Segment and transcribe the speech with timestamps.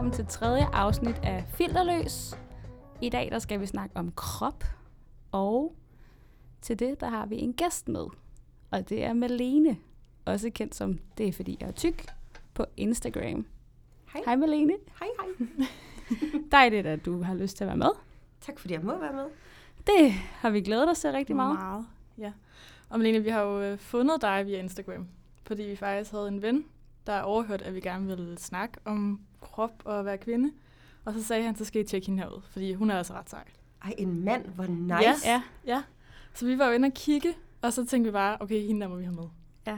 [0.00, 2.38] velkommen til tredje afsnit af Filterløs.
[3.00, 4.64] I dag der skal vi snakke om krop,
[5.32, 5.76] og
[6.60, 8.06] til det der har vi en gæst med,
[8.70, 9.76] og det er Malene,
[10.24, 12.06] også kendt som Det er fordi jeg er tyk,
[12.54, 13.46] på Instagram.
[14.12, 14.22] Hej.
[14.24, 14.72] Hej Malene.
[14.98, 15.66] Hej, hej.
[16.52, 17.90] Dejligt, at du har lyst til at være med.
[18.40, 19.26] Tak fordi jeg må være med.
[19.86, 21.58] Det har vi glædet os til rigtig meget.
[21.58, 21.86] Meget,
[22.18, 22.32] ja.
[22.88, 25.08] Og Malene, vi har jo øh, fundet dig via Instagram,
[25.42, 26.64] fordi vi faktisk havde en ven,
[27.06, 30.50] der overhørte, at vi gerne ville snakke om krop og være kvinde.
[31.04, 33.30] Og så sagde han, så skal I tjekke hende herud, fordi hun er altså ret
[33.30, 33.44] sej.
[33.84, 34.94] Ej, en mand, hvor nice.
[35.00, 35.14] Ja.
[35.24, 35.82] Ja, Ja,
[36.34, 38.88] så vi var jo inde og kigge, og så tænkte vi bare, okay, hende der
[38.88, 39.24] må vi have med.
[39.66, 39.72] Ja.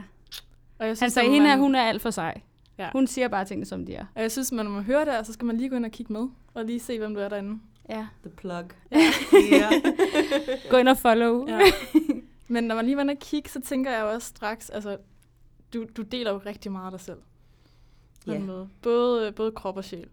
[0.79, 2.41] Og jeg han der sagde, hende er, man- hun er alt for sej.
[2.79, 2.89] Ja.
[2.93, 4.07] Hun siger bare tingene, som de er.
[4.15, 5.91] Og jeg synes, man må høre det, og så skal man lige gå ind og
[5.91, 7.61] kigge med, og lige se, hvem du er derinde.
[7.89, 8.07] Ja.
[8.23, 8.65] The plug.
[8.93, 8.99] Ja.
[9.53, 9.71] ja.
[10.71, 11.47] Gå ind og follow.
[11.49, 11.61] Ja.
[12.49, 14.97] Men når man lige var inde og kigge, så tænker jeg jo også straks, altså,
[15.75, 17.19] du, du deler jo rigtig meget af dig selv.
[18.25, 18.37] På Ja.
[18.39, 18.69] en måde.
[18.83, 20.09] Både, både krop og sjæl.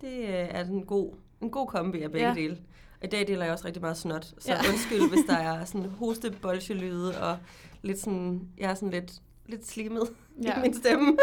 [0.00, 2.34] Det øh, er en god, en god kombi af begge Ja.
[2.34, 2.58] dele.
[3.00, 4.58] Og i dag deler jeg også rigtig meget snot, så Ja.
[4.72, 7.38] undskyld, hvis der er sådan hoste bolsjelyde og
[7.82, 9.12] lidt sådan, jeg er sådan lidt,
[9.46, 10.02] lidt slimet
[10.42, 10.58] ja.
[10.58, 11.16] i min stemme.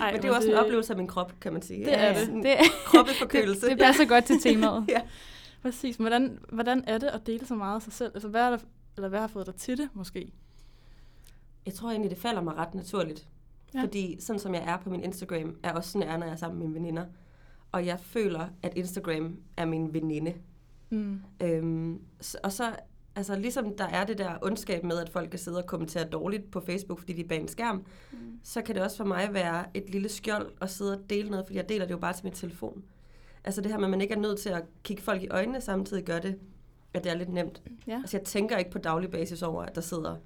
[0.00, 1.84] Ej, men det er jo også en oplevelse af min krop, kan man sige.
[1.84, 2.28] Det er det.
[2.28, 3.60] Det, Kroppeforkølelse.
[3.66, 4.84] det, det passer godt til temaet.
[4.88, 5.00] ja.
[5.62, 5.96] Præcis.
[5.96, 8.10] Hvordan, hvordan er det at dele så meget af sig selv?
[8.14, 8.58] Altså, hvad, er der,
[8.96, 10.32] eller hvad har fået dig til det, måske?
[11.66, 13.26] Jeg tror egentlig, det falder mig ret naturligt.
[13.74, 13.82] Ja.
[13.82, 16.32] Fordi sådan som jeg er på min Instagram, er også sådan, jeg er, når jeg
[16.32, 17.04] er sammen med mine veninder.
[17.72, 20.34] Og jeg føler, at Instagram er min veninde.
[20.90, 21.20] Mm.
[21.42, 22.00] Øhm,
[22.42, 22.76] og så,
[23.16, 26.50] altså ligesom der er det der ondskab med, at folk kan sidde og kommentere dårligt
[26.50, 27.76] på Facebook, fordi de er bag en skærm,
[28.12, 28.18] Mm.
[28.42, 31.46] så kan det også for mig være et lille skjold at sidde og dele noget,
[31.46, 32.82] fordi jeg deler det jo bare til min telefon.
[33.44, 35.60] Altså det her med, at man ikke er nødt til at kigge folk i øjnene
[35.60, 36.38] samtidig, gør det,
[36.94, 37.62] at det er lidt nemt.
[37.86, 37.96] Ja.
[37.96, 40.16] Altså jeg tænker ikke på daglig basis over, at der sidder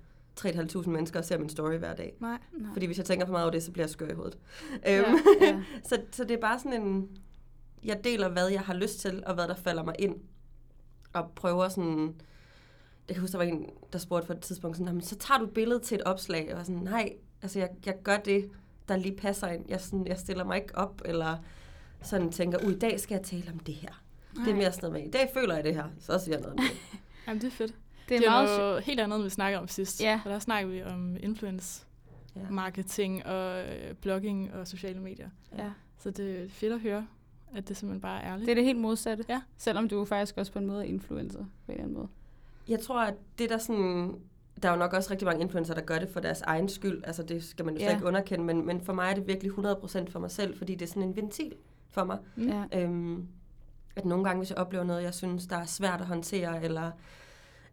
[0.41, 2.15] 3.500 mennesker ser min story hver dag.
[2.21, 2.39] Nej.
[2.53, 2.71] Nej.
[2.73, 4.39] Fordi hvis jeg tænker for meget over det, så bliver jeg skør i hovedet.
[4.85, 5.63] Ja, Øhm, ja.
[5.89, 7.09] så, så det er bare sådan en...
[7.85, 10.17] Jeg deler, hvad jeg har lyst til, og hvad der falder mig ind.
[11.13, 12.15] Og prøver sådan...
[13.09, 15.17] Jeg kan huske, der var en, der spurgte for et tidspunkt, sådan, "Nå, men så
[15.17, 16.55] tager du et billede til et opslag.
[16.55, 18.51] Og sådan, nej, altså jeg, jeg gør det,
[18.89, 19.65] der lige passer ind.
[19.69, 21.37] Jeg, sådan, jeg stiller mig ikke op, eller
[22.03, 24.03] sådan tænker, ud i dag skal jeg tale om det her.
[24.45, 26.41] Det er mere sådan noget med, i dag føler jeg det her, så siger jeg
[26.43, 26.77] noget om det.
[27.27, 27.75] Jamen, det er fedt.
[28.09, 30.03] Det er det er meget noget helt andet, end vi snakkede om sidst.
[30.03, 30.21] Ja.
[30.23, 31.83] For der snakker vi om influence
[32.37, 32.41] Ja.
[32.51, 35.29] marketing og øh, blogging og sociale medier.
[35.59, 35.71] Ja.
[35.99, 37.07] Så det er fedt at høre,
[37.55, 38.47] at det simpelthen bare er ærligt.
[38.47, 39.25] Det er det helt modsatte.
[39.29, 39.41] Ja.
[39.57, 42.09] Selvom du er faktisk også på en måde er influencer på en eller anden måde.
[42.69, 44.15] Jeg tror, at det der sådan...
[44.63, 47.03] Der er jo nok også rigtig mange influencer, der gør det for deres egen skyld.
[47.05, 47.95] Altså, det skal man jo slet Ja.
[47.95, 48.45] ikke underkende.
[48.45, 51.03] Men, men for mig er det virkelig 100% for mig selv, fordi det er sådan
[51.03, 51.53] en ventil
[51.91, 52.19] for mig.
[52.37, 52.49] Mm.
[52.49, 52.65] Ja.
[52.83, 53.27] Øhm,
[53.97, 56.91] at nogle gange, hvis jeg oplever noget, jeg synes, der er svært at håndtere, eller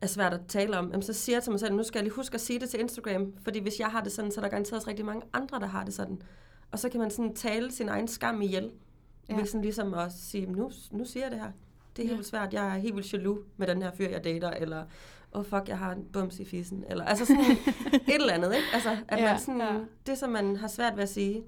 [0.04, 2.04] er svært at tale om, jamen, så siger jeg til mig selv, nu skal jeg
[2.04, 3.34] lige huske at sige det til Instagram.
[3.44, 5.66] Fordi hvis jeg har det sådan, så er der garanteret også rigtig mange andre, der
[5.68, 6.22] har det sådan.
[6.72, 8.72] Og så kan man sådan tale sin egen skam ihjel.
[9.30, 9.36] Ja.
[9.36, 11.52] Ved sådan ligesom at sige, nu, nu siger jeg det her.
[11.96, 12.16] Det er helt Ja.
[12.16, 12.54] vildt svært.
[12.54, 14.84] Jeg er helt vildt jaloux med den her fyr, jeg dater, eller
[15.34, 17.46] åh oh, fuck, jeg har en bums i fissen, eller altså sådan
[18.08, 18.68] et eller andet, ikke?
[18.74, 19.80] Altså, at Ja, man sådan, ja.
[20.08, 21.44] det, som man har svært ved at sige,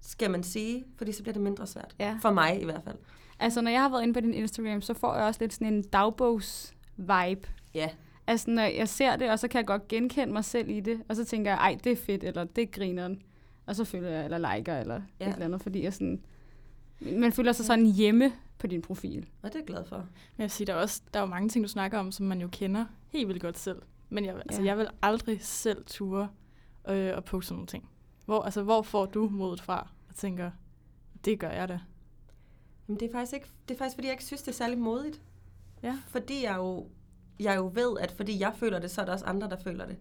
[0.00, 1.94] skal man sige, fordi så bliver det mindre svært.
[1.98, 2.18] Ja.
[2.22, 2.96] For mig i hvert fald.
[3.40, 5.74] Altså, når jeg har været inde på din Instagram, så får jeg også lidt sådan
[5.74, 7.48] en dagbogs-vibe.
[7.74, 7.88] Ja.
[8.26, 11.02] Altså, når jeg ser det, og så kan jeg godt genkende mig selv i det,
[11.08, 13.22] og så tænker jeg, ej, det er fedt, eller det er grineren.
[13.66, 15.28] Og så følger jeg, eller liker, eller ja.
[15.28, 16.20] Et eller andet, fordi jeg sådan...
[17.00, 19.28] Man føler sig sådan hjemme på din profil.
[19.42, 19.96] Og det er jeg glad for.
[19.96, 20.06] Men
[20.38, 22.26] jeg vil sige, der er, også, der er jo mange ting, du snakker om, som
[22.26, 23.82] man jo kender helt vildt godt selv.
[24.08, 24.66] Men jeg, altså, Ja.
[24.66, 26.28] jeg vil aldrig selv ture
[26.88, 27.88] øh, og poste sådan nogle ting.
[28.24, 30.50] Hvor, altså, hvor får du modet fra og tænker,
[31.24, 31.80] det gør jeg da?
[32.86, 34.78] Men det er faktisk ikke, det er faktisk fordi, jeg ikke synes, det er særlig
[34.78, 35.20] modigt.
[35.82, 35.98] Ja.
[36.08, 36.86] Fordi jeg jo,
[37.40, 39.86] jeg jo ved, at fordi jeg føler det, så er der også andre, der føler
[39.86, 39.96] det.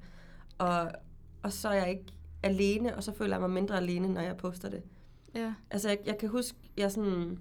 [0.57, 0.91] Og,
[1.43, 2.05] og så er jeg ikke
[2.43, 4.83] alene, og så føler jeg mig mindre alene, når jeg poster det.
[5.35, 5.53] Ja.
[5.71, 7.39] Altså, jeg, jeg kan huske, jeg sådan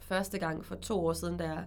[0.00, 1.64] første gang for to år siden, da jeg,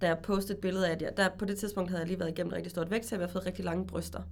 [0.00, 2.30] da jeg postede et billede af, jeg, der, på det tidspunkt havde jeg lige været
[2.30, 4.22] igennem et rigtig stort vægt, så jeg havde fået rigtig lange bryster.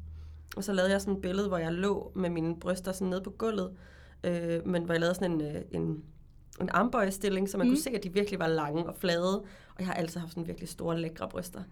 [0.56, 3.20] Og så lavede jeg sådan et billede, hvor jeg lå med mine bryster sådan nede
[3.20, 3.76] på gulvet,
[4.24, 6.04] øh, men hvor jeg lavede sådan en, øh, en,
[6.62, 7.70] en armbøjestilling, så man mm.
[7.70, 9.38] Kunne se, at de virkelig var lange og flade.
[9.74, 11.62] Og jeg har altid haft sådan virkelig store, lækre bryster.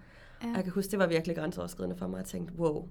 [0.42, 0.48] Ja.
[0.48, 2.16] Og jeg kan huske, det var virkelig grænseoverskridende for mig.
[2.18, 2.88] Jeg tænkte, wow,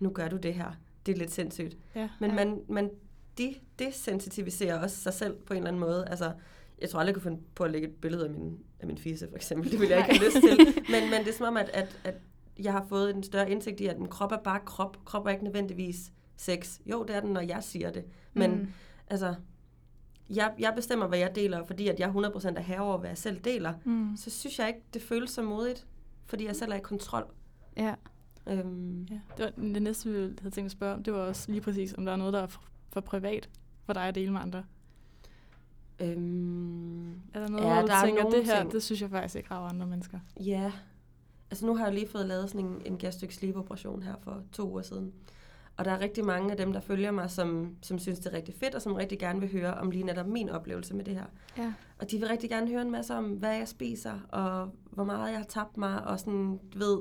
[0.00, 0.72] nu gør du det her.
[1.06, 1.76] Det er lidt sindssygt.
[1.94, 2.08] Ja.
[2.20, 2.36] Men Ja.
[2.36, 2.90] man, man
[3.38, 6.08] de, desensitiviserer også sig selv på en eller anden måde.
[6.08, 6.32] Altså,
[6.80, 8.98] jeg tror aldrig, jeg kunne finde på at lægge et billede af min, af min
[8.98, 9.70] fise, for eksempel.
[9.70, 10.82] Det ville jeg ikke have lyst til.
[10.90, 12.14] Men, men det er som om, at, at, at
[12.58, 15.04] jeg har fået en større indsigt i, at en krop er bare krop.
[15.04, 16.78] Krop er ikke nødvendigvis sex.
[16.86, 18.04] Jo, det er den, når jeg siger det.
[18.34, 18.68] Men mm.
[19.08, 19.34] altså,
[20.36, 23.18] jeg, jeg bestemmer, hvad jeg deler, fordi at jeg 100% er herre over, hvad jeg
[23.18, 23.74] selv deler.
[23.84, 24.16] Mm.
[24.16, 25.86] Så synes jeg ikke, det føles så modigt,
[26.26, 27.24] fordi jeg selv er i kontrol.
[27.76, 27.94] Ja.
[28.46, 31.02] Øhm, Ja, det var det næste, vi havde tænkt at spørge om.
[31.02, 32.62] Det var også lige præcis, om der er noget, der er for,
[32.92, 33.48] for privat
[33.84, 34.64] for dig at dele med andre.
[36.00, 38.72] Øhm, Er der noget, Ja, hvor du der er tænker, det her, ting.
[38.72, 40.18] det synes jeg faktisk ikke rager andre mennesker?
[40.40, 40.72] ja,
[41.50, 44.42] altså nu har jeg lige fået lavet sådan en, en gastric sleeve operation her for
[44.52, 45.12] to uger siden.
[45.76, 48.36] Og der er rigtig mange af dem, der følger mig, som, som synes, det er
[48.36, 51.14] rigtig fedt, og som rigtig gerne vil høre om lige netop min oplevelse med det
[51.14, 51.24] her.
[51.58, 51.72] Ja.
[51.98, 55.30] Og de vil rigtig gerne høre en masse om, hvad jeg spiser, og hvor meget
[55.30, 56.98] jeg har tabt mig, og sådan, du ved,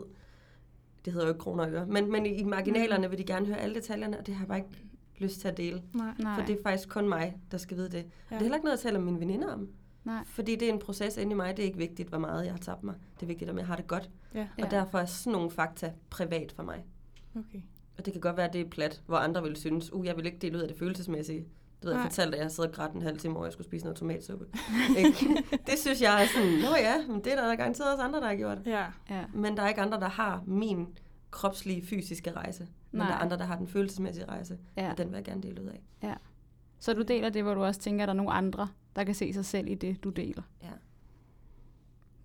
[1.05, 3.57] det hedder jo ikke kroner og øre, men, men i marginalerne vil de gerne høre
[3.57, 4.69] alle detaljerne, og det har jeg bare ikke
[5.17, 5.81] lyst til at dele.
[5.93, 6.13] Nej.
[6.19, 6.35] Nej.
[6.39, 7.97] For det er faktisk kun mig, der skal vide det.
[7.97, 7.99] Ja.
[8.01, 8.05] Ja.
[8.29, 9.69] Det er heller ikke noget, jeg taler med mine veninder om.
[10.03, 10.23] Nej.
[10.25, 11.57] Fordi det er en proces inde i mig.
[11.57, 12.95] Det er ikke vigtigt, hvor meget jeg har tabt mig.
[13.15, 14.09] Det er vigtigt, om jeg har det godt.
[14.33, 14.47] Ja, Ja.
[14.57, 14.65] Ja.
[14.65, 16.85] Og derfor er sådan nogle fakta privat for mig.
[17.35, 17.61] okay.
[17.97, 20.17] Og det kan godt være, at det er plat, hvor andre vil synes, uh, jeg
[20.17, 21.45] vil ikke dele ud af det følelsesmæssige.
[21.83, 23.53] Du ved, jeg fortalte, at jeg sad og grædt en halv time over, at jeg
[23.53, 24.45] skulle spise noget tomatsuppe.
[25.67, 28.27] Det synes jeg er sådan, nå ja, men det er der garanteret også andre, der
[28.27, 28.57] har gjort.
[28.65, 29.25] Ja, Ja.
[29.33, 30.87] Men der er ikke andre, der har min
[31.31, 32.67] kropslige, fysiske rejse.
[32.91, 33.07] Men Nej.
[33.07, 34.57] der er andre, der har den følelsesmæssige rejse.
[34.77, 34.91] ja.
[34.91, 35.81] Og den vil jeg gerne dele ud af.
[36.79, 39.15] Så du deler det, hvor du også tænker, at der er nogle andre, der kan
[39.15, 40.41] se sig selv i det, du deler.
[40.63, 40.69] Ja.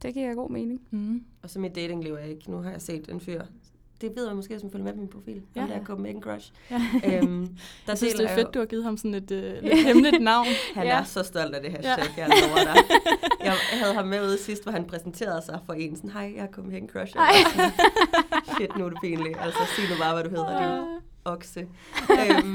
[0.02, 0.80] Det giver god mening.
[0.90, 1.24] mm.
[1.42, 2.50] Og så mit datingliv er ikke.
[2.50, 3.42] Nu har jeg set en fyr.
[4.00, 5.42] Det ved jeg måske, som følger med på min profil.
[5.56, 5.62] Ja.
[5.62, 6.52] Om der er Copenhagen Crush.
[6.70, 6.76] ja.
[7.04, 7.52] øhm, der
[7.88, 10.46] Jeg synes, det er fedt, du har givet ham sådan et øh, lidt hemmeligt navn.
[10.74, 10.98] Han Ja.
[11.00, 12.22] er så stolt af det hashtag, Ja.
[12.26, 12.82] jeg lover dig.
[13.44, 15.96] Jeg havde ham med ude sidst, hvor han præsenterede sig for en.
[15.96, 17.16] Sådan, hej, jeg er Copenhagen Crush.
[17.16, 17.70] Jeg sådan,
[18.56, 19.38] Shit, nu er det pinligt.
[19.40, 20.86] Altså, sig nu bare, hvad du hedder, du
[21.24, 21.60] okse.
[22.10, 22.54] øhm,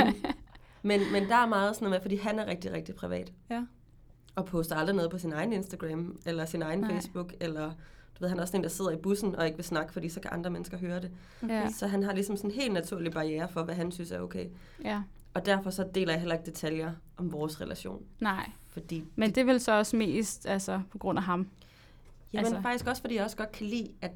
[0.81, 3.31] men, men der er meget sådan noget med, fordi han er rigtig, rigtig privat.
[3.49, 3.61] Ja.
[4.35, 6.91] Og poster aldrig noget på sin egen Instagram, eller sin egen Nej.
[6.91, 7.71] Facebook, eller
[8.21, 10.19] ved, han er også en, der sidder i bussen og ikke vil snakke, fordi så
[10.19, 11.11] kan andre mennesker høre det.
[11.49, 11.69] Ja.
[11.71, 14.45] Så han har ligesom sådan en helt naturlig barriere for, hvad han synes er okay.
[14.83, 15.01] ja.
[15.33, 18.03] Og derfor så deler jeg heller ikke detaljer om vores relation.
[18.19, 18.49] Nej.
[18.67, 21.47] Fordi Men det er vel så også mest altså, på grund af ham.
[22.33, 24.11] Jamen Altså- faktisk også, fordi jeg også godt kan lide, at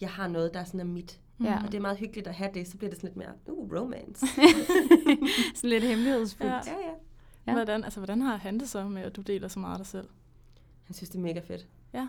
[0.00, 1.20] jeg har noget, der sådan er mit.
[1.44, 1.56] Ja.
[1.64, 3.72] Og det er meget hyggeligt at have det, så bliver det sådan lidt mere, uh,
[3.72, 4.26] romance.
[5.54, 6.52] Sådan lidt hemmelighedsfuldt.
[6.52, 6.56] Ja.
[6.56, 6.72] Ja.
[6.72, 6.92] ja, ja.
[7.46, 7.52] Ja.
[7.52, 9.86] Hvordan, altså, hvordan har han det så med, at du deler så meget af dig
[9.86, 10.08] selv?
[10.84, 11.66] Han synes, det er mega fedt.
[11.94, 12.08] Ja.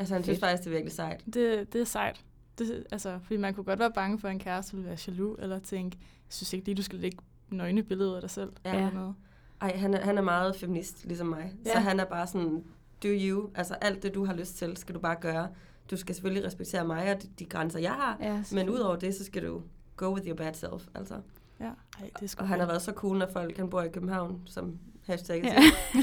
[0.00, 0.44] Altså, han synes Fedt.
[0.44, 1.24] faktisk, det er virkelig sejt.
[1.34, 2.24] Det, det er sejt.
[2.58, 5.38] Det, altså, fordi man kunne godt være bange for, at en kæreste ville være jaloux,
[5.42, 7.18] eller tænke, jeg synes ikke lige, du skal lægge
[7.50, 8.52] nøgne billeder af dig selv.
[8.64, 8.74] Ja.
[8.74, 9.14] Eller noget.
[9.60, 11.54] Ej, han er, han er meget feminist, ligesom mig.
[11.66, 11.72] Ja.
[11.72, 12.64] Så han er bare sådan,
[13.02, 13.50] do you.
[13.54, 15.48] Altså, alt det, du har lyst til, skal du bare gøre.
[15.90, 18.16] Du skal selvfølgelig respektere mig og de, de grænser, jeg har.
[18.20, 19.62] Ja, Men udover det, så skal du
[19.96, 21.14] go with your bad self, altså.
[21.60, 21.70] Ja.
[22.00, 24.42] Ej, det er Og han har været så cool, når folk, han bor i København,
[24.46, 25.56] som hashtag ja.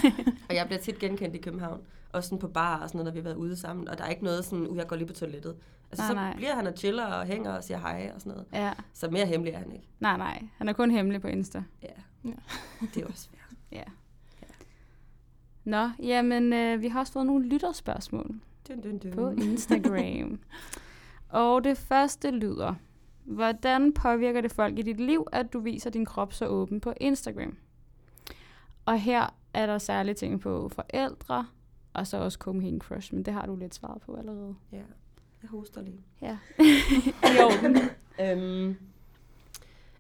[0.49, 1.81] Og jeg bliver tit genkendt i København.
[2.13, 3.87] Også sådan på bar og sådan noget, når vi har været ude sammen.
[3.87, 5.55] Og der er ikke noget sådan, uh, jeg går lige på toilettet.
[5.91, 6.35] Altså, Nej, så nej.
[6.35, 8.47] bliver han og chiller og hænger og siger hej og sådan noget.
[8.53, 8.73] ja.
[8.93, 9.87] Så mere hemmelig er han ikke.
[9.99, 10.43] Nej, nej.
[10.57, 11.63] Han er kun hemmelig på Insta.
[11.83, 11.87] Ja,
[12.25, 12.31] Ja.
[12.93, 13.39] det er også fair.
[13.79, 13.83] Ja.
[15.63, 18.35] Nå, jamen, øh, vi har også fået nogle lytterspørgsmål
[18.67, 19.11] Dun, dun, dun.
[19.11, 20.39] på Instagram.
[21.29, 22.73] Og det første lyder,
[23.23, 26.93] hvordan påvirker det folk i dit liv, at du viser din krop så åben på
[27.01, 27.57] Instagram?
[28.85, 31.45] Og her er der særlige ting på forældre,
[31.97, 34.55] og så også Copenhagen Crush, men det har du lidt svaret på allerede.
[34.71, 34.81] Ja,
[35.41, 35.99] jeg hoster lige.
[36.21, 36.37] Ja.
[37.45, 37.77] Orden.
[38.21, 38.75] Øhm,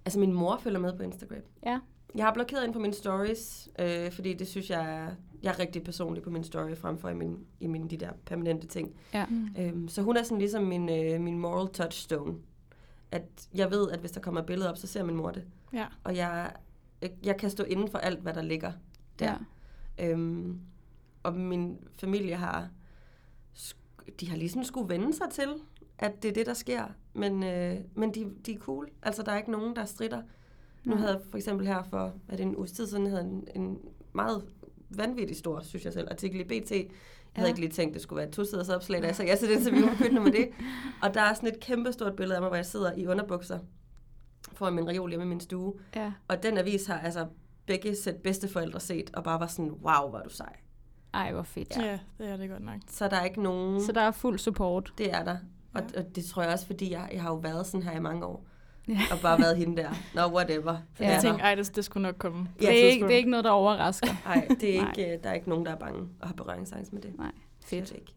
[0.05, 1.41] altså, min mor følger med på Instagram.
[1.65, 1.79] Ja.
[2.15, 5.11] Jeg har blokeret ind på mine stories, øh, fordi det synes jeg er,
[5.43, 8.11] jeg er rigtig personlig på min story, frem for i min, i mine de der
[8.25, 8.95] permanente ting.
[9.13, 9.25] Ja.
[9.25, 9.49] Mm.
[9.59, 12.35] Øhm, så hun er sådan ligesom min, øh, min moral touchstone.
[13.11, 15.43] At jeg ved, at hvis der kommer et billede op, så ser min mor det.
[15.73, 15.85] Ja.
[16.03, 16.51] Og jeg,
[17.01, 18.71] jeg, jeg kan stå inden for alt, hvad der ligger
[19.19, 19.35] der.
[19.97, 20.11] Ja.
[20.11, 20.59] Øhm,
[21.27, 22.69] og min familie har,
[24.19, 25.49] de har ligesom skulle vende sig til,
[25.99, 26.83] at det er det, der sker.
[27.13, 28.89] Men, øh, men de, de er cool.
[29.03, 30.21] Altså, der er ikke nogen, der stritter.
[30.83, 33.77] Nu havde jeg for eksempel her for det en uges tid siden, havde en, en
[34.13, 34.45] meget
[34.89, 36.71] vanvittig stor, synes jeg selv, artikel i BT.
[36.71, 36.87] Jeg
[37.35, 37.39] Ja.
[37.41, 39.49] havde ikke lige tænkt, det skulle være et to-siders opslag, da jeg sagde ja til
[39.49, 40.49] det interview, og begyndte med det.
[41.03, 43.59] Og der er sådan et kæmpe stort billede af mig, hvor jeg sidder i underbukser
[44.53, 45.73] foran min reol hjemme i min stue.
[45.95, 46.13] Ja.
[46.27, 47.27] Og den avis har altså
[47.65, 50.55] begge sæt bedsteforældre set, og bare var sådan, wow, hvor du sej.
[51.17, 51.77] Ej, hvor fedt.
[51.77, 51.85] Ja.
[51.85, 52.79] ja, det er det godt nok.
[52.87, 53.81] Så der er ikke nogen...
[53.83, 54.93] Så der er fuld support.
[54.97, 55.37] Det er der.
[55.73, 55.99] Og, Ja.
[55.99, 58.25] og det tror jeg også, fordi jeg, jeg har jo været sådan her i mange
[58.25, 58.45] år.
[58.87, 58.99] Ja.
[59.11, 59.89] Og bare været hende der.
[60.15, 60.77] Nå, whatever.
[60.93, 61.05] For Ja.
[61.05, 61.07] ja.
[61.09, 61.13] Ja.
[61.13, 62.45] jeg tænkte, ej, det, det skulle nok komme.
[62.45, 64.07] på det, et er ikke, det er ikke noget, der overrasker.
[64.25, 64.91] Nej, det er Nej.
[64.97, 67.17] ikke, øh, der er ikke nogen, der er bange og har berøringsangst med det.
[67.17, 67.31] Nej,
[67.65, 67.91] fedt.
[67.91, 68.13] Ikke.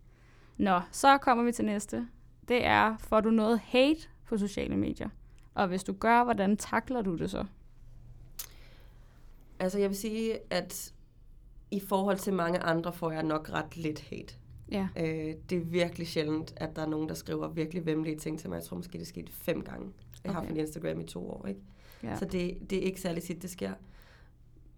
[0.58, 2.06] Nå, så kommer vi til næste.
[2.48, 5.08] Det er, får du noget hate på sociale medier?
[5.54, 7.44] Og hvis du gør, hvordan takler du det så?
[9.58, 10.92] Altså, jeg vil sige, at
[11.70, 14.34] i forhold til mange andre får jeg nok ret lidt hate.
[14.72, 14.88] Ja.
[14.96, 18.48] Øh, det er virkelig sjældent, at der er nogen, der skriver virkelig vemmelige ting til
[18.48, 18.56] mig.
[18.56, 19.88] Jeg tror måske, det er sket fem gange.
[20.24, 20.48] Jeg har Okay.
[20.48, 21.60] haft en Instagram i to år, ikke?
[22.02, 22.16] ja.
[22.16, 23.72] Så det, det er ikke særlig tit, det sker.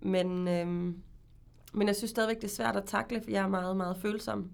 [0.00, 0.96] Men, øhm,
[1.72, 4.50] men jeg synes stadigvæk, det er svært at takle, for jeg er meget, meget følsom.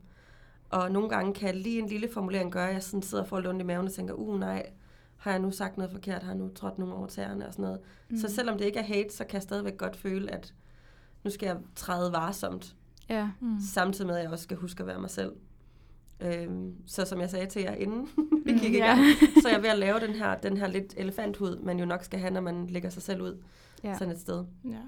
[0.70, 3.36] Og nogle gange kan lige en lille formulering gøre, at jeg sådan sidder og får
[3.38, 4.70] lidt ondt i maven og tænker, uh nej,
[5.16, 7.62] har jeg nu sagt noget forkert, har jeg nu trådt nogle over tæerne og sådan
[7.62, 7.80] noget.
[8.10, 8.16] Mm.
[8.16, 10.54] Så selvom det ikke er hate, så kan jeg stadigvæk godt føle, at
[11.28, 12.76] nu skal jeg træde varsomt.
[13.08, 13.30] Ja.
[13.40, 13.60] Mm.
[13.60, 15.32] Samtidig med, at jeg også skal huske at være mig selv.
[16.20, 18.08] Øhm, så som jeg sagde til jer inden
[18.46, 18.86] vi Mm, gik i ja.
[18.86, 19.00] gang,
[19.42, 22.04] så er jeg ved at lave den her, den her lidt elefanthud, man jo nok
[22.04, 23.42] skal have, når man lægger sig selv ud
[23.84, 23.98] Ja.
[23.98, 24.44] sådan et sted.
[24.64, 24.80] Ja.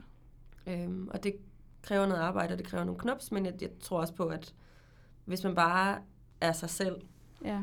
[0.72, 1.34] Øhm, og det
[1.82, 4.54] kræver noget arbejde, og det kræver nogle knops, men jeg, jeg tror også på, at
[5.24, 5.98] hvis man bare
[6.40, 6.96] er sig selv,
[7.44, 7.58] ja.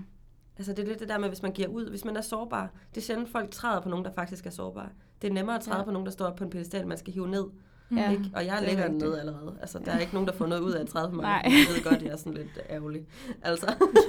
[0.57, 2.69] altså det er lidt det der med, hvis man giver ud, hvis man er sårbar,
[2.95, 4.89] det er sjældent, folk træder på nogen, der faktisk er sårbare.
[5.21, 5.83] Det er nemmere at træde ja.
[5.85, 7.45] på nogen, der står på en pedestal, man skal hive ned,
[7.95, 8.11] Ja.
[8.11, 8.31] ikke?
[8.35, 9.03] Og jeg er ligger rigtigt.
[9.03, 9.57] ned allerede.
[9.61, 11.23] Altså, der er ikke nogen, der får noget ud af at træde på mig.
[11.23, 11.41] Nej.
[11.45, 13.05] Jeg ved godt, jeg er sådan lidt ærgerlig.
[13.41, 13.65] Altså,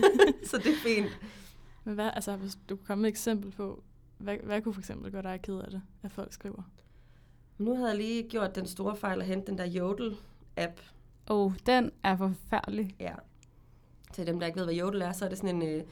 [0.50, 1.18] så det er fint.
[1.84, 3.82] Men hvad, altså, hvis du kunne komme med et eksempel på,
[4.18, 6.62] hvad, hvad kunne for eksempel gøre dig ked af det, at folk skriver?
[7.58, 10.80] Nu havde jeg lige gjort den store fejl at hente den der Jodel-app.
[11.26, 12.94] Oh, den er forfærdelig.
[13.00, 13.14] Ja.
[14.12, 15.82] Til dem, der ikke ved, hvad Jodel er, så er det sådan en, øh,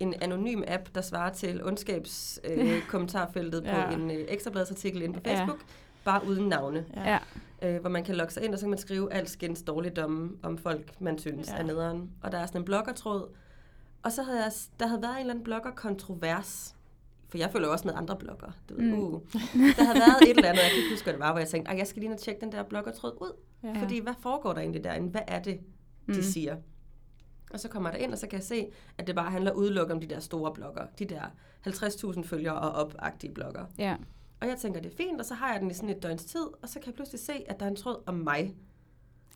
[0.00, 3.86] en anonym app, der svarer til ondskabskommentarfeltet øh, kommentarfeltet Ja.
[3.86, 5.46] på en øh, ekstrabladsartikel inde på Ja.
[6.06, 6.84] Bare uden navne.
[6.96, 7.18] Ja.
[7.62, 10.58] øh, hvor man kan logge sig ind, og så kan man skrive alskens dårligdomme om
[10.58, 11.56] folk, man synes Ja.
[11.56, 12.10] er nederen.
[12.22, 13.28] Og der er sådan en bloggertråd.
[14.02, 16.74] Og så havde jeg, der havde været en eller anden blogger-kontrovers.
[17.28, 18.50] For jeg følger jo også med andre blogger.
[18.68, 18.90] Du ved, Mm.
[18.90, 19.04] mm.
[19.04, 19.20] uh.
[19.54, 21.48] Der havde været et eller andet, jeg kan ikke huske, hvad det var, hvor jeg
[21.48, 23.32] tænkte, "Ej, jeg skal lige og tjekke den der bloggertråd ud.
[23.62, 23.72] Ja.
[23.82, 25.08] Fordi hvad foregår der egentlig derinde?
[25.10, 25.62] Hvad er det, de
[26.06, 26.14] Mm.
[26.16, 26.22] mm.
[26.22, 26.56] siger?
[27.50, 28.66] Og så kommer jeg ind, og så kan jeg se,
[28.98, 30.86] at det bare handler udelukkende om de der store blogger.
[30.98, 31.22] De der
[31.60, 33.64] 50.000 følgere og op-agtige blogger.
[33.78, 33.96] Ja.
[34.40, 36.24] Og jeg tænker, det er fint, og så har jeg den i sådan et døgns
[36.24, 38.56] tid, og så kan jeg pludselig se, at der er en tråd om mig.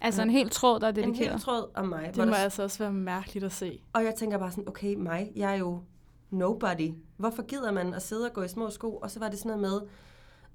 [0.01, 1.31] Altså en helt tråd, der er En dedikeret.
[1.31, 2.07] hel tråd om mig.
[2.07, 3.81] Det må der, altså også være mærkeligt at se.
[3.93, 5.83] Og jeg tænker bare sådan, okay, mig, jeg er jo
[6.31, 6.93] nobody.
[7.17, 8.97] Hvorfor gider man at sidde og gå i små sko?
[8.97, 9.89] Og så var det sådan noget med,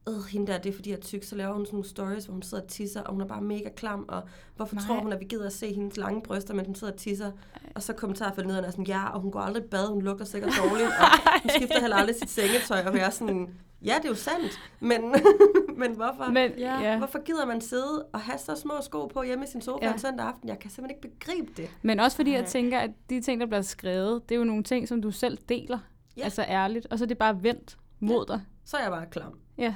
[0.10, 2.26] øh, hende der, det er fordi jeg er tyk, så laver hun sådan nogle stories,
[2.26, 4.22] hvor hun sidder og tisser, og hun er bare mega klam, og
[4.56, 4.84] hvorfor Nej.
[4.88, 7.32] Tror hun, at vi gider at se hendes lange bryster, mens hun sidder og tisser?
[7.76, 10.02] Og så kommentarfeltet ned, og er sådan, ja, og hun går aldrig i bad, hun
[10.02, 13.50] lugter sikkert dårligt, og hun skifter heller aldrig sit sengetøj, og jeg er sådan,
[13.86, 15.02] ja, det er jo sandt, men,
[15.82, 16.32] men hvorfor?
[16.32, 16.80] Men, Ja.
[16.82, 16.98] ja.
[16.98, 19.88] Hvorfor gider man sidde og have så små sko på hjemme i sin sofa Ja.
[19.88, 19.94] ja.
[19.94, 20.50] en søndag aften?
[20.50, 21.70] Jeg kan simpelthen ikke begribe det.
[21.82, 22.50] Men også fordi jeg Nej.
[22.50, 25.38] tænker, at de ting, der bliver skrevet, det er jo nogle ting, som du selv
[25.50, 25.80] deler.
[26.18, 26.24] Ja.
[26.24, 26.88] Altså ærligt.
[26.92, 28.42] Og så er det bare vendt mod dig.
[28.66, 29.40] Så er jeg bare klam.
[29.58, 29.76] Ja.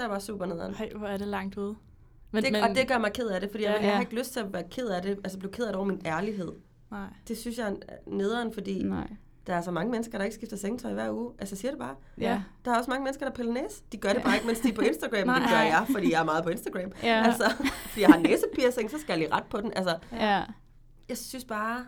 [0.00, 0.74] Så er jeg bare super nederen.
[0.74, 1.76] Ej, hvor er det langt ude.
[2.30, 3.72] Men, Det, men, og det gør mig ked af det, fordi Ja.
[3.72, 5.68] jeg, jeg har ikke lyst til at være ked af det, altså blive ked af
[5.68, 6.52] det over min ærlighed.
[6.90, 7.06] Nej.
[7.28, 7.74] Det synes jeg er
[8.06, 9.08] nederen, fordi Nej.
[9.46, 11.32] der er så mange mennesker, der ikke skifter sengetøj hver uge.
[11.38, 11.94] Altså siger det bare.
[12.18, 12.42] Ja.
[12.64, 13.82] Der er også mange mennesker, der piller næse.
[13.92, 14.22] De gør det Ja.
[14.24, 15.12] bare ikke, mens de er på Instagram.
[15.12, 15.58] det gør Nej.
[15.58, 16.92] jeg, fordi jeg er meget på Instagram.
[17.02, 17.22] Ja.
[17.26, 17.44] Altså,
[17.86, 19.72] fordi jeg har næsepiercing, så skal jeg lige ret på den.
[19.76, 20.42] Altså, ja.
[21.08, 21.84] jeg synes bare,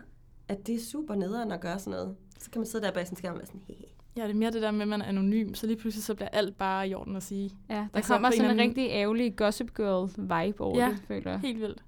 [0.47, 2.15] at det er super nederen at gøre sådan noget.
[2.39, 3.85] Så kan man sidde der bag sin skærm og være sådan, hehe.
[4.17, 6.15] Ja, det er mere det der med, at man er anonym, så lige pludselig så
[6.15, 7.51] bliver alt bare i orden at sige.
[7.69, 10.89] Ja, der Altså, kommer en sådan en anden- rigtig ærgerlig Gossip Girl-vibe over Ja.
[10.89, 11.39] det, føler jeg.
[11.39, 11.83] Helt vildt.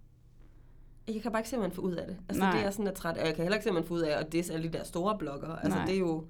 [1.07, 2.17] Jeg kan bare ikke se, at man får ud af det.
[2.29, 2.51] Altså, Nej.
[2.51, 3.17] det er jeg sådan er træt.
[3.17, 4.77] Og jeg kan heller ikke se, at man får ud af at disse alle de
[4.77, 5.63] der store bloggere.
[5.63, 5.85] Altså, Nej.
[5.85, 6.27] det er jo...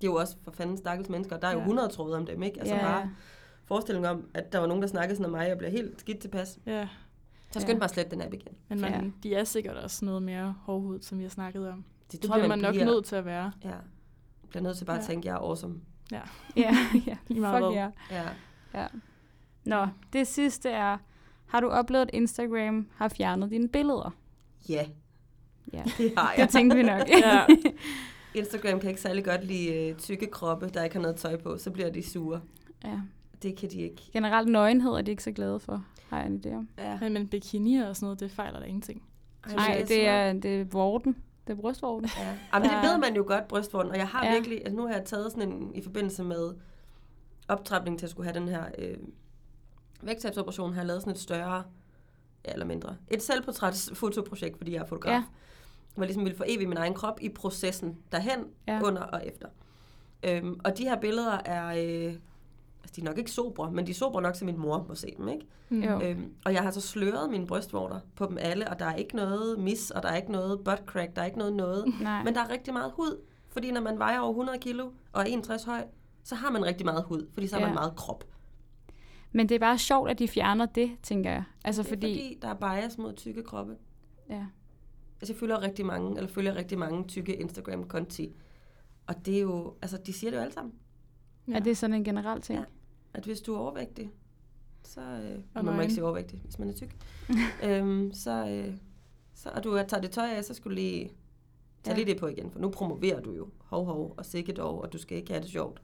[0.00, 1.36] Det er jo også for fanden stakkels mennesker.
[1.38, 1.64] Der er jo Ja.
[1.64, 2.60] 100 tråde om dem, ikke?
[2.60, 2.80] Altså ja.
[2.82, 3.10] bare
[3.64, 6.18] forestilling om, at der var nogen, der snakkede sådan om mig, og blev helt skidt
[6.18, 6.58] tilpas.
[6.66, 6.88] Ja.
[7.50, 7.78] Så skynd Ja.
[7.78, 8.52] bare slet den app igen.
[8.68, 9.10] Men man, Ja.
[9.22, 11.84] de er sikkert også noget mere hårdhud, som vi har snakket om.
[12.12, 13.52] Det, Det bliver man nok nødt til at være.
[13.64, 13.70] Ja.
[14.48, 15.06] Bliver nødt til bare at Ja.
[15.06, 15.74] tænke, jeg er awesome.
[16.12, 16.20] Ja,
[17.06, 17.16] ja.
[17.28, 17.90] Lige meget Fuck hvad.
[18.10, 18.28] ja.
[18.80, 18.86] Ja.
[19.64, 20.98] Nå, det sidste er,
[21.46, 24.14] har du oplevet, at Instagram har fjernet dine billeder?
[24.68, 24.86] Ja,
[25.72, 26.48] Ja, det har det jeg.
[26.48, 27.08] tænkte vi nok.
[27.24, 27.46] Ja.
[28.34, 31.58] Instagram kan ikke særlig godt lide øh, tykke kroppe, der ikke har noget tøj på.
[31.58, 32.40] Så bliver de sure.
[32.84, 33.00] ja.
[33.42, 34.02] Det kan de ikke.
[34.12, 36.68] Generelt nøgenhed er de ikke så glade for, har jeg en idé om.
[36.78, 36.98] Ja.
[37.00, 39.02] Men, men bikini og sådan noget, det fejler der ingenting.
[39.54, 41.16] Nej, det er, det er vorten.
[41.48, 42.10] Det er brystvorten.
[42.18, 42.36] Ja.
[42.54, 43.90] Jamen, det ved man jo godt, brystvorten.
[43.92, 44.32] Og jeg har Ja.
[44.32, 44.58] virkelig...
[44.58, 45.74] Altså, nu har jeg taget sådan en...
[45.74, 46.54] I forbindelse med
[47.48, 48.96] optrapning til at skulle have den her øh,
[50.02, 51.62] vægttabsoperation, har jeg lavet sådan et større...
[52.46, 52.96] Ja, eller mindre.
[53.10, 55.12] Et selvportrætsfotoprojekt, fordi jeg er fotograf.
[55.12, 55.24] Ja.
[55.94, 58.80] Hvor jeg ligesom ville forevige min egen krop i processen derhen, ja.
[58.82, 59.48] under og efter.
[60.22, 61.66] Øhm, og de her billeder er...
[62.08, 62.14] Øh,
[62.88, 64.94] altså, de er nok ikke sobre, men de er sobre nok, så min mor må
[64.94, 65.46] se dem, ikke?
[65.68, 65.82] Mm.
[65.82, 69.16] Øhm, og jeg har så sløret mine brystvorter på dem alle, og der er ikke
[69.16, 71.84] noget mis, og der er ikke noget butt crack, der er ikke noget noget.
[72.02, 72.24] Nej.
[72.24, 75.24] Men der er rigtig meget hud, fordi når man vejer over 100 kilo og er
[75.24, 75.84] 61 høj,
[76.24, 77.66] så har man rigtig meget hud, fordi så har Ja.
[77.66, 78.24] man meget krop.
[79.32, 81.44] Men det er bare sjovt, at de fjerner det, tænker jeg.
[81.64, 82.06] Altså det er fordi...
[82.14, 83.76] fordi, der er bias mod tykke kroppe.
[84.30, 84.46] Ja.
[85.20, 88.32] Altså, jeg følger rigtig mange, eller følger rigtig mange tykke Instagram-konti.
[89.06, 90.74] Og det er jo, altså, de siger det jo alle sammen,
[91.48, 91.52] Ja.
[91.54, 92.58] Er det sådan en generel ting?
[92.58, 92.64] Ja.
[93.18, 94.10] At hvis du er overvægtig,
[94.82, 96.96] så, øh, Og man må ikke sige overvægtig, hvis man er tyk,
[97.66, 98.74] øhm, så, øh,
[99.34, 101.10] så, og du har taget det tøj af, så skulle du lige
[101.82, 102.04] tage Ja.
[102.04, 104.92] lige det på igen, for nu promoverer du jo hov, hov, og sikkert dog, og
[104.92, 105.82] du skal ikke have det sjovt.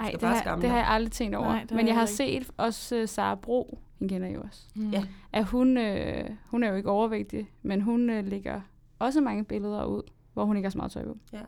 [0.00, 1.46] Ej, skal det, bare har, det har jeg aldrig tænkt over.
[1.46, 4.66] Nej, Men jeg har set også uh, Sara Bro, hende kender jeg jo også.
[4.74, 4.90] Mm.
[4.90, 5.04] Ja.
[5.32, 8.60] At hun, øh, hun er jo ikke overvægtig, men hun øh, lægger
[8.98, 11.16] også mange billeder ud, hvor hun ikke har så meget tøj på.
[11.32, 11.40] Ja.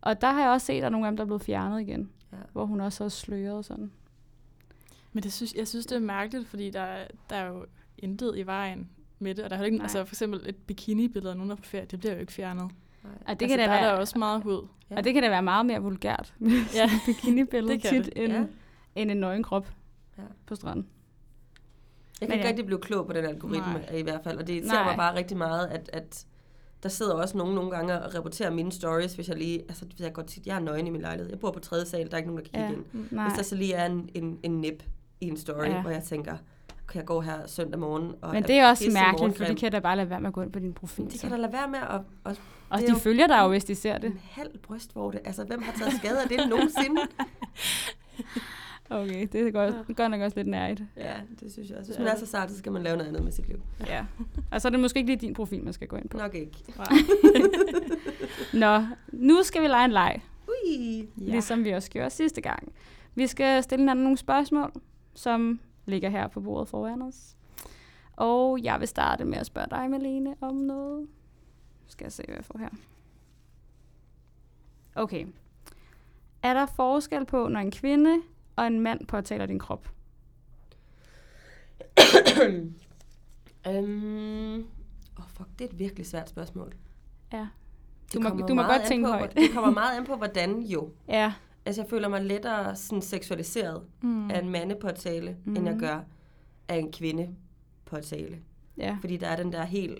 [0.00, 1.42] Og der har jeg også set, at der er nogle af dem, der er blevet
[1.42, 2.10] fjernet igen.
[2.32, 2.36] Ja.
[2.52, 3.90] Hvor hun også har sløret og sådan.
[5.12, 7.64] Men det synes, jeg synes, det er mærkeligt, fordi der, er- der er jo
[7.98, 9.44] intet i vejen med det.
[9.44, 9.84] Og der er ikke, Nej.
[9.84, 12.32] altså for eksempel et bikini-billede af nogen, der er på ferie, det bliver jo ikke
[12.32, 12.62] fjernet.
[13.04, 13.12] Nej.
[13.12, 14.66] Og det altså, kan der er være, der også meget hud.
[14.90, 14.96] Ja.
[14.96, 18.12] og det kan da være meget mere vulgært med Ja, bikinibillede tit, det.
[18.16, 18.44] end, Ja.
[18.94, 19.66] end en nøgen krop
[20.18, 20.22] Ja.
[20.46, 20.86] på stranden.
[22.20, 22.48] Jeg kan Men ikke ja.
[22.48, 23.94] rigtig blive klog på den algoritme Nej.
[23.96, 26.26] i hvert fald, og det ser mig bare rigtig meget, at, at
[26.82, 30.06] der sidder også nogen nogle gange og rapporterer mine stories, hvis jeg lige, altså ved
[30.06, 32.12] jeg godt tit, jeg er nøgen i min lejlighed, jeg bor på tredje sal, der
[32.12, 33.00] er ikke nogen, der kan kigge Ja.
[33.02, 33.12] ind.
[33.12, 33.28] Nej.
[33.28, 34.82] Hvis der så lige er en, en, en nip
[35.20, 35.70] i en story, Ja.
[35.74, 35.80] ja.
[35.80, 36.36] hvor jeg tænker,
[36.88, 39.72] kan jeg gå her søndag morgen og Men det er også mærkeligt, for de kan
[39.72, 41.04] da bare lade være med at gå ind på din profil.
[41.10, 41.20] de så.
[41.20, 43.74] kan da lade være med at, Og det de jo- følger dig jo, hvis de
[43.74, 44.10] ser det.
[44.10, 45.26] en halv brystvorte.
[45.26, 47.00] Altså, hvem har taget skade af det nogensinde?
[48.92, 50.82] Okay, det er godt, godt nok også lidt nærigt.
[50.96, 51.90] Ja, det synes jeg også.
[51.90, 52.04] Hvis Ja.
[52.04, 53.60] man er så sart, så skal man lave noget andet med sit liv.
[53.86, 54.04] Ja.
[54.50, 56.18] Og så er det måske ikke lige din profil, man skal gå ind på.
[56.18, 56.52] Nok ikke.
[58.52, 60.98] Nå, nu skal vi lege en leg, Ui.
[60.98, 61.30] ja.
[61.30, 62.72] ligesom vi også gjorde sidste gang.
[63.14, 64.72] Vi skal stille hinanden nogle spørgsmål,
[65.14, 67.36] som ligger her på bordet foran os.
[68.16, 71.08] Og jeg vil starte med at spørge dig, Malene, om noget.
[71.86, 72.68] Skal jeg se, hvad jeg får her.
[74.94, 75.26] Okay.
[76.42, 78.16] Er der forskel på, når en kvinde
[78.56, 79.88] og en mand påtaler din krop?
[83.66, 84.66] Øhm,
[85.18, 86.72] oh fuck, det er et virkelig svært spørgsmål.
[87.32, 87.48] Ja.
[88.12, 89.34] Det Du må- du må godt tænke på, højt.
[89.36, 90.90] Det kommer meget an på, hvordan jo.
[91.08, 91.32] Ja.
[91.66, 94.08] Altså, jeg føler mig lettere sådan seksualiseret Mm.
[94.08, 94.30] mm.
[94.30, 95.56] af en mandepåtale, mm.
[95.56, 95.80] end jeg Mhm.
[95.80, 96.00] gør
[96.68, 98.38] af en kvindepåtale.
[98.76, 98.96] Ja.
[99.00, 99.98] Fordi der er den der helt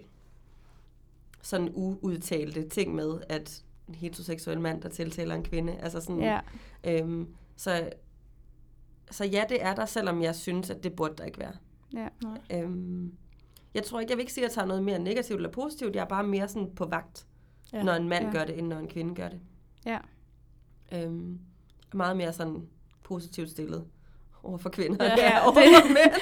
[1.43, 5.77] sådan uudtalte ting med, at en heteroseksuel mand, der tiltaler en kvinde.
[5.79, 6.41] Altså sådan, Ja.
[6.85, 7.91] øhm, så,
[9.11, 11.53] så ja, det er der, selvom jeg synes, at det burde der ikke være.
[11.95, 12.09] Ja.
[12.23, 12.39] Nej.
[12.63, 13.13] Øhm,
[13.75, 15.95] jeg tror ikke, jeg vil ikke sige, at jeg tager noget mere negativt eller positivt.
[15.97, 17.27] Jeg er bare mere sådan på vagt,
[17.73, 17.83] Ja.
[17.83, 18.33] når en mand ja.
[18.33, 19.41] gør det, end når en kvinde gør det.
[19.87, 19.99] Ja.
[20.93, 21.39] Øhm,
[21.95, 22.63] meget mere sådan
[23.03, 23.85] positivt stillet
[24.43, 25.05] over for kvinder.
[25.05, 26.13] Ja, Ja, ja, over det- for mænd.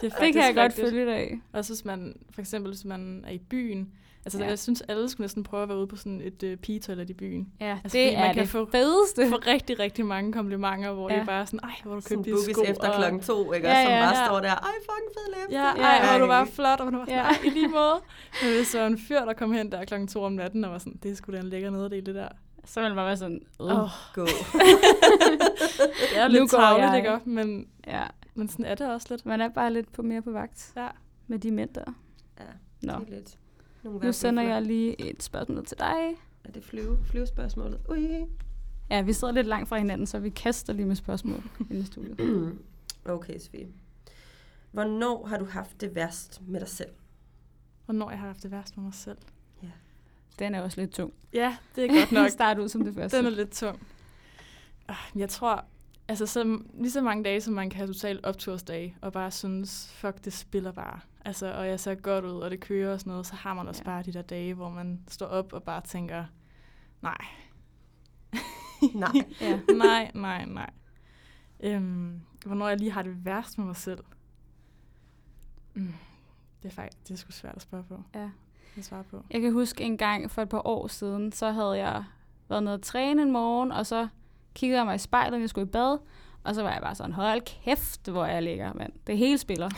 [0.00, 1.38] Det, er Det kan jeg godt følge dig af.
[1.52, 3.88] Også hvis man, for eksempel hvis man er i byen.
[4.24, 4.44] Altså, Ja.
[4.44, 4.50] ja.
[4.50, 7.12] jeg synes, alle skulle næsten prøve at være ude på sådan et uh, pigetoilet i
[7.12, 7.48] byen.
[7.60, 9.28] Ja, Altså, det man er kan det få- fedeste.
[9.28, 11.14] For rigtig, rigtig mange komplimenter, hvor Ja.
[11.14, 11.20] ja.
[11.20, 12.62] det er bare sådan, ej, hvor du Sådan købt de sko.
[12.62, 13.68] efter og- klokken to, ikke?
[13.68, 14.26] Ja, Ja, som ja, bare ja.
[14.26, 15.60] står der, ej, fucking fed læbe.
[15.60, 16.38] Ja, Ja, ej, hvor du Ej.
[16.38, 17.20] var flot, og man var sådan, Ja.
[17.22, 17.28] ja.
[17.28, 18.00] ej, i lige måde.
[18.42, 20.78] Men hvis så en fyr, der kom hen der klokken to om natten, og var
[20.78, 22.28] sådan, det er sgu da en lækker nederdel, det der.
[22.66, 23.40] Så vil man bare være sådan.
[23.60, 24.26] Åh, Gå.
[24.26, 27.12] det er lidt ikke?
[27.12, 27.28] også?
[27.28, 29.26] Men, Ja, men sådan er det også lidt.
[29.26, 30.88] man er bare lidt på mere på vagt Ja.
[31.26, 31.84] med de mænd der.
[32.40, 32.44] Ja,
[32.82, 33.38] Nå, det er lidt.
[33.82, 36.14] Nogle nu sender jeg lige et spørgsmål til dig.
[36.44, 37.80] Er det flyve, flyvespørgsmålet?
[37.88, 38.24] Ui.
[38.90, 42.58] Ja, vi sidder lidt langt fra hinanden, så vi kaster lige med spørgsmål i studiet.
[43.04, 43.68] Okay, Sofie.
[44.72, 46.90] Hvornår har du haft det værst med dig selv?
[47.84, 49.18] Hvornår jeg har haft det værst med mig selv.
[50.38, 51.12] Den er også lidt tung.
[51.32, 52.30] Ja, det er godt nok.
[52.30, 53.16] Start ud som det første.
[53.16, 53.86] Den er lidt tung.
[54.88, 55.64] Ah, Jeg tror,
[56.08, 59.92] altså så, lige så mange dage, som man kan have totalt optursdage, og bare synes,
[59.94, 61.00] fuck, det spiller bare.
[61.24, 63.68] Altså, og jeg ser godt ud, og det kører og sådan noget, så har man
[63.68, 63.90] også Ja.
[63.90, 63.96] ja.
[63.96, 66.24] bare de der dage, hvor man står op og bare tænker,
[67.02, 67.16] nej,
[68.94, 69.12] Nej.
[69.40, 69.60] Ja.
[69.76, 70.70] nej, nej, nej.
[71.60, 74.04] Øhm, hvornår jeg lige har det værst med mig selv.
[75.74, 75.94] Mm,
[76.62, 78.02] det er faktisk, det er sgu svært at spørge på.
[78.14, 78.30] Ja.
[78.78, 79.24] At svare på.
[79.30, 82.04] Jeg kan huske en gang for et par år siden, så havde jeg
[82.48, 84.08] været nede at træne en morgen, og så
[84.54, 85.98] kiggede jeg mig i spejlet, når jeg skulle i bad,
[86.44, 88.92] og så var jeg bare sådan, hold kæft, hvor jeg ligger, mand.
[89.06, 89.70] Det hele spiller.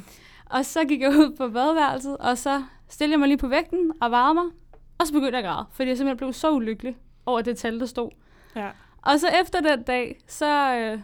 [0.54, 3.92] og så gik jeg ud på badeværelset, og så stillede jeg mig lige på vægten
[4.00, 4.50] og varmer,
[4.98, 7.80] og så begyndte jeg at græde, fordi jeg simpelthen blev så ulykkelig over det tal,
[7.80, 8.10] der stod.
[8.56, 8.70] Ja.
[9.02, 11.00] Og så efter den dag, så, øh,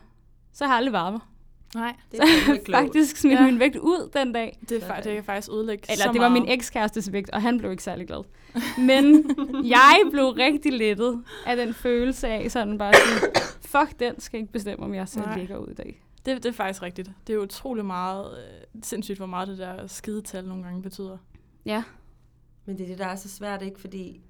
[0.52, 1.20] så har jeg aldrig varmet.
[1.74, 3.44] Nej, Det er faktisk smidt Ja.
[3.44, 4.58] min vægt ud den dag.
[4.68, 6.54] det, er, det kan faktisk ødelægge Eller så det var min meget.
[6.54, 8.22] ekskærestes vægt, og han blev ikke særlig glad.
[8.86, 9.30] Men
[9.64, 14.52] jeg blev rigtig lettet af den følelse af sådan bare sådan, fuck den skal ikke
[14.52, 15.38] bestemme, om jeg ser Nej.
[15.38, 16.02] lækker ud i dag.
[16.26, 17.10] Det, det er faktisk rigtigt.
[17.26, 21.16] Det er utrolig meget, øh, sindssygt, hvor meget det der skidetal nogle gange betyder.
[21.66, 21.82] Ja.
[22.66, 23.80] Men det er det, der er så svært, ikke?
[23.80, 24.20] Fordi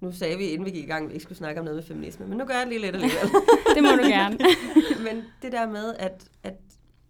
[0.00, 1.76] nu sagde vi, inden vi gik i gang, at vi ikke skulle snakke om noget
[1.76, 3.28] med feminisme, men nu gør jeg det lige lidt alligevel.
[3.74, 4.38] Det må du gerne.
[5.06, 6.54] men det der med, at, at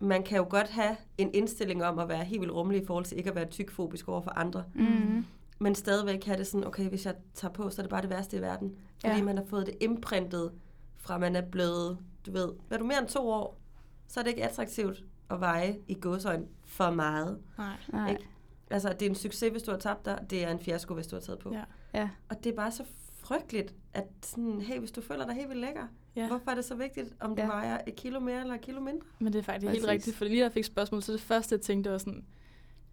[0.01, 3.05] man kan jo godt have en indstilling om at være helt vildt rummelig i forhold
[3.05, 5.25] til ikke at være tykfobisk over for andre, Mm.
[5.59, 8.11] men stadigvæk have det sådan, okay, hvis jeg tager på, så er det bare det
[8.11, 8.77] værste i verden.
[9.01, 9.23] Fordi Ja.
[9.25, 10.51] man har fået det imprintet
[10.97, 13.61] fra, man er blevet, du ved, er du mere end to år,
[14.09, 17.39] så er det ikke attraktivt at veje i godsøjne for meget.
[17.59, 17.67] Nej.
[17.93, 18.11] Nej.
[18.11, 18.23] Ikke?
[18.71, 20.27] Altså, det er en succes, hvis du har tabt dig.
[20.31, 21.53] Det er en fiasko, hvis du har taget på.
[21.53, 21.63] Ja.
[21.95, 22.09] Ja.
[22.29, 22.85] Og det er bare så
[23.23, 26.27] frygteligt, at sådan, hey, hvis du føler dig helt vildt lækker, Ja.
[26.29, 27.47] hvorfor er det så vigtigt, om du Ja.
[27.49, 29.07] vejer et kilo mere eller et kilo mindre?
[29.19, 29.83] Men det er faktisk Præcis.
[29.83, 32.25] helt rigtigt, for lige da jeg fik spørgsmål, så det første, jeg tænkte, var sådan,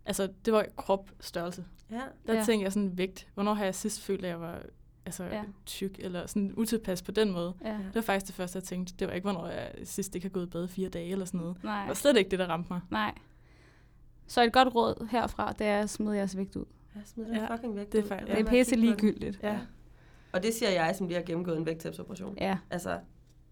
[0.06, 1.66] altså, det var kropstørrelse.
[1.92, 2.02] Ja.
[2.28, 2.44] Der Ja.
[2.44, 3.28] tænkte jeg sådan vægt.
[3.34, 4.62] Hvornår har jeg sidst følt, at jeg var
[5.06, 5.44] altså, Ja.
[5.66, 7.54] tyk, eller sådan utilpas på den måde?
[7.66, 7.70] Ja.
[7.74, 8.94] Det var faktisk det første, jeg tænkte.
[9.00, 11.26] Det var ikke, hvornår jeg sidst ikke har gået i bad i fire dage, eller
[11.26, 11.56] sådan noget.
[11.56, 11.88] Det Nej.
[11.88, 12.82] var slet ikke det, der ramte mig.
[12.92, 13.14] Nej.
[14.28, 16.66] Så et godt råd herfra, det er at smide jeres vægt ud.
[16.96, 17.92] Ja, smid den Ja, fucking væk.
[17.92, 18.08] det er ud.
[18.08, 19.40] faktisk- Lad Det er pisse ligegyldigt.
[19.44, 19.60] Ja.
[20.32, 22.38] Og det siger jeg, som lige har gennemgået en vægttabsoperation.
[22.42, 23.00] Ja, Altså,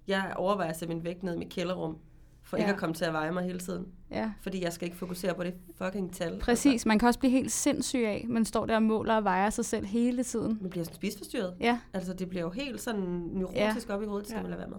[0.07, 1.97] jeg overvejer at sætte min vægt ned i mit kælderrum,
[2.43, 2.73] for ikke Ja.
[2.73, 3.87] at komme til at veje mig hele tiden.
[4.11, 4.31] ja.
[4.41, 6.27] Fordi jeg skal ikke fokusere på det fucking tal.
[6.33, 6.85] Altså, Præcis.
[6.85, 9.65] Man kan også blive helt sindssyg af, man står der og måler og vejer sig
[9.65, 10.57] selv hele tiden.
[10.61, 11.55] man bliver sådan spisforstyrret.
[11.59, 12.99] Ja, Altså, det bliver jo helt sådan
[13.33, 13.93] neurotisk ja.
[13.95, 14.23] op i hovedet.
[14.25, 14.41] Det skal Ja.
[14.41, 14.77] man lade være med.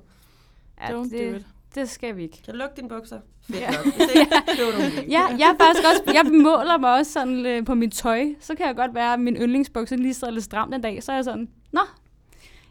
[0.80, 1.02] ja Don't do
[1.32, 1.46] det, it.
[1.74, 2.42] Det skal vi ikke.
[2.44, 3.20] Kan du lukke dine bukser?
[3.42, 3.70] Fedt Ja.
[3.70, 3.86] nok.
[3.96, 5.10] Nye.
[5.10, 8.24] Ja, jeg er faktisk også, jeg måler mig også sådan øh, på mit tøj.
[8.40, 11.02] Så kan jeg godt være, at min yndlingsbukser lige sidder lidt stramt en dag.
[11.02, 11.80] Så er jeg sådan, nå,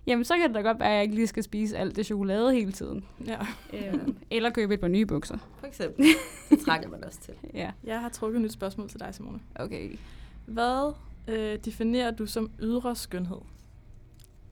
[0.08, 2.06] jamen så kan det da godt være, at jeg ikke lige skal spise alt det
[2.06, 3.06] chokolade hele tiden.
[3.28, 3.38] Ja.
[3.74, 3.94] Øh,
[4.32, 5.38] eller købe et par nye bukser.
[5.60, 6.06] For eksempel.
[6.50, 7.34] Det trænger man også til.
[7.54, 9.40] Ja, Jeg har trukket et nyt spørgsmål til dig, Simone.
[9.56, 9.98] okay.
[10.46, 10.94] Hvad
[11.28, 13.38] øh, definerer du som ydre skønhed?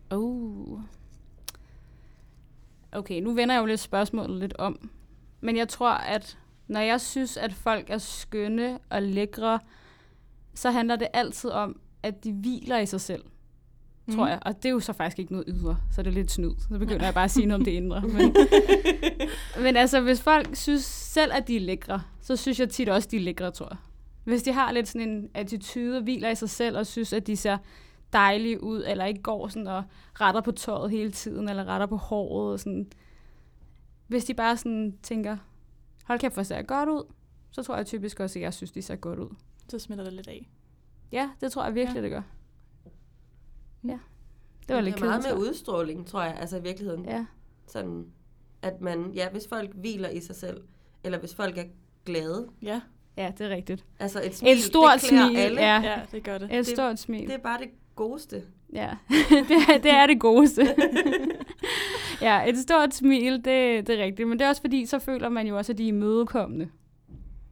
[0.10, 0.80] Oh.
[2.92, 4.90] Okay, nu vender jeg jo lidt spørgsmålet lidt om.
[5.42, 9.60] Men jeg tror, at når jeg synes, at folk er skønne og lækre,
[10.56, 13.24] så handler det altid om, at de hviler i sig selv,
[14.06, 14.16] mm.
[14.16, 14.40] tror jeg.
[14.42, 16.52] Og det er jo så faktisk ikke noget ydre, så det er lidt snyd.
[16.60, 18.02] Så begynder jeg bare at sige noget om det indre.
[18.18, 18.36] Men,
[19.64, 23.08] men altså, hvis folk synes selv, at de er lækre, så synes jeg tit også,
[23.12, 23.78] de er lækre, tror jeg.
[24.24, 27.28] Hvis de har lidt sådan en attitude og hviler i sig selv, og synes, at
[27.28, 27.58] de ser
[28.14, 29.84] dejlige ud, eller ikke går sådan og
[30.22, 32.54] retter på tøjet hele tiden, eller retter på håret.
[32.54, 32.88] Og sådan.
[34.08, 35.38] Hvis de bare sådan tænker,
[36.06, 37.04] hold kæft, hvor ser jeg godt ud,
[37.52, 39.30] så tror jeg typisk også, at jeg synes, de ser godt ud.
[39.70, 40.50] Så smitter det lidt af.
[41.12, 42.02] Ja, det tror jeg virkelig, Ja.
[42.04, 42.22] det gør.
[43.84, 44.00] Ja,
[44.68, 45.42] det var lidt det er meget kedeligt.
[45.42, 47.06] med udstråling, tror jeg, altså i virkeligheden.
[47.06, 47.26] Ja,
[47.68, 48.06] Sådan,
[48.62, 50.64] at man, ja, hvis folk hviler i sig selv,
[51.04, 51.64] eller hvis folk er
[52.06, 52.82] glade, Ja,
[53.18, 53.86] ja, det er rigtigt.
[54.00, 55.62] altså et smil, Et stort det smil, alle.
[55.62, 55.82] ja.
[55.82, 56.46] ja det gør det.
[56.46, 57.28] Et Det- stort smil.
[57.28, 57.70] Det er bare det
[58.08, 58.44] godeste.
[58.74, 58.90] Ja,
[59.50, 60.76] det, er, det er det godeste.
[62.28, 64.28] ja, et stort smil, det, det er rigtigt.
[64.28, 66.70] Men det er også fordi, så føler man jo også, at de er imødekommende.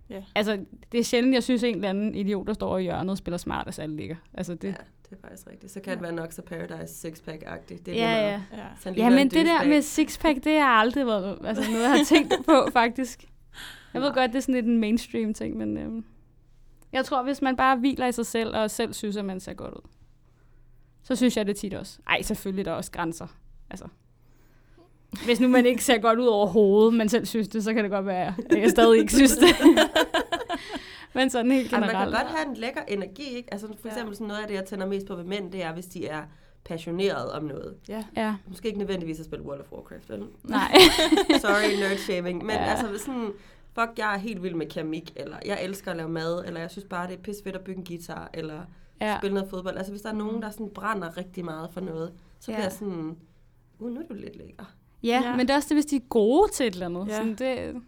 [0.09, 0.23] Ja.
[0.35, 0.59] Altså,
[0.91, 3.38] det er sjældent, jeg synes, en eller anden idiot, der står i hjørnet og spiller
[3.38, 4.15] smart, og så alle ligger.
[4.33, 4.73] Altså, det, Ja,
[5.09, 5.71] det er faktisk rigtigt.
[5.71, 7.85] Så kan det være nok så Paradise Sixpack-agtigt.
[7.85, 8.43] Det er ja, meget.
[8.51, 8.91] ja.
[8.91, 9.03] Ja.
[9.03, 12.03] Ja, men en det der med sixpack, det har aldrig været altså, noget, jeg har
[12.05, 13.23] tænkt på, faktisk.
[13.93, 14.21] Jeg ved Nej.
[14.21, 16.05] godt, det er sådan lidt en mainstream ting, men øhm,
[16.91, 19.53] jeg tror, hvis man bare hviler i sig selv, og selv synes, at man ser
[19.53, 19.89] godt ud,
[21.03, 21.99] så synes jeg det tit også.
[22.07, 23.27] Ej, selvfølgelig der er også grænser.
[23.69, 23.85] Altså,
[25.25, 27.83] hvis nu man ikke ser godt ud over hovedet, men selv synes det, så kan
[27.83, 29.55] det godt være, at jeg stadig ikke synes det.
[31.15, 32.15] men sådan helt Ej, man generelt.
[32.15, 33.53] kan godt have en lækker energi, ikke?
[33.53, 35.73] Altså for eksempel sådan noget af det, jeg tænder mest på ved mænd, det er,
[35.73, 36.21] hvis de er
[36.65, 37.75] passioneret om noget.
[37.89, 38.03] Ja.
[38.17, 40.23] Ja, Måske ikke nødvendigvis at spille World of Warcraft, vel?
[40.43, 40.71] nej.
[41.41, 42.45] Sorry, nerd shaming.
[42.45, 42.63] Men Ja.
[42.63, 42.69] ja.
[42.69, 43.31] altså hvis sådan,
[43.73, 46.71] fuck, jeg er helt vild med keramik, eller jeg elsker at lave mad, eller jeg
[46.71, 48.62] synes bare, det er pisse fedt at bygge en guitar, eller
[49.01, 49.17] ja.
[49.17, 49.77] spille noget fodbold.
[49.77, 52.55] Altså hvis der er nogen, der sådan brænder rigtig meget for noget, så Ja.
[52.57, 53.15] bliver jeg sådan,
[53.79, 54.65] uh, nu er du lidt lækker.
[55.03, 55.31] Ja, Ja.
[55.35, 57.07] men det er også det, hvis de er gode til et eller andet.
[57.07, 57.17] Ja.
[57.17, 57.81] Sådan, det,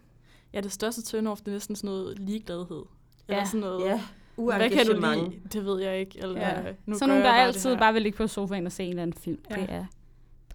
[0.52, 2.82] ja, det største turn-off, det er næsten sådan noget ligegladhed.
[3.28, 3.44] Eller Ja.
[3.46, 4.00] sådan noget, Ja,
[4.36, 5.32] hvad kan du lide?
[5.52, 6.18] Det ved jeg ikke.
[6.22, 6.72] Eller, Ja.
[6.86, 8.82] nu så gør nogen, der bare det altid bare vil ligge på sofaen og se
[8.84, 9.38] en eller anden film.
[9.50, 9.54] Ja.
[9.56, 9.86] Det er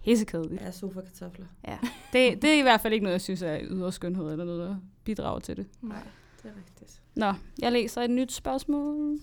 [0.04, 0.62] pissekedeligt.
[0.62, 1.46] Ja, sofa-kartofler.
[1.68, 1.78] Ja.
[2.12, 4.68] Det, det er i hvert fald ikke noget, jeg synes er ydre skønhed, eller noget,
[4.68, 5.66] der bidrager til det.
[5.82, 5.96] Nej.
[6.42, 7.00] Det er rigtigt.
[7.14, 9.18] Nå, jeg læser et nyt spørgsmål.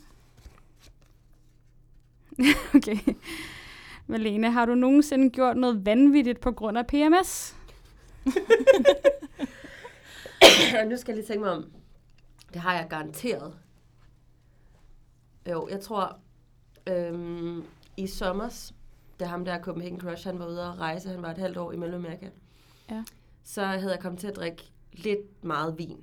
[2.75, 2.97] okay.
[4.07, 7.55] Malene, har du nogensinde gjort noget vanvittigt på grund af PMS?
[10.89, 11.71] Nu skal jeg lige tænke mig om.
[12.53, 13.53] Det har jeg garanteret.
[15.51, 16.17] Jo, jeg tror,
[16.87, 17.63] øhm,
[17.97, 18.73] i sommers,
[19.19, 21.71] da ham der Copenhagen Crush, han var ude at rejse, han var et halvt år
[21.71, 22.29] i Mellemamerika,
[22.91, 23.03] Ja.
[23.43, 25.97] så havde jeg kommet til at drikke lidt meget vin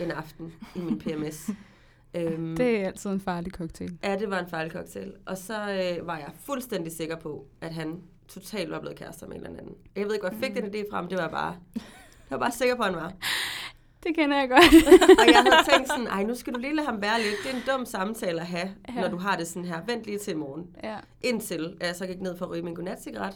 [0.00, 1.50] en aften i min PMS.
[2.14, 3.98] øhm, Det er altid en farlig cocktail.
[4.04, 5.12] Ja, det var en farlig cocktail.
[5.26, 9.36] Og så øh, var jeg fuldstændig sikker på, at han totalt var blevet kærester med
[9.36, 9.74] en eller anden.
[9.96, 11.56] Jeg ved ikke, hvor jeg fik den idé fra, men det var bare...
[11.74, 11.82] Jeg
[12.30, 13.12] var bare sikker på, at han var.
[14.06, 14.62] Det kender jeg godt.
[15.20, 17.34] Og jeg havde tænkt sådan, ej, nu skal du lige lade ham være lidt.
[17.44, 19.00] Det er en dum samtale at have, Ja.
[19.00, 19.80] når du har det sådan her.
[19.86, 20.66] Vent lige til i morgen.
[20.82, 20.96] ja.
[21.20, 23.34] Indtil jeg så gik ned for at ryge min godnatcigaret,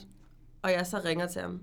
[0.62, 1.60] og jeg så ringer til ham.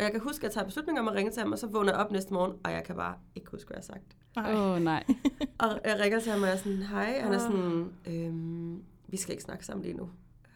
[0.00, 1.66] Og jeg kan huske, at jeg tager beslutning om at ringe til ham, og så
[1.66, 4.56] vågner jeg op næste morgen, og jeg kan bare ikke huske, hvad jeg har sagt.
[4.58, 5.04] Åh, oh, nej.
[5.58, 7.20] Og jeg ringer til ham, og jeg er sådan, hej.
[7.20, 10.08] Han er sådan, øhm, vi skal ikke snakke sammen lige nu.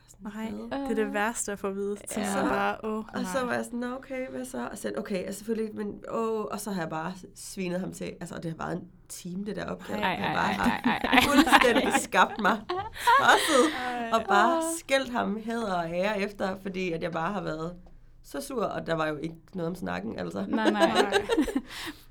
[0.08, 1.96] Sådan, Nej, "Hvad?" det er det værste at få at vide.
[1.96, 2.38] Så Ja.
[2.38, 2.48] ja.
[2.48, 4.68] bare, åh, oh, Og så var jeg sådan, "Nå, okay, hvad så?
[4.72, 8.04] Og så okay, altså selvfølgelig, men åh, og så har jeg bare svinet ham til,
[8.04, 9.98] altså og det har været en time, det der opgave.
[9.98, 12.60] Ej, Jeg ej, bare ej, fuldstændig skabt mig
[13.20, 13.64] tosset,
[14.12, 17.74] og bare skældt ham hæder og ære efter, fordi at jeg bare har været
[18.24, 20.44] så sur, og der var jo ikke noget om snakken, altså.
[20.48, 20.86] Nej, nej.
[21.02, 21.14] Nej.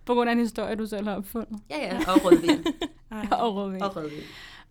[0.06, 1.60] På grund af en historie, du selv har opfundet.
[1.70, 2.66] Ja, ja, og rødvin.
[3.32, 3.82] Og rødvin.
[3.82, 4.20] Og rødvin.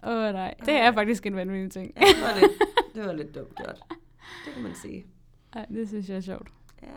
[0.03, 0.55] Åh, oh, nej.
[0.67, 1.93] Det er faktisk en vanvittig ting.
[1.97, 2.53] Ja, det var lidt,
[2.95, 3.83] det var lidt dumt gjort.
[4.47, 5.07] Det kan man sige.
[5.53, 6.49] Ej, det synes jeg er sjovt.
[6.83, 6.89] Ja,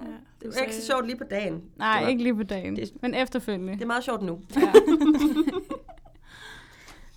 [0.41, 1.63] det var ikke så sjovt lige på dagen.
[1.75, 3.73] Nej, var, ikke lige på dagen, det- men efterfølgende.
[3.73, 4.41] Det er meget sjovt nu.
[4.55, 4.71] Ja.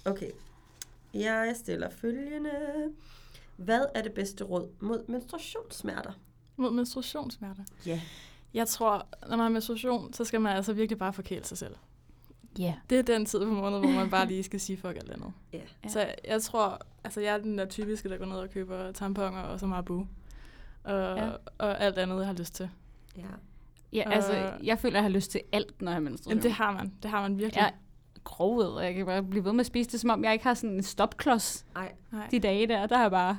[0.04, 0.30] Okay.
[1.14, 2.50] Jeg stiller følgende.
[3.56, 6.12] Hvad er det bedste råd mod menstruationssmerter?
[6.58, 7.62] Mod menstruationssmerter.
[7.86, 8.00] Ja.
[8.54, 11.74] Jeg tror, når man har menstruation, så skal man altså virkelig bare forkæle sig selv.
[12.58, 12.74] Ja.
[12.90, 15.32] Det er den tid på måneden, hvor man bare lige skal sige fuck alt andet.
[15.52, 15.60] Ja.
[15.84, 15.88] Ja.
[15.88, 19.40] Så jeg tror, altså jeg er den der typiske, der går ned og køber tamponer
[19.42, 20.06] og så Marabu.
[20.84, 21.30] Og, ja.
[21.58, 22.70] og alt andet, jeg har lyst til.
[23.16, 23.22] Ja.
[23.92, 24.66] Ja, altså, Øh.
[24.66, 26.30] jeg føler, jeg har lyst til alt, når jeg har menstruation.
[26.30, 26.92] Jamen det har man.
[27.02, 27.56] Det har man virkelig.
[27.60, 30.24] Jeg er grovet, og jeg kan bare blive ved med at spise det, som om
[30.24, 31.92] jeg ikke har sådan en stopklods Ej.
[32.12, 32.28] Nej.
[32.30, 32.86] de dage der.
[32.86, 33.38] Der har jeg bare...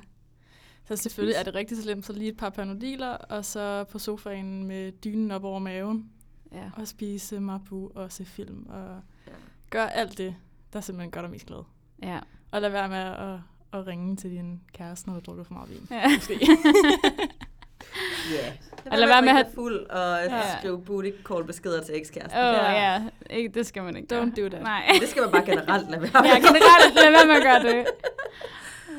[0.90, 4.64] Så selvfølgelig er det rigtig slemt, så lige et par panodiler, og så på sofaen
[4.68, 6.10] med dynen op over maven,
[6.52, 6.64] Ja.
[6.78, 9.32] og spise Marabu og se film, og Ja.
[9.70, 10.36] gør alt det,
[10.74, 11.64] der simpelthen gør dig mest glad.
[12.04, 12.20] Ja.
[12.52, 13.40] Og lad være med at,
[13.80, 15.88] at ringe til din kæreste, når du drukker for meget vin.
[15.92, 16.10] ja.
[16.16, 16.40] Måske.
[18.32, 18.52] Ja.
[18.92, 20.58] Og lad være med at have- fuld og Ja.
[20.60, 22.40] skrive booty call beskeder til ekskæresten.
[22.40, 22.72] Åh, oh, Ja.
[22.94, 23.04] ja.
[23.30, 24.46] Ikke, det skal man ikke Don't gøre.
[24.46, 24.64] do that.
[24.64, 24.92] Nej.
[25.02, 27.86] Det skal man bare generelt lade være ja, generelt, lad være med at gøre det.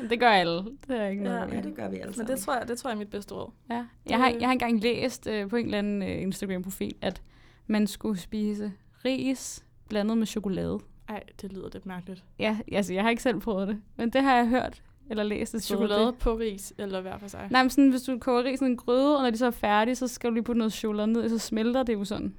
[0.09, 0.63] Det gør alle.
[0.87, 1.53] Det er ikke noget.
[1.53, 3.33] Ja, det gør vi alle Men det tror jeg, det tror jeg er mit bedste
[3.35, 3.51] råd.
[3.69, 3.85] Ja.
[4.09, 7.21] Jeg, har, jeg har engang læst øh, på en eller anden øh, Instagram-profil, at
[7.67, 8.71] man skulle spise
[9.05, 10.79] ris blandet med chokolade.
[11.09, 12.23] Ej, det lyder lidt mærkeligt.
[12.39, 15.55] Ja, altså jeg har ikke selv prøvet det, men det har jeg hørt eller læst.
[15.55, 16.17] et Chokolade Det.
[16.17, 17.47] på ris, eller hver for sig.
[17.51, 19.51] Nej, men sådan, hvis du koger ris i en gryde, og når de så er
[19.51, 22.35] færdige, så skal du lige putte noget chokolade ned, og så smelter det jo sådan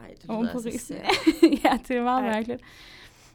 [0.00, 0.96] Ej, det lyder på altså risen.
[1.64, 2.32] ja, det er meget Ej.
[2.32, 2.62] mærkeligt.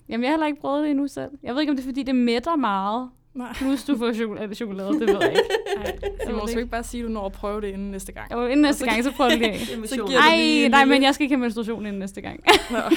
[0.09, 1.31] Jamen, jeg har heller ikke prøvet det endnu selv.
[1.43, 3.09] Jeg ved ikke, om det er, fordi det mætter meget.
[3.33, 3.53] Nej.
[3.55, 5.41] Plus, du får chokolade, chokolade det ved jeg ikke.
[5.77, 6.71] Ej, ved så må det du ikke.
[6.71, 8.31] bare sige, at du når at prøve det inden næste gang.
[8.33, 9.59] Jo, inden næste gang, så prøver jeg det af.
[9.81, 12.39] Det Så du Ej, en nej, men jeg skal ikke have menstruation inden næste gang.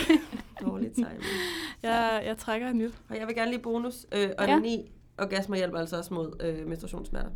[0.60, 1.22] Dårlig timing.
[1.82, 2.94] jeg, jeg trækker et nyt.
[3.10, 4.06] Og jeg vil gerne lige bonus.
[4.12, 4.58] Øh, og Ja.
[4.58, 7.30] 9 orgasmer hjælper altså også mod øh, menstruationssmerter.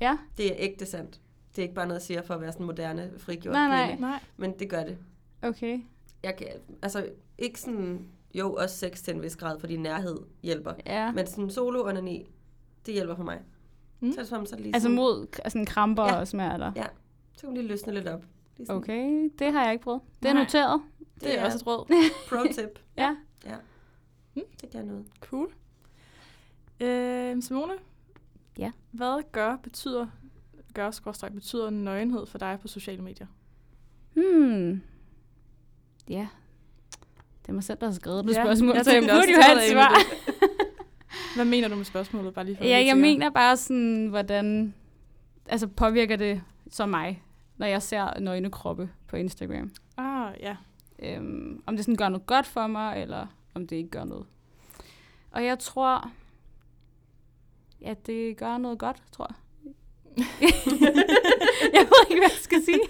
[0.00, 1.20] ja, Det er ægte sandt.
[1.50, 3.68] Det er ikke bare noget, jeg siger for at være sådan en moderne, frigjort Nej,
[3.68, 3.86] nej.
[3.86, 4.00] kvinde.
[4.00, 4.18] Nej.
[4.36, 4.96] Men det gør det.
[5.42, 5.78] okay.
[6.22, 6.46] Jeg kan,
[6.82, 7.06] altså,
[7.38, 10.72] ikke sådan, jo, også sex til en vis grad, fordi nærhed hjælper.
[10.86, 11.12] Ja.
[11.12, 12.26] Men sådan solo onani,
[12.86, 13.40] det hjælper for mig.
[14.00, 14.12] Mm.
[14.12, 16.20] Så er det så er det lige Altså sådan, mod altså, kramper Ja.
[16.20, 16.72] og smerter.
[16.76, 16.86] Ja.
[17.36, 18.24] så kan man lige løsne lidt op.
[18.56, 20.00] Lige sådan, Okay, det har jeg ikke prøvet.
[20.22, 20.42] Det er Nej.
[20.42, 20.82] noteret.
[21.20, 21.86] Det er også et råd.
[22.28, 22.78] pro tip.
[22.96, 23.16] Ja.
[23.46, 23.54] Ja.
[24.34, 24.42] Mm.
[24.60, 25.04] Det kan noget.
[25.20, 25.48] Cool.
[26.80, 27.72] Øh, Simone?
[28.58, 28.70] Ja.
[28.90, 30.06] Hvad gør, betyder,
[30.74, 33.26] gør, skorstræk, betyder nøgenhed for dig på sociale medier?
[34.14, 34.82] Hmm.
[36.08, 36.28] Ja.
[37.42, 39.18] Det er mig selv, der har skrevet det Ja, spørgsmål, jeg så jeg tænkte burde
[39.20, 40.31] også, jo det have var et svar.
[41.34, 42.34] Hvad mener du med spørgsmålet?
[42.34, 44.74] Bare lige for at Ja, jeg mener bare sådan, hvordan
[45.48, 47.22] altså påvirker det så mig,
[47.56, 49.70] når jeg ser nøgne kroppe på Instagram.
[49.96, 50.56] Ah, ja.
[50.98, 54.26] Øhm, om det sådan gør noget godt for mig, eller om det ikke gør noget.
[55.30, 56.10] Og jeg tror,
[57.80, 59.36] ja, det gør noget godt, tror jeg.
[61.74, 62.80] jeg ved ikke, hvad jeg skal sige.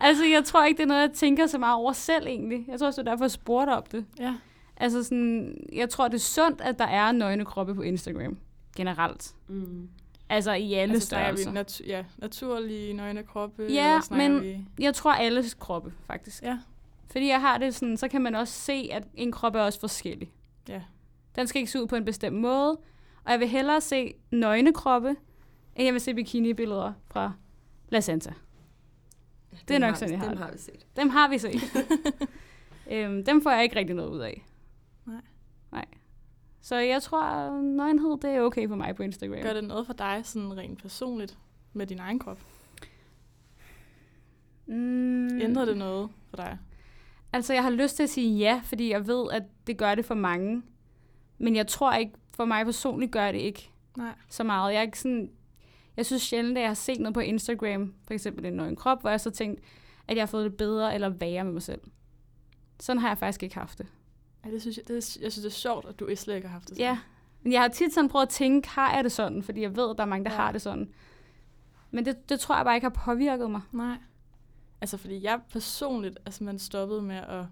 [0.00, 2.64] Altså, jeg tror ikke, det er noget, jeg tænker så meget over selv, egentlig.
[2.68, 4.06] Jeg tror også, det er derfor, jeg spurgte om det.
[4.18, 4.34] Ja.
[4.82, 8.38] Altså, sådan, jeg tror, det er sundt, at der er nøgne kroppe på Instagram.
[8.76, 9.34] Generelt.
[9.48, 9.88] Mm.
[10.28, 11.50] Altså, i alle Altså, størrelser.
[11.52, 13.66] vi natu- ja, naturlige nøgne kroppe?
[13.70, 14.58] Ja, men- Vi...
[14.78, 16.42] Jeg tror, alles kroppe, faktisk.
[16.42, 16.58] Ja.
[17.10, 19.80] Fordi jeg har det sådan, så kan man også se, at en krop er også
[19.80, 20.32] forskellig.
[20.68, 20.82] Ja.
[21.36, 22.70] Den skal ikke se ud på en bestemt måde.
[23.24, 25.08] Og jeg vil hellere se nøgne kroppe,
[25.76, 27.32] end jeg vil se bikini-billeder fra
[27.88, 28.32] La Santa.
[29.52, 30.86] Ja, Det er nok har sådan, jeg har Dem har vi set.
[30.96, 31.62] Dem har vi set.
[32.92, 34.46] øhm, dem får jeg ikke rigtig noget ud af.
[35.72, 35.84] Nej.
[36.60, 39.42] Så jeg tror, nøgenhed, det er okay for mig på Instagram.
[39.42, 41.38] Gør det noget for dig sådan rent personligt
[41.72, 42.38] med din egen krop?
[44.66, 45.40] Mm.
[45.40, 46.58] Ændrer det noget for dig?
[47.32, 50.04] Altså, jeg har lyst til at sige ja, fordi jeg ved, at det gør det
[50.04, 50.62] for mange.
[51.38, 54.14] Men jeg tror ikke, for mig personligt gør det ikke Nej.
[54.28, 54.72] så meget.
[54.72, 55.30] Jeg er ikke sådan...
[55.96, 59.00] Jeg synes sjældent, at jeg har set noget på Instagram, for eksempel en nøgen krop,
[59.00, 59.60] hvor jeg så tænkt,
[60.08, 61.80] at jeg har fået det bedre eller værre med mig selv.
[62.80, 63.86] Sådan har jeg faktisk ikke haft det.
[64.44, 66.48] Ja, det synes jeg, det, er- jeg synes, det er sjovt, at du slet ikke
[66.48, 66.92] har haft det sådan.
[66.92, 66.98] Ja,
[67.42, 69.42] men jeg har tit sådan prøvet at tænke, har jeg det sådan?
[69.42, 70.36] Fordi jeg ved, at der er mange, der Ja.
[70.36, 70.88] har det sådan.
[71.90, 73.60] Men det, det tror jeg bare ikke har påvirket mig.
[73.72, 73.96] Nej.
[74.80, 77.44] Altså, fordi jeg personligt, altså man stoppede med at,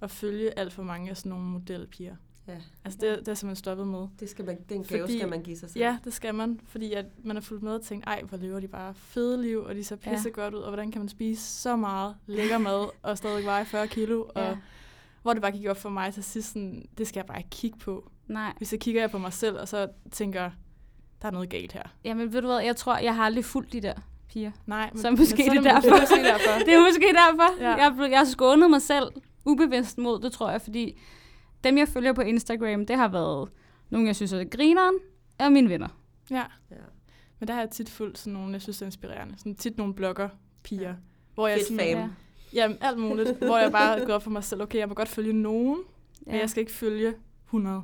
[0.00, 2.16] at følge alt for mange af sådan nogle modelpiger.
[2.48, 2.56] Ja.
[2.84, 4.06] Altså, det, det er simpelthen stoppet med.
[4.20, 5.80] Det skal man, den gave Fordi- skal man give sig selv.
[5.80, 8.60] Ja, det skal man, fordi at man har fulgt med og tænkt, ej, hvor lever
[8.60, 10.40] de bare fede liv, og de ser pisse ja.
[10.42, 13.88] godt ud, og hvordan kan man spise så meget lækker mad, og stadig veje 40
[13.88, 14.56] kilo, Ja.
[15.22, 17.38] Og hvor det bare gik op for mig til sidst, sådan, det skal jeg bare
[17.38, 18.10] ikke kigge på.
[18.26, 18.52] Nej.
[18.58, 20.50] Hvis jeg kigger jeg på mig selv, og så tænker,
[21.22, 21.82] der er noget galt her.
[22.04, 23.94] Jamen ved du hvad, jeg tror, jeg har aldrig fulgt de der
[24.28, 24.52] piger.
[24.66, 26.00] Nej, men, Så måske men det er derfor.
[26.00, 26.58] måske derfor.
[26.66, 27.62] Det er måske derfor.
[27.62, 27.70] Ja.
[27.70, 29.06] Jeg, er jeg har skånet mig selv
[29.44, 30.98] ubevidst mod det, tror jeg, fordi
[31.64, 33.48] dem, jeg følger på Instagram, det har været
[33.90, 34.94] nogle, jeg synes er grineren,
[35.38, 35.88] og mine venner.
[36.30, 36.76] Ja, Ja.
[37.38, 39.34] men der har jeg tit fulgt sådan nogle, jeg synes er inspirerende.
[39.38, 40.28] Sådan tit nogle blogger,
[40.62, 40.88] piger.
[40.88, 40.94] Ja.
[41.34, 42.00] Hvor jeg Fedt sådan, fame.
[42.00, 42.08] Ja.
[42.54, 43.38] Jamen, alt muligt.
[43.38, 46.30] hvor jeg bare går op for mig selv, okay, jeg må godt følge nogen, ja.
[46.30, 46.40] men Ja.
[46.40, 47.14] jeg skal ikke følge
[47.46, 47.82] 100.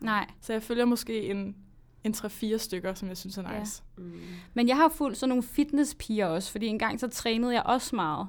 [0.00, 0.26] Nej.
[0.40, 1.56] Så jeg følger måske en,
[2.04, 3.58] en 3-4 stykker, som jeg synes er Ja.
[3.60, 3.82] nice.
[3.98, 4.12] Mm.
[4.54, 8.26] Men jeg har fulgt sådan nogle fitnesspiger også, fordi engang så trænede jeg også meget.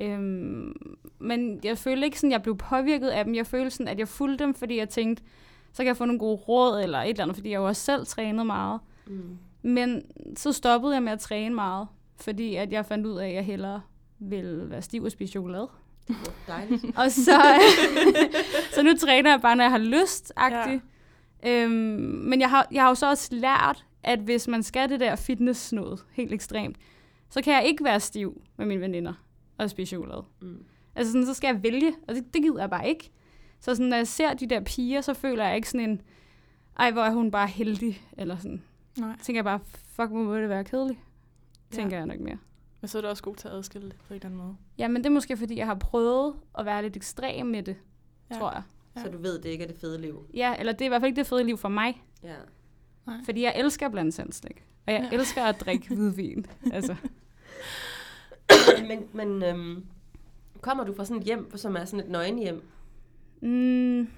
[0.00, 0.72] Øhm,
[1.18, 3.34] men jeg følte ikke sådan, at jeg blev påvirket af dem.
[3.34, 5.22] Jeg følte sådan, at jeg fulgte dem, fordi jeg tænkte,
[5.72, 7.82] så kan jeg få nogle gode råd eller et eller andet, fordi jeg jo også
[7.82, 8.80] selv trænede meget.
[9.06, 9.38] Mm.
[9.62, 10.02] Men
[10.36, 13.44] så stoppede jeg med at træne meget, fordi at jeg fandt ud af, at jeg
[13.44, 13.80] hellere
[14.20, 15.68] ville være stiv og spise chokolade.
[16.06, 16.84] Hvor dejligt.
[16.98, 17.60] Og så,
[18.74, 20.80] så nu træner jeg bare, når jeg har lyst -agtigt.
[21.44, 21.62] Ja.
[21.64, 21.72] Øhm,
[22.28, 25.16] men jeg har, jeg har jo så også lært, at hvis man skal det der
[25.16, 26.76] fitness noget helt ekstremt,
[27.30, 29.12] så kan jeg ikke være stiv med mine veninder
[29.58, 30.24] og spise chokolade.
[30.42, 30.64] Mm.
[30.96, 33.10] Altså sådan, så skal jeg vælge, og det, det gider jeg bare ikke.
[33.60, 36.00] Så sådan, når jeg ser de der piger, så føler jeg ikke sådan en,
[36.78, 38.62] ej, hvor er hun bare heldig, eller sådan.
[38.98, 39.16] Nej.
[39.22, 39.60] Tænker jeg bare,
[39.96, 40.98] fuck, hvor må det være kedeligt,
[41.70, 41.98] tænker Ja.
[41.98, 42.38] jeg nok mere.
[42.80, 44.56] Men så er du også god til at adskille det på en eller anden måde.
[44.78, 47.76] Ja, men det er måske, fordi jeg har prøvet at være lidt ekstrem med det,
[48.30, 48.38] ja.
[48.38, 48.62] tror jeg.
[48.96, 49.02] Ja.
[49.02, 50.26] Så du ved, det ikke er det fede liv.
[50.34, 52.02] Ja, eller det er i hvert fald ikke det fede liv for mig.
[52.22, 52.34] Ja.
[53.06, 53.16] Nej.
[53.24, 54.64] Fordi jeg elsker blandt sandslik.
[54.86, 55.16] Og jeg Ja.
[55.16, 56.46] elsker at drikke hvidvin.
[56.72, 56.96] Altså.
[58.88, 59.86] men men øhm,
[60.60, 62.68] kommer du fra sådan et hjem, som er sådan et nøgenhjem?
[63.40, 64.08] Mm,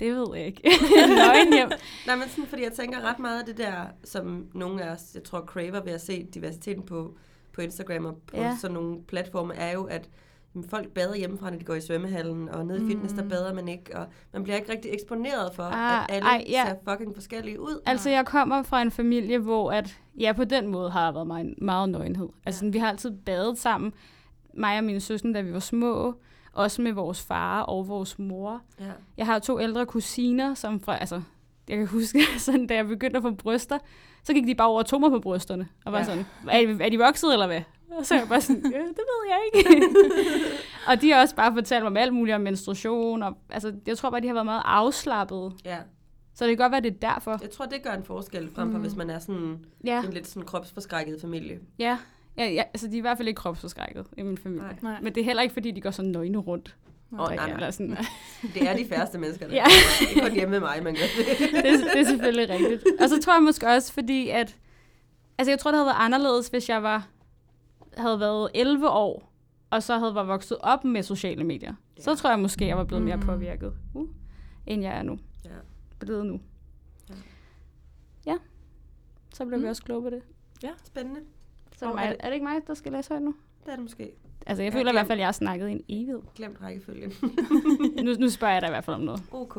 [0.00, 0.62] det ved jeg ikke.
[1.16, 1.68] Nøgen hjem.
[2.06, 5.10] Nej, men sådan, fordi jeg tænker ret meget af det der, som nogle af os,
[5.14, 7.16] jeg tror, craver ved at se diversiteten på,
[7.52, 8.56] på Instagram og på Ja.
[8.60, 10.08] sådan nogle platforme, er jo, at
[10.54, 13.28] jamen, folk bader hjemmefra, når de går i svømmehallen, og nede i fitness, der Mm.
[13.28, 16.64] bader man ikke, og man bliver ikke rigtig eksponeret for, Ah, at alle ej, ja.
[16.66, 17.80] ser fucking forskellige ud.
[17.86, 21.26] Altså, jeg kommer fra en familie, hvor at, ja, på den måde har der været
[21.26, 22.28] meget, meget nøgenhed.
[22.46, 22.70] Altså, Ja.
[22.70, 23.92] vi har altid badet sammen,
[24.54, 26.14] mig og mine søstre, da vi var små.
[26.54, 28.60] Også med vores far og vores mor.
[28.80, 28.84] Ja.
[29.16, 31.22] Jeg har to ældre kusiner, som fra, altså,
[31.68, 33.78] jeg kan huske, sådan, da jeg begyndte at få bryster,
[34.24, 36.04] så gik de bare over og tog mig på brysterne, og var Ja.
[36.04, 37.60] sådan, er, er de vokset, eller hvad?
[37.98, 39.82] Og så er jeg bare sådan, ja, det ved jeg ikke.
[40.88, 43.98] og de har også bare fortalt mig om alt muligt om menstruation, og altså, jeg
[43.98, 45.52] tror bare, de har været meget afslappede.
[45.64, 45.76] ja.
[46.34, 47.38] Så det kan godt være, det er derfor.
[47.42, 48.82] Jeg tror, det gør en forskel frem for, Mm.
[48.84, 51.58] hvis man er sådan Ja, en lidt sådan kropsforskrækket familie.
[51.78, 51.98] ja.
[52.38, 54.62] Ja, ja, altså de er i hvert fald ikke kropsforskrækket i min familie.
[54.62, 54.76] Nej.
[54.82, 55.00] Nej.
[55.02, 56.76] Men det er heller ikke, fordi de går sådan nøgne rundt.
[57.12, 57.50] Åh, nej, nej.
[57.54, 57.96] Eller sådan.
[58.54, 59.64] Det er de færreste mennesker, der Ja.
[60.00, 60.08] ja.
[60.08, 61.38] Ikke kun hjemme med mig, man gør det.
[61.64, 62.84] det, det er selvfølgelig rigtigt.
[63.00, 64.56] Og så tror jeg måske også, fordi at...
[65.38, 67.08] Altså, jeg tror, det havde været anderledes, hvis jeg var,
[67.96, 69.32] havde været 11 år,
[69.70, 71.74] og så havde været vokset op med sociale medier.
[71.98, 72.02] Ja.
[72.02, 72.14] Så Ja.
[72.16, 73.22] tror jeg måske, jeg var blevet mere Mm.
[73.22, 74.08] påvirket, uh,
[74.66, 75.18] end jeg er nu.
[75.44, 75.50] Ja.
[76.00, 76.40] Blevet nu.
[77.10, 77.14] Ja.
[78.26, 78.36] Ja.
[79.34, 79.64] Så blev mm.
[79.64, 80.22] vi også kloge på det.
[80.84, 81.20] Spændende.
[81.76, 83.34] Så er, det er det- er det ikke mig, der skal læse højt nu?
[83.64, 84.10] Det er det måske.
[84.46, 86.20] Altså, jeg føler i hvert fald, at jeg har snakket i en evighed.
[86.34, 87.12] Glemt rækkefølgen.
[88.04, 89.22] Nu, nu spørger jeg dig i hvert fald om noget.
[89.32, 89.56] OK.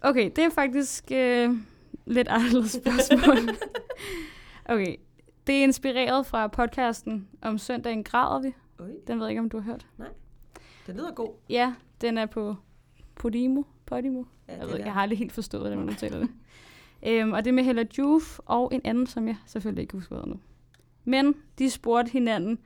[0.00, 1.50] Okay, det er faktisk øh,
[2.06, 3.54] lidt anderledes spørgsmål.
[4.74, 4.96] okay,
[5.46, 8.52] det er inspireret fra podcasten om søndagen græder vi.
[8.78, 9.86] Oj, Den ved jeg ikke, om du har hørt.
[10.86, 11.30] det lyder god.
[11.48, 12.56] Ja, den er på
[13.14, 13.62] Podimo.
[13.86, 14.24] Podimo.
[14.48, 14.84] Ja, Jeg, ved, der.
[14.84, 16.28] jeg har aldrig helt forstået, hvordan man udtaler det.
[17.06, 20.26] øhm, og det er med Hella Juf og en anden, som jeg selvfølgelig ikke husker
[20.26, 20.40] nu.
[21.04, 22.58] Men de spurgte hinanden,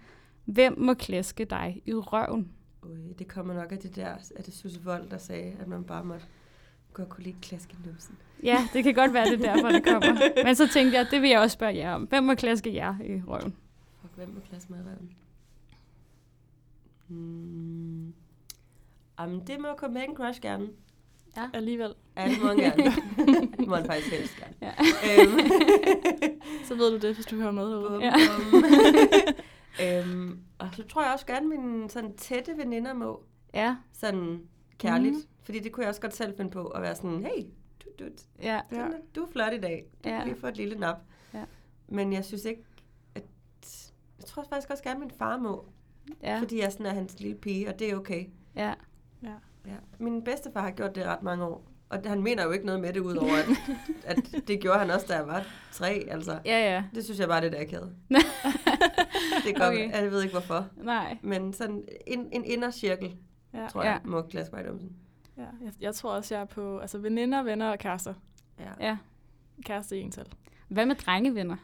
[0.47, 2.49] hvem må klaske dig i røven?
[2.83, 5.85] Oj, det kommer nok af det der, af det Susse Vold, der sagde, at man
[5.85, 6.27] bare måtte
[6.93, 8.15] godt kunne lide klask i numsen.
[8.43, 10.45] Ja, det kan godt være, det er derfor, det kommer.
[10.45, 12.03] Men så tænkte jeg, det vil jeg også spørge jer om.
[12.03, 13.57] Hvem må klaske jer i røven?
[14.01, 15.11] Fuck, hvem må klaske mig i røven?
[17.09, 18.15] Hmm.
[19.21, 20.69] Jamen, det må komme med en crush gerne.
[21.55, 21.95] Alligevel.
[22.17, 22.85] Ja, det må han gerne.
[23.59, 24.55] det må han faktisk helst gerne.
[24.63, 24.73] Ja.
[25.23, 25.39] Øhm.
[26.69, 27.89] Så ved du det, hvis du hører med derude.
[27.91, 28.13] Bum, Ja.
[29.83, 33.23] Øhm, og så tror jeg også gerne, mine sådan tætte veninder må
[33.55, 34.43] Ja, sådan
[34.79, 35.15] kærligt.
[35.15, 35.23] Mm.
[35.43, 37.45] Fordi det kunne jeg også godt selv finde på at være sådan, hey,
[37.85, 38.11] du, du,
[38.43, 38.81] ja, Ja.
[38.83, 38.89] ja.
[39.15, 39.85] du er flot i dag.
[40.05, 40.19] Du Ja.
[40.19, 40.97] kan lige få et lille nap.
[41.35, 41.45] Ja.
[41.89, 42.63] Men jeg synes ikke,
[43.15, 43.23] at...
[44.19, 45.65] Jeg tror faktisk også gerne, min far må.
[46.23, 46.41] ja, Ja.
[46.41, 48.27] Fordi jeg sådan er hans lille pige, og det er okay.
[48.57, 48.75] ja.
[49.23, 49.73] Ja.
[49.99, 51.65] Min bedstefar har gjort det ret mange år.
[51.89, 53.47] Og han mener jo ikke noget med det, udover at,
[54.17, 56.07] at det gjorde han også, da jeg var tre.
[56.11, 56.85] Altså, Ja, ja.
[56.95, 57.95] det synes jeg bare, det er akavet.
[59.47, 59.89] det gør Okay.
[59.89, 60.03] okay.
[60.03, 60.67] Jeg ved ikke, hvorfor.
[60.77, 61.19] Nej.
[61.23, 63.17] Men sådan en, en indercirkel,
[63.55, 63.67] Ja.
[63.69, 63.91] tror Ja.
[63.91, 64.97] jeg, må klasse mig i numsen.
[65.37, 65.43] ja.
[65.43, 68.15] Jeg, jeg tror også, jeg er på altså, veninder, venner og kærester.
[68.61, 68.87] Ja.
[68.89, 68.97] Ja.
[69.65, 70.27] Kæreste i en tal.
[70.69, 71.57] Hvad med drengevenner?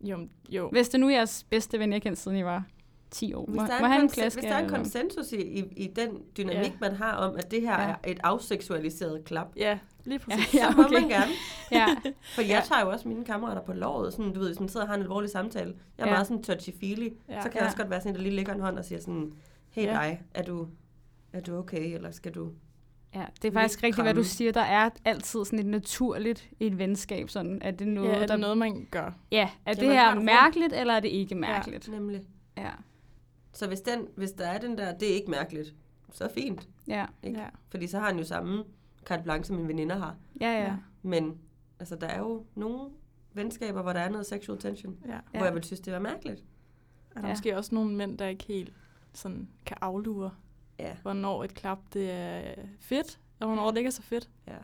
[0.00, 0.68] Jo, jo.
[0.70, 2.64] Hvis det nu er jeres bedste ven, jeg kendt siden I var
[3.10, 4.40] 10 år, Hvis må, der, er må en han klaske?
[4.40, 6.62] hvis der er en konsensus i, i, i den dynamik, Ja.
[6.62, 6.72] ja.
[6.80, 7.88] man har om, at det her Ja.
[7.88, 7.94] ja.
[8.02, 10.54] er et afseksualiseret klap, Ja, lige Ja, præcis.
[10.60, 10.92] ja, så må okay.
[11.00, 11.32] man gerne.
[11.72, 11.86] Ja,
[12.34, 12.60] For jeg Ja.
[12.64, 14.96] tager jo også mine kammerater på låret, sådan, du ved, hvis man sidder og har
[14.96, 15.74] en alvorlig samtale.
[15.98, 16.12] Jeg er Ja.
[16.12, 16.14] ja.
[16.16, 17.14] meget sådan touchy-feely.
[17.28, 17.34] Ja.
[17.34, 17.42] Ja.
[17.42, 17.58] Så kan Ja.
[17.58, 19.32] jeg også godt være sådan der lige lægger en hånd og siger sådan,
[19.70, 19.92] hey Ja.
[20.02, 20.06] ja.
[20.08, 20.68] dig, er du,
[21.32, 22.50] er du okay, eller skal du...
[23.14, 24.52] ja, det er faktisk rigtigt, hvad du siger.
[24.52, 27.30] Der er altid sådan et naturligt i et venskab.
[27.30, 28.26] Sådan, at det noget, Ja, er der...
[28.26, 29.10] det noget, man gør?
[29.32, 31.88] Ja, er det Jamen, her mærkeligt, eller er det ikke mærkeligt?
[31.88, 32.22] Nemlig.
[32.56, 32.70] Ja.
[33.52, 35.74] Så hvis, den, hvis der er den der, det er ikke mærkeligt,
[36.12, 36.68] så fint.
[36.88, 37.06] Ja.
[37.22, 37.38] Ikke?
[37.40, 37.46] Ja.
[37.70, 38.64] Fordi så har han jo samme
[39.04, 40.16] carte blanche, som mine veninder har.
[40.40, 40.76] Ja, ja.
[41.02, 41.38] Men
[41.80, 42.90] altså, der er jo nogle
[43.32, 45.12] venskaber, hvor der er noget sexual tension, ja.
[45.12, 45.18] ja.
[45.32, 46.44] hvor jeg vil synes, det var mærkeligt.
[47.16, 47.32] Er der Ja.
[47.32, 48.72] måske også nogle mænd, der ikke helt
[49.12, 50.30] sådan kan aflure,
[50.78, 52.42] Ja, hvornår et klap det er
[52.80, 54.30] fedt, og hvornår det ikke er så fedt.
[54.46, 54.56] ja.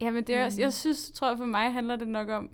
[0.00, 0.62] Ja, men det er også, Mm.
[0.62, 2.50] jeg synes, tror jeg for mig handler det nok om,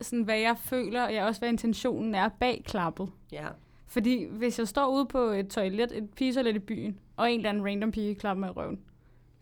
[0.00, 3.10] sådan, hvad jeg føler, og jeg også, hvad intentionen er bag klappet.
[3.32, 3.48] ja.
[3.86, 7.50] Fordi hvis jeg står ude på et toilet, et pigetoilet i byen, og en eller
[7.50, 8.80] anden random pige klapper mig i røven,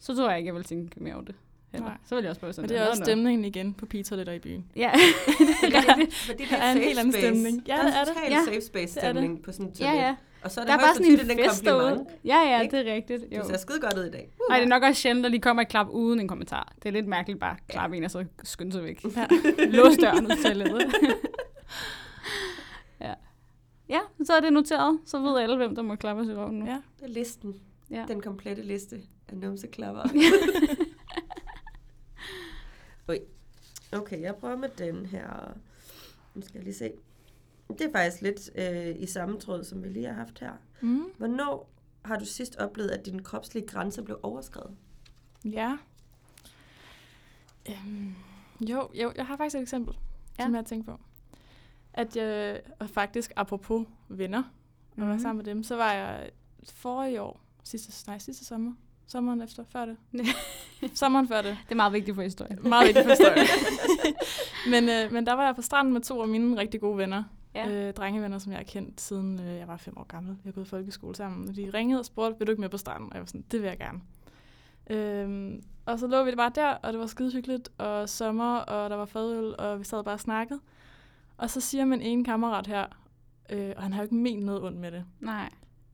[0.00, 1.34] så tror jeg ikke, jeg vil tænke mere over det.
[1.72, 1.88] Heller.
[1.88, 1.96] Nej.
[2.06, 3.86] Så vil jeg også bare sådan, Men det er "Nå, også nå." stemningen igen på
[3.86, 4.64] pigetoiletter i byen.
[4.76, 4.90] Ja,
[5.62, 6.14] det er rigtigt.
[6.14, 7.62] Fordi det Der er en safe helt anden stemning.
[7.68, 8.14] Ja, der det er er det.
[8.14, 9.16] total Ja, safe space det er det.
[9.20, 10.00] stemning på sådan et Ja, toilet.
[10.02, 10.16] ja.
[10.44, 12.06] Og så er det Der er bare sådan en en fest derude.
[12.24, 12.76] Ja, ja, Ikke?
[12.76, 13.24] det er rigtigt.
[13.36, 13.42] Jo.
[13.42, 14.28] Du ser skide godt ud i dag.
[14.40, 14.44] Uh.
[14.48, 16.72] Nej, det er nok også sjældent, at lige kommer et klap uden en kommentar.
[16.82, 19.04] Det er lidt mærkeligt bare at klappe en, og så skynde sig væk.
[19.16, 19.26] Ja.
[19.76, 20.66] Lås døren ud til
[23.00, 23.14] ja.
[23.88, 24.98] ja, så er det noteret.
[25.06, 26.66] Så ved alle, hvem der må klappe os i røven nu.
[26.66, 26.78] Ja.
[27.00, 27.54] Det er listen.
[27.90, 28.04] Ja.
[28.08, 30.02] Den komplette liste af numseklapper.
[33.92, 35.54] Okay, jeg prøver med den her.
[36.34, 36.92] Nu skal jeg lige se.
[37.68, 40.52] Det er faktisk lidt øh, i samme tråd, som vi lige har haft her.
[40.80, 41.04] Mm.
[41.18, 41.70] Hvornår
[42.04, 44.76] har du sidst oplevet, at din kropslige grænse blev overskrevet?
[45.44, 45.76] Ja.
[47.68, 48.14] Øhm,
[48.60, 49.94] jo, jo, jeg har faktisk et eksempel,
[50.38, 50.44] Ja.
[50.44, 51.00] som jeg har tænkt på.
[51.92, 54.44] At jeg, og faktisk apropos venner, og
[54.96, 55.04] mm-hmm.
[55.04, 55.10] Mhm.
[55.12, 56.30] var sammen med dem, så var jeg
[56.64, 58.72] forrige år, sidste, nej, sidste sommer,
[59.06, 59.96] sommeren efter, før det.
[60.98, 61.58] sommeren før det.
[61.64, 62.58] Det er meget vigtigt for historien.
[62.68, 63.46] Meget vigtigt for historien.
[64.72, 67.24] men, øh, men der var jeg på stranden med to af mine rigtig gode venner.
[67.54, 67.70] Ja.
[67.70, 70.36] Øh, drengevenner, som jeg har kendt siden øh, jeg var fem år gammel.
[70.44, 71.48] Jeg har gået i folkeskole sammen.
[71.48, 73.08] Og de ringede og spurgte, vil du ikke med på stranden?
[73.10, 74.00] Og jeg var sådan, det vil jeg gerne.
[74.90, 78.56] Øhm, og så lå vi det bare der, og det var skide hyggeligt, og sommer,
[78.56, 80.60] og der var fadøl, og vi sad bare og snakkede.
[81.36, 82.86] Og så siger min ene kammerat her,
[83.50, 85.04] øh, og han har jo ikke ment noget ondt med det.
[85.20, 85.50] Nej.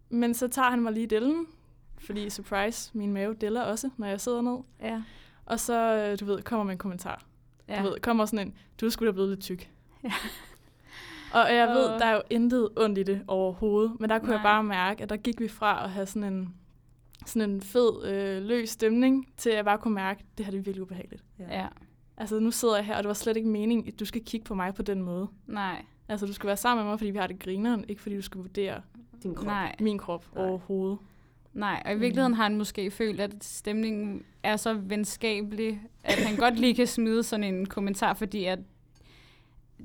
[0.08, 1.46] Men så tager han mig lige i dellen,
[1.99, 4.59] fordi surprise, min mave deller også, når jeg sidder ned.
[4.82, 5.03] Ja.
[5.47, 7.24] Og så, øh, du ved, kommer med en kommentar.
[7.68, 7.78] ja.
[7.78, 9.70] Du ved, kommer sådan en, du skulle da blevet lidt tyk.
[10.05, 10.12] Ja.
[11.34, 14.36] Og jeg ved, der er jo intet ondt i det overhovedet, men der kunne Nej.
[14.36, 14.51] Nej.
[14.51, 16.55] jeg bare mærke, at der gik vi fra at have sådan en,
[17.26, 20.51] sådan en fed, øh, løs stemning, til at jeg bare kunne mærke, at det her
[20.51, 21.24] det er virkelig ubehageligt.
[21.38, 21.66] ja.
[22.18, 24.44] Altså nu sidder jeg her, og det var slet ikke meningen, at du skal kigge
[24.44, 25.28] på mig på den måde.
[25.47, 25.84] Nej.
[26.09, 28.22] Altså du skal være sammen med mig, fordi vi har det grineren, ikke fordi du
[28.22, 28.80] skal vurdere
[29.22, 29.47] Din krop.
[29.47, 29.76] Nej.
[29.80, 30.44] min krop Nej.
[30.49, 30.99] overhovedet.
[31.57, 36.36] Nej, og i virkeligheden har han måske følt, at stemningen er så venskabelig, at han
[36.36, 38.59] godt lige kan smide sådan en kommentar, fordi at,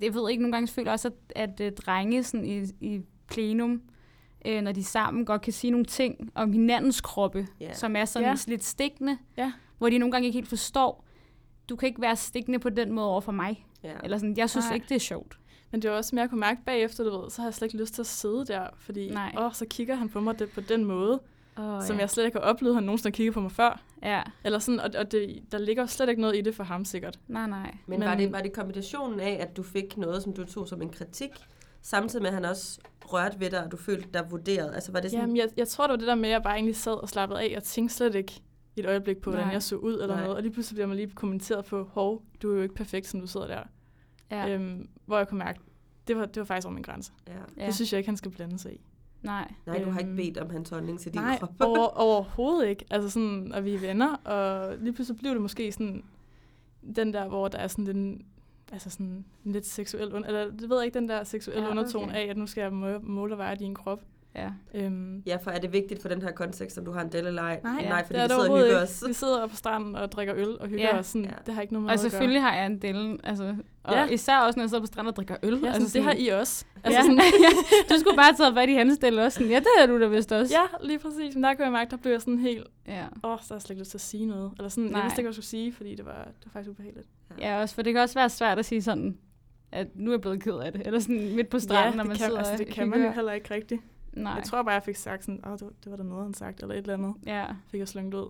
[0.01, 3.81] jeg ved ikke, nogle gange føler også, at, at, at drenge sådan i, i plenum,
[4.45, 7.73] øh, når de sammen, godt kan sige nogle ting om hinandens kroppe, Ja.
[7.73, 8.35] som er sådan Ja.
[8.47, 9.51] lidt stikkende, Ja.
[9.77, 11.05] hvor de nogle gange ikke helt forstår,
[11.69, 13.65] du kan ikke være stikkende på den måde over for mig.
[13.83, 13.93] Ja.
[14.03, 14.73] Eller sådan, jeg synes Nej.
[14.75, 15.37] ikke, det er sjovt.
[15.71, 17.65] Men det var også mere, jeg kunne mærke bagefter, du ved, så har jeg slet
[17.67, 20.61] ikke lyst til at sidde der, fordi åh, så kigger han på mig det, på
[20.61, 21.21] den måde,
[21.57, 23.81] Oh, som jeg slet ikke har oplevet, han nogensinde har kigget på mig før.
[24.03, 26.85] Ja, Eller sådan, og, og det, der ligger slet ikke noget i det for ham
[26.85, 27.19] sikkert.
[27.27, 27.77] nej, nej.
[27.87, 30.67] Men, Men- var, det, var det kombinationen af, at du fik noget, som du tog
[30.67, 31.29] som en kritik,
[31.81, 34.73] samtidig med, at han også rørte ved dig, og du følte dig vurderet?
[34.75, 36.43] Altså var det sådan, Jamen, jeg, jeg tror, det var det der med, at jeg
[36.43, 38.41] bare egentlig sad og slappede af, og tænkte slet ikke
[38.75, 39.53] et øjeblik på, hvordan Nej.
[39.53, 40.21] jeg så ud eller Nej.
[40.23, 40.35] noget.
[40.35, 43.19] Og lige pludselig bliver man lige kommenteret på, hov, du er jo ikke perfekt, som
[43.19, 43.63] du sidder der.
[44.31, 44.53] Ja, Ja.
[44.55, 45.59] Øhm, hvor jeg kunne mærke,
[46.07, 47.11] det var, det var faktisk over min grænse.
[47.27, 47.33] ja.
[47.33, 47.39] Ja.
[47.57, 47.65] ja.
[47.65, 48.81] Det synes jeg ikke, han skal blande sig i.
[49.23, 49.51] nej.
[49.65, 51.49] Nej, du har ikke Øhm, bedt om hans holdning til din Nej, krop.
[51.59, 52.85] over, overhovedet ikke.
[52.89, 56.03] Altså sådan, og vi er venner, og lige pludselig blev det måske sådan,
[56.95, 58.25] den der, hvor der er sådan den,
[58.71, 61.65] altså sådan en lidt seksuel, under, eller det ved jeg ikke, den der seksuelle Ja,
[61.65, 62.15] ja, undertone okay.
[62.15, 64.01] af, at nu skal jeg må- måle og veje din krop.
[64.35, 64.49] Ja.
[64.73, 67.27] Øhm, Ja, for er det vigtigt for den her kontekst, om du har en del
[67.27, 67.59] eller ej?
[67.63, 68.77] nej, Nej, fordi det er vi sidder og hygger ikke.
[68.79, 69.03] os.
[69.07, 70.97] Vi sidder på stranden og drikker øl og hygger Ja.
[70.99, 71.05] os.
[71.05, 71.31] Sådan, Ja.
[71.45, 73.99] Det har ikke noget med Og selvfølgelig har jeg en del, altså, og ja.
[74.01, 74.07] Ja.
[74.07, 75.53] især også, når jeg sidder på stranden og drikker øl.
[75.53, 75.69] at gøre.
[75.69, 76.65] Ja, altså, sådan, det har I også.
[76.83, 77.03] Altså, ja.
[77.03, 77.17] sådan,
[77.89, 79.35] du skulle bare have taget fat i hans del også.
[79.35, 80.53] Sådan, ja, det har du da vist også.
[80.55, 81.35] ja, lige præcis.
[81.35, 83.03] Men der kunne jeg mærke, der blev jeg sådan helt, ja.
[83.23, 84.51] åh, oh, så har jeg slet ikke lyst til at sige noget.
[84.57, 84.97] Eller sådan, Nej.
[84.99, 87.07] jeg vidste ikke, hvad jeg skulle sige, fordi det var, det var faktisk ubehageligt.
[87.39, 89.17] Ja, også, for det kan også være svært at sige sådan,
[89.71, 90.81] at nu er jeg blevet ked af det.
[90.87, 93.11] Eller sådan midt på stranden, ja, når man kan, sidder altså, det kan man jo
[93.11, 93.81] heller ikke rigtigt.
[94.13, 94.33] Nej.
[94.33, 96.33] Jeg tror bare, jeg fik sagt sådan, åh, det, var- det var der noget, han
[96.33, 97.13] sagt, eller et eller andet.
[97.25, 97.45] Ja.
[97.67, 98.29] Fik jeg slynget ud.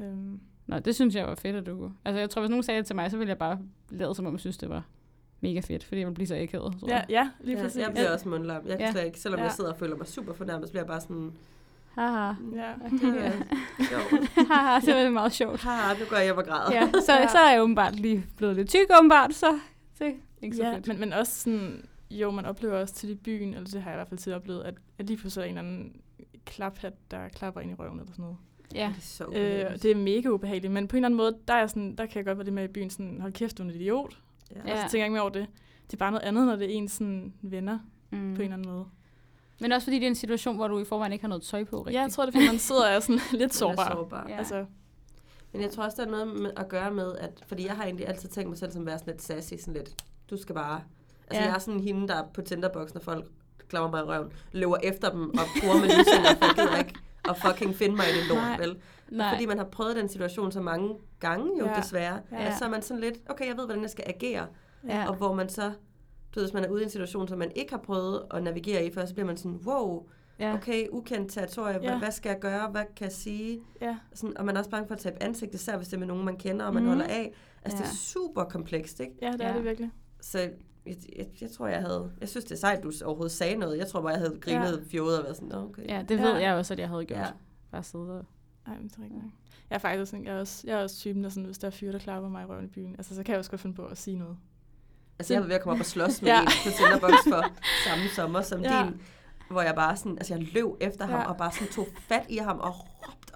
[0.00, 1.92] Øhm, Nå, det synes jeg var fedt, at du kunne.
[2.04, 3.58] Altså, jeg tror, hvis nogen sagde det til mig, så ville jeg bare
[3.90, 4.82] lade, som om jeg synes, det var
[5.40, 6.76] mega fedt, fordi jeg ville blive så akavet.
[6.80, 7.04] tror ja, jeg.
[7.08, 7.80] ja, lige Ja, præcis.
[7.82, 8.62] jeg bliver også mundlam.
[8.66, 8.92] Jeg kan Ja.
[8.92, 9.44] slet ikke, selvom Ja.
[9.44, 11.32] jeg sidder og føler mig super fornærmet, så bliver jeg bare sådan,
[11.94, 12.32] Haha.
[12.54, 12.72] Ja.
[12.90, 13.32] det er
[13.90, 14.28] sjovt.
[14.52, 15.60] Haha, det var meget sjovt.
[15.62, 16.72] Haha, nu går jeg hjem og græder.
[16.74, 17.28] Ja, så, Ja.
[17.28, 19.58] så er jeg åbenbart lige blevet lidt tyk, åbenbart, så
[19.98, 20.12] det er
[20.42, 20.88] ikke så ja, fedt.
[20.88, 21.84] men, men også sådan,
[22.20, 24.32] jo, man oplever også til i byen, eller det har jeg i hvert fald til
[24.34, 26.00] oplevet, at, at lige pludselig er en eller anden
[26.44, 28.36] klaphat, der klapper ind i røven eller sådan noget.
[28.74, 29.82] Ja, Det er så Øh, ubehageligt.
[29.82, 32.06] det er mega ubehageligt, men på en eller anden måde, der, er jeg sådan, der
[32.06, 34.18] kan jeg godt være det med i byen, sådan, hold kæft, du er en idiot.
[34.54, 34.60] ja.
[34.72, 35.46] Og så tænker jeg ikke mere over det.
[35.86, 37.78] Det er bare noget andet, når det er ens sådan, venner
[38.10, 38.18] mm.
[38.18, 38.84] på en eller anden måde.
[39.60, 41.64] Men også fordi det er en situation, hvor du i forvejen ikke har noget tøj
[41.64, 41.94] på, rigtigt.
[41.96, 43.92] Ja, jeg tror, det er, fordi man sidder og er sådan lidt Man er sårbar.
[43.92, 44.26] sårbar.
[44.28, 44.36] Ja.
[44.36, 44.66] Altså,
[45.52, 47.44] Men jeg tror også, der er noget med at gøre med, at...
[47.46, 49.74] Fordi jeg har egentlig altid tænkt mig selv som at være sådan lidt sassy, sådan
[49.74, 50.02] lidt...
[50.30, 50.82] Du skal bare...
[51.28, 51.48] Altså, Ja.
[51.48, 53.24] jeg er sådan hende, der på Tinderbox, når folk
[53.68, 56.94] klammer mig i røven, løber efter dem og bruger med lysinger, for jeg gider ikke
[57.28, 58.48] at fucking finde mig i det Nej.
[58.50, 58.76] lort, vel?
[59.10, 59.34] Nej.
[59.34, 61.74] Fordi man har prøvet den situation så mange gange jo, Ja.
[61.80, 62.20] desværre.
[62.32, 62.36] Ja.
[62.46, 64.46] At så er man sådan lidt, okay, jeg ved, hvordan jeg skal agere.
[64.88, 65.08] Ja.
[65.08, 65.62] Og hvor man så,
[66.34, 68.42] du ved, hvis man er ude i en situation, som man ikke har prøvet at
[68.42, 70.06] navigere i før, så bliver man sådan, wow,
[70.38, 70.54] ja.
[70.54, 71.98] okay, ukendt territorie, Ja.
[71.98, 73.60] hvad skal jeg gøre, hvad kan jeg sige?
[73.80, 73.96] Ja.
[74.14, 76.06] Sådan, og man er også bange for at tabe ansigt, især hvis det er med
[76.06, 76.88] nogen, man kender, og man mm.
[76.88, 77.32] holder af.
[77.62, 77.84] Altså, ja.
[77.84, 79.12] det er super komplekst, ikke?
[79.22, 79.54] ja, det er Ja.
[79.56, 79.90] det virkelig.
[80.20, 80.50] Så
[80.86, 82.10] jeg, jeg, jeg tror, jeg havde...
[82.20, 83.78] Jeg synes, det er sejt, du overhovedet sagde noget.
[83.78, 84.90] Jeg tror bare, jeg havde grinet ja.
[84.90, 85.82] fjollet og været sådan, "Nå, okay.
[85.88, 86.22] ja, det Ja.
[86.24, 87.18] ved jeg også, at jeg havde gjort.
[87.20, 87.26] Ja.
[87.70, 88.24] Bare sidde og...
[88.66, 89.22] Ej, men det er rigtigt.
[89.22, 89.30] nok.
[89.70, 91.66] Jeg er faktisk sådan, jeg er også, jeg er også typen, der sådan, hvis der
[91.66, 93.60] er fyre, der klapper mig i røven i byen, altså, så kan jeg også godt
[93.60, 94.36] finde på at sige noget.
[95.18, 96.34] Altså, jeg var ved at komme op og slås med Ja.
[96.34, 96.40] ja.
[96.40, 97.44] en på Tinderbox for
[97.88, 98.76] samme sommer som Ja.
[98.78, 98.86] ja.
[98.86, 99.00] din,
[99.50, 101.26] hvor jeg bare sådan, altså jeg løb efter ham, Ja.
[101.28, 102.74] og bare sådan tog fat i ham, og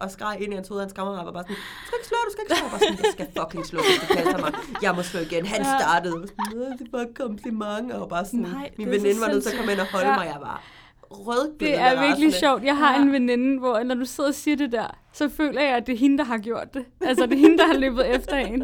[0.00, 2.16] og skreg ind i hans hoved hans kammerat, og bare sådan, du skal ikke slå,
[2.26, 2.68] du skal ikke slå.
[2.72, 4.52] Var sådan, jeg skal fucking slå, hvis du passer mig.
[4.82, 5.46] Jeg må slå igen.
[5.46, 5.78] Han Ja.
[5.80, 6.14] startede.
[6.20, 9.20] Var sådan, "Nå, det var et kompliment, og bare sådan, Nej, min det så veninde
[9.20, 10.24] var nødt til at komme ind og holde sindssygt.
[10.26, 10.32] mig.
[10.34, 10.62] Jeg var
[11.10, 12.32] rødglødende Det er virkelig rasende.
[12.32, 12.62] sjovt.
[12.64, 13.02] Jeg har Ja.
[13.02, 15.92] en veninde, hvor når du sidder og siger det der, så føler jeg, at det
[15.92, 16.84] er hende, der har gjort det.
[17.00, 18.62] Altså, det er hende, der har løbet efter en.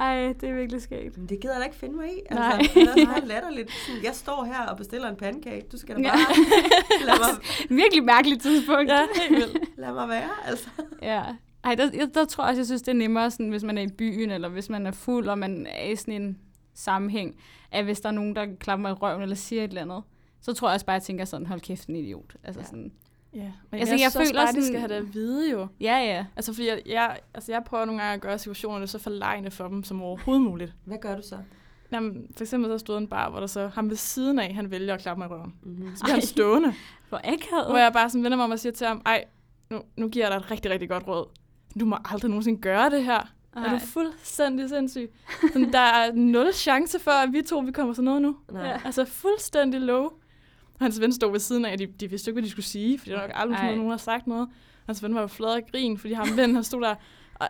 [0.00, 1.18] Ej, det er virkelig skægt.
[1.18, 2.20] Men det gider jeg da ikke finde mig i.
[2.34, 2.52] Nej.
[2.58, 3.70] Altså, det er meget latterligt.
[3.86, 5.62] Sådan, jeg står her og bestiller en pandekage.
[5.72, 6.08] Du skal da Ja.
[6.10, 6.34] bare
[7.06, 7.18] lade,
[7.68, 8.90] mig, Virkelig mærkeligt tidspunkt.
[8.90, 9.78] Ja, helt vildt.
[9.78, 10.28] lade mig være.
[10.46, 10.68] Altså.
[11.02, 11.22] Ja.
[11.64, 13.78] Ej, der, jeg- der tror jeg også, jeg synes, det er nemmere, sådan, hvis man
[13.78, 16.38] er i byen, eller hvis man er fuld, og man er i sådan en
[16.74, 17.34] sammenhæng,
[17.72, 20.02] at hvis der er nogen, der klapper mig i røven, eller siger et eller andet,
[20.40, 22.34] så tror jeg også bare, at jeg tænker sådan, hold kæft, en idiot.
[22.44, 22.66] Altså Ja.
[22.66, 22.92] sådan,
[23.34, 23.38] Ja,
[23.70, 25.50] men Altså, jeg jeg, jeg føler bare, at de sådan- skal have det at vide
[25.50, 25.66] jo.
[25.80, 26.26] ja, ja.
[26.36, 29.68] Altså, fordi jeg, jeg, altså, jeg prøver nogle gange at gøre situationerne så forlegne for
[29.68, 30.72] dem som overhovedet muligt.
[30.84, 31.36] Hvad gør du så?
[31.92, 34.70] Jamen, for eksempel så stod en bar, hvor der så ham ved siden af, han
[34.70, 35.54] vælger at klappe mig i røven.
[35.62, 35.96] Mm-hmm.
[35.96, 36.74] Så bliver han stående,
[37.08, 37.66] Hvor akavet.
[37.68, 39.24] hvor jeg bare sådan vender mig om og siger til ham, ej,
[39.70, 41.26] nu, nu giver jeg dig et rigtig, rigtig godt råd.
[41.80, 43.32] Du må aldrig nogensinde gøre det her.
[43.56, 43.62] Ej.
[43.64, 45.10] Er du fuldstændig sindssyg?
[45.52, 48.36] Sådan, der er nul chance for, at vi to vi kommer til noget nu.
[48.52, 48.66] Nej.
[48.66, 48.80] Ja.
[48.84, 50.10] Altså fuldstændig low.
[50.80, 52.50] Og hans ven stod ved siden af, og de, de vidste jo ikke, hvad de
[52.50, 53.74] skulle sige, fordi der var nok aldrig Ej.
[53.74, 54.48] nogen har sagt noget.
[54.86, 56.94] Hans ven var jo flad af grin, fordi ham ven, han stod der,
[57.40, 57.48] ej,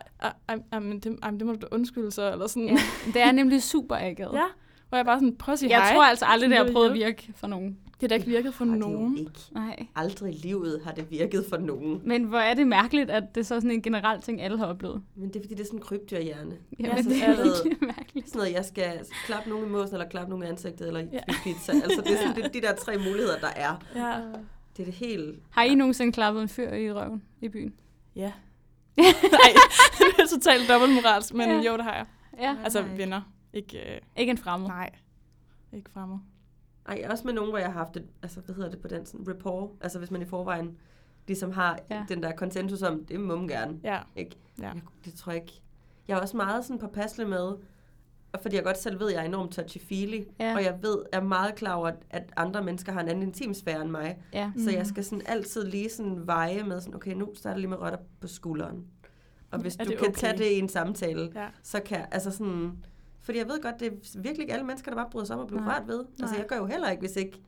[0.49, 2.67] ej, ej, men det, ej, det må du undskylde så, eller sådan.
[2.67, 2.77] Ja,
[3.13, 4.33] det er nemlig super akavet.
[4.33, 4.45] ja.
[4.91, 5.93] Hvor jeg bare sådan, prøv at sige Jeg hej.
[5.93, 7.77] tror altså aldrig, det har prøvet at virke for nogen.
[7.85, 9.17] Det har da ikke virket for Har det jo nogen.
[9.17, 9.31] Ikke.
[9.51, 9.85] Nej.
[9.95, 12.01] Aldrig i livet har det virket for nogen.
[12.05, 14.65] Men hvor er det mærkeligt, at det er så sådan en generel ting, alle har
[14.65, 15.01] oplevet.
[15.15, 16.55] Men det er fordi, det er sådan en krybdyrhjerne.
[16.79, 18.27] Jamen, altså, det så er det- virkelig mærkeligt.
[18.29, 21.07] Sådan noget, jeg skal klappe nogen i måsen, eller klappe nogen i ansigtet, eller Ja.
[21.13, 21.33] ja.
[21.43, 21.71] pizza.
[21.71, 23.83] Altså, det er sådan, det de der tre muligheder, der er.
[23.95, 24.15] Ja.
[24.77, 25.39] Det er det helt...
[25.49, 27.73] Har I nogensinde klappet en fyr i røven i byen?
[28.15, 28.31] Ja.
[28.97, 29.51] Nej,
[29.97, 31.71] det er totalt dobbeltmoralsk, men Ja.
[31.71, 32.05] jo, det har jeg.
[32.39, 32.55] Ja.
[32.63, 33.21] Altså venner.
[33.53, 34.67] Ikke, øh, Ikke en fremmed.
[34.67, 34.89] nej.
[35.73, 36.17] Ikke fremmed.
[36.85, 39.05] Ej, også med nogen, hvor jeg har haft et, altså, hvad hedder det på den,
[39.05, 39.69] sådan rapport.
[39.81, 40.77] Altså, hvis man i forvejen
[41.27, 42.05] ligesom har Ja.
[42.09, 43.79] den der konsensus om, det må man gerne.
[43.83, 43.99] Ja.
[44.15, 44.35] Ikke?
[44.59, 44.63] Ja.
[44.67, 45.61] Jeg, det tror jeg ikke.
[46.07, 47.53] Jeg er også meget sådan påpasselig med,
[48.33, 50.55] og fordi jeg godt selv ved, at jeg er enormt touchy-feely, Ja.
[50.55, 53.89] og jeg ved, er meget klar over, at andre mennesker har en anden intimsfære end
[53.91, 54.17] mig.
[54.33, 54.51] Ja.
[54.57, 54.73] Så Mhm.
[54.77, 57.99] jeg skal sådan altid lige sådan veje med sådan, okay, nu starter lige med røtter
[58.21, 58.87] på skulderen.
[59.51, 60.11] Og hvis Er du kan okay?
[60.13, 61.47] tage det i en samtale, Ja.
[61.63, 62.85] så kan altså sådan...
[63.21, 65.41] Fordi jeg ved godt, det er virkelig ikke alle mennesker, der bare bryder sig om
[65.41, 65.75] at blive Nej.
[65.79, 66.05] rørt ved.
[66.21, 67.41] Altså jeg gør jo heller ikke, hvis ikke,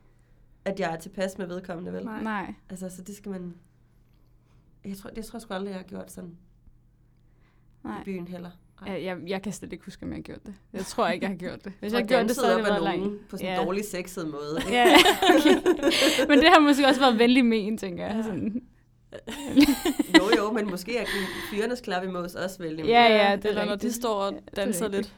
[0.66, 2.06] at jeg er tilpas med vedkommende, vel?
[2.06, 2.54] Nej.
[2.70, 3.54] Altså, så det skal man...
[4.86, 6.38] Jeg tror, det tror jeg sgu aldrig, jeg har gjort sådan
[7.84, 8.02] Nej.
[8.02, 8.50] i byen heller.
[8.86, 10.54] Jeg, jeg, jeg kan slet ikke huske, om jeg har gjort det.
[10.74, 11.74] Jeg tror ikke, jeg har gjort det.
[11.80, 13.28] Hvis jeg har gjort det, så op det været nogen langt.
[13.30, 13.64] på sådan en Ja.
[13.66, 14.58] dårlig sexet måde.
[14.60, 14.72] ikke?
[14.72, 14.86] Ja,
[15.24, 15.56] okay.
[16.30, 18.24] Men det har måske også været venlig men, tænker jeg.
[18.24, 18.64] Sådan.
[20.18, 21.06] Jo, jo, men måske er
[21.52, 22.86] fyrenes klap i mås også vældig.
[22.86, 23.94] Ja, ja, det er Eller når de rigtigt.
[23.96, 25.02] står og Ja, er danser rigtigt.
[25.04, 25.16] lidt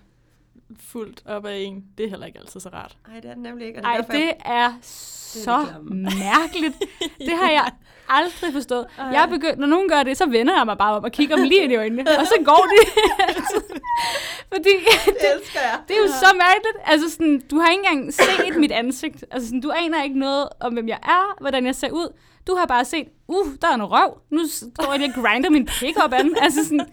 [0.79, 1.83] fuldt op ad en.
[1.97, 2.97] Det er heller ikke altid så rart.
[3.13, 3.79] Ej, det er det nemlig ikke.
[3.79, 6.01] og Ej, derfor, det er så det klamme.
[6.01, 6.75] mærkeligt.
[7.27, 7.71] Det har jeg
[8.09, 8.85] aldrig forstået.
[8.97, 9.05] Ej.
[9.05, 11.35] Jeg er begyndt, når nogen gør det, så vender jeg mig bare om og kigger
[11.35, 12.01] dem lige ind i øjnene.
[12.19, 13.61] Og så går de altid.
[14.53, 14.69] Fordi
[15.21, 15.79] det elsker jeg.
[15.87, 16.77] det er jo så mærkeligt.
[16.85, 19.25] Altså sådan, du har ikke engang set mit ansigt.
[19.31, 22.13] Altså sådan, du aner ikke noget om, hvem jeg er, hvordan jeg ser ud.
[22.47, 24.17] Du har bare set, uh, der er en røv.
[24.31, 26.35] Nu står jeg og grinder min pick op an.
[26.41, 26.85] Altså sådan,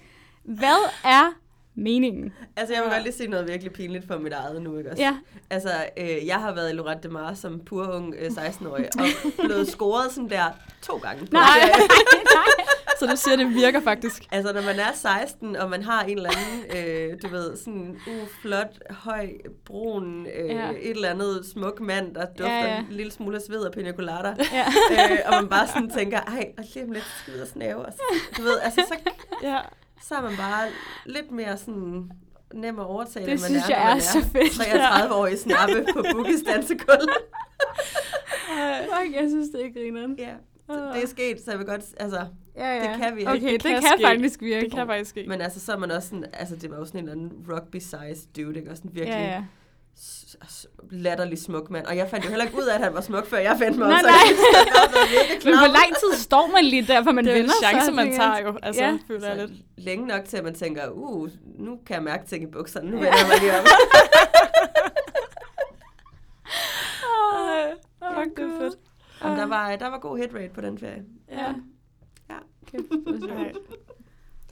[0.45, 1.33] hvad er
[1.75, 2.33] meningen?
[2.57, 2.95] Altså, jeg vil Ja.
[2.95, 5.03] godt lige sige noget virkelig pinligt for mit eget nu, ikke også?
[5.03, 5.17] Ja,
[5.51, 9.07] Altså, øh, jeg har været i Lorette de Mar som pur ung øh, 16-årig, og
[9.45, 10.45] blevet scoret sådan der
[10.83, 11.29] to gange.
[11.33, 11.73] nej, ferie.
[12.35, 12.67] nej.
[12.99, 14.23] Så du siger, det virker faktisk.
[14.31, 17.97] Altså, når man er 16, og man har en eller anden, øh, du ved, sådan
[18.07, 19.29] uh, flot, høj,
[19.65, 20.71] brun, øh, Ja.
[20.71, 22.73] et eller andet smuk mand, der dufter Ja, ja, ja.
[22.75, 22.79] ja.
[22.79, 24.35] en lille smule af sved og pina colada.
[24.53, 24.65] Ja.
[24.93, 27.77] øh, og man bare sådan tænker, ej, og lige om lidt skider snæve.
[27.87, 28.03] Og så,
[28.37, 29.11] du ved, altså, så,
[29.43, 29.59] Ja.
[30.03, 30.69] Så er man bare
[31.07, 32.11] lidt mere sådan
[32.55, 34.53] nem at overtale, Det man synes er, jeg er så fedt.
[34.53, 37.09] 33 år i snappe på Boogies dansegulv.
[38.93, 40.17] Fuck, jeg synes, det er grineren.
[40.19, 40.35] ja.
[40.95, 42.27] det er sket, så jeg vil godt, altså,
[42.57, 42.93] Ja, ja.
[42.93, 43.29] Det kan virke.
[43.31, 44.07] Okay, det, Det kan, kan kan ske.
[44.07, 44.65] faktisk virke.
[44.65, 45.25] Det kan faktisk ske.
[45.29, 47.47] men altså, så er man også sådan, altså, det var jo sådan en eller anden
[47.51, 48.71] rugby-size dude, ikke?
[48.71, 49.45] Og sådan virkelig Ja, ja.
[50.91, 51.87] Latterlig smuk mand.
[51.87, 53.79] Og jeg fandt jo heller ikke ud af, at han var smuk, før jeg fandt
[53.79, 54.17] mig Nej, ud, så nej.
[55.15, 57.69] jeg Men hvor lang tid står man lige der, for man det er vender sig?
[57.69, 58.59] chance, man tager jo.
[58.63, 58.99] Altså, Ja.
[59.07, 59.61] føler jeg Så lidt.
[59.77, 61.29] længe nok til, at man tænker, uh,
[61.59, 62.91] nu kan jeg mærke ting i bukserne.
[62.91, 63.65] Nu vender jeg mig lige om.
[68.03, 68.61] Åh, fuck, det er Gud.
[68.61, 68.75] fedt.
[69.25, 71.03] Jamen, der, var, der var god hit rate på den ferie.
[71.31, 71.47] Ja.
[72.31, 72.37] Ja.
[72.67, 73.57] Kæft, hvor sjovt.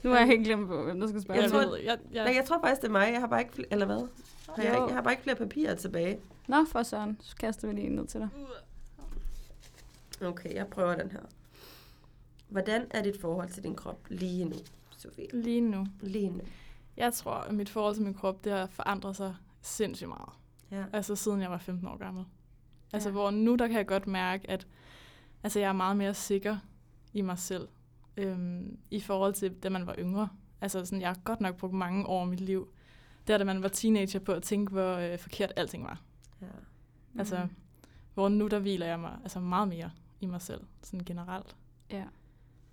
[0.03, 1.41] Nu har jeg helt glemt på, hvem der skal spørge.
[1.41, 3.09] Jeg Jeg, tror- jeg, jeg, Nej, jeg tror faktisk, det er mig.
[3.13, 4.07] Jeg har bare ikke, fl- eller hvad?
[4.55, 6.19] Har jeg, jeg har bare ikke flere papirer tilbage.
[6.47, 7.17] Nå, for søren.
[7.21, 8.29] Så kaster vi lige en ned til dig.
[10.21, 11.19] Okay, jeg prøver den her.
[12.49, 14.55] Hvordan er dit forhold til din krop lige nu,
[14.97, 15.27] Sofie?
[15.33, 15.85] lige nu.
[16.01, 16.41] Lige nu.
[16.97, 20.29] Jeg tror, at mit forhold til min krop, det har forandret sig sindssygt meget.
[20.71, 20.83] Ja.
[20.93, 22.25] Altså siden jeg var 15 år gammel.
[22.93, 23.13] Altså Ja.
[23.13, 24.67] hvor nu, der kan jeg godt mærke, at
[25.43, 26.57] altså, jeg er meget mere sikker
[27.13, 27.67] i mig selv.
[28.17, 30.29] Øhm, I forhold til, da man var yngre.
[30.61, 32.73] Altså sådan, jeg har godt nok brugt mange år af mit liv.
[33.27, 36.01] Der, da man var teenager på at tænke, hvor øh, forkert alting var.
[36.41, 36.47] ja.
[37.19, 37.55] Altså, Mhm.
[38.13, 39.91] hvor nu, der hviler jeg mig altså meget mere
[40.21, 41.55] i mig selv, sådan generelt.
[41.91, 42.03] Ja.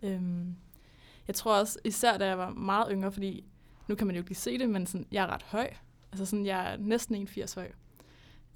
[0.03, 0.57] Øhm,
[1.26, 3.45] jeg tror også, især da jeg var meget yngre, fordi
[3.89, 5.70] nu kan man jo ikke lige se det, men sådan, jeg er ret høj.
[6.12, 7.70] Altså sådan, jeg er næsten 1,80 høj.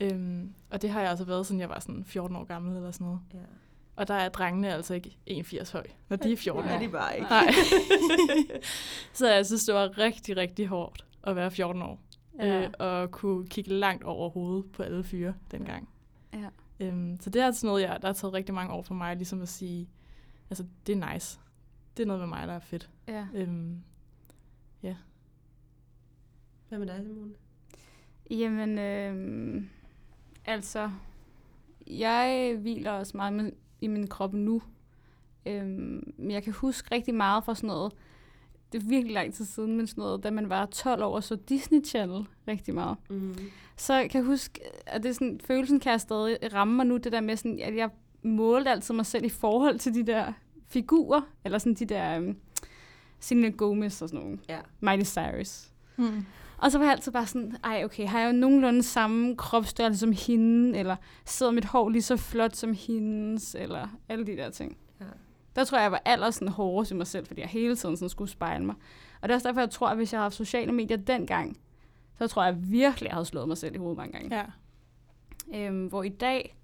[0.01, 2.91] Øhm, og det har jeg altså været, siden jeg var sådan 14 år gammel eller
[2.91, 3.21] sådan noget.
[3.35, 3.39] ja.
[3.97, 6.75] Og der er drengene altså ikke 1,80 høj, når de er 14 Det år.
[6.75, 7.29] er de bare ikke.
[7.31, 7.47] Nej.
[9.13, 12.01] så jeg synes, det var rigtig, rigtig hårdt at være 14 år.
[12.39, 12.63] Ja.
[12.63, 15.89] Øh, og kunne kigge langt over hovedet på alle fyre dengang.
[16.35, 16.49] Ja.
[16.81, 19.17] Øhm, så det er sådan noget, jeg, der har taget rigtig mange år for mig,
[19.17, 19.89] ligesom at sige,
[20.51, 21.39] altså det er nice.
[21.97, 22.91] Det er noget med mig, der er fedt.
[23.09, 23.27] ja.
[23.35, 23.83] Øhm,
[26.69, 27.33] Hvad med dig, Simone?
[28.31, 29.63] Jamen, øh,
[30.45, 30.91] altså,
[31.87, 33.53] jeg hviler også meget med,
[33.83, 34.63] i min krop nu.
[35.47, 37.93] Øhm, men jeg kan huske rigtig meget fra sådan noget,
[38.73, 41.37] det er virkelig lang tid siden, men sådan noget, da man var 12 år, så
[41.37, 42.97] Disney Channel rigtig meget.
[43.11, 43.37] Mm.
[43.77, 46.97] Så kan jeg huske, at det er sådan, følelsen kan jeg stadig ramme mig nu,
[46.97, 47.91] det der med sådan, at jeg
[48.23, 50.33] målte altid mig selv i forhold til de der
[50.69, 52.37] figurer, eller sådan de der um,
[53.21, 54.59] Selena Gomez og sådan nogle, Ja.
[54.81, 55.69] Miley Cyrus.
[55.97, 56.25] hmm.
[56.63, 60.01] Og så var jeg altid bare sådan, ej okay, har jeg jo nogenlunde samme kropsstørrelse
[60.01, 64.51] som hende, eller sidder mit hår lige så flot som hendes, eller alle de der
[64.51, 64.77] ting.
[65.01, 65.05] Ja.
[65.57, 67.97] Der tror jeg, jeg var aller sådan hårdest i mig selv, fordi jeg hele tiden
[67.97, 68.75] sådan skulle spejle mig.
[69.21, 71.57] Og det er også derfor, jeg tror, at hvis jeg havde haft sociale medier dengang,
[72.19, 74.37] så tror jeg virkelig, jeg havde slået mig selv i hovedet mange gange.
[74.37, 74.45] Ja.
[75.69, 76.57] Øhm, hvor i dag,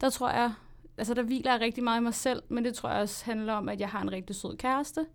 [0.00, 0.52] der tror jeg,
[0.98, 3.52] altså der hviler jeg rigtig meget i mig selv, men det tror jeg også handler
[3.52, 5.06] om, at jeg har en rigtig sød kæreste,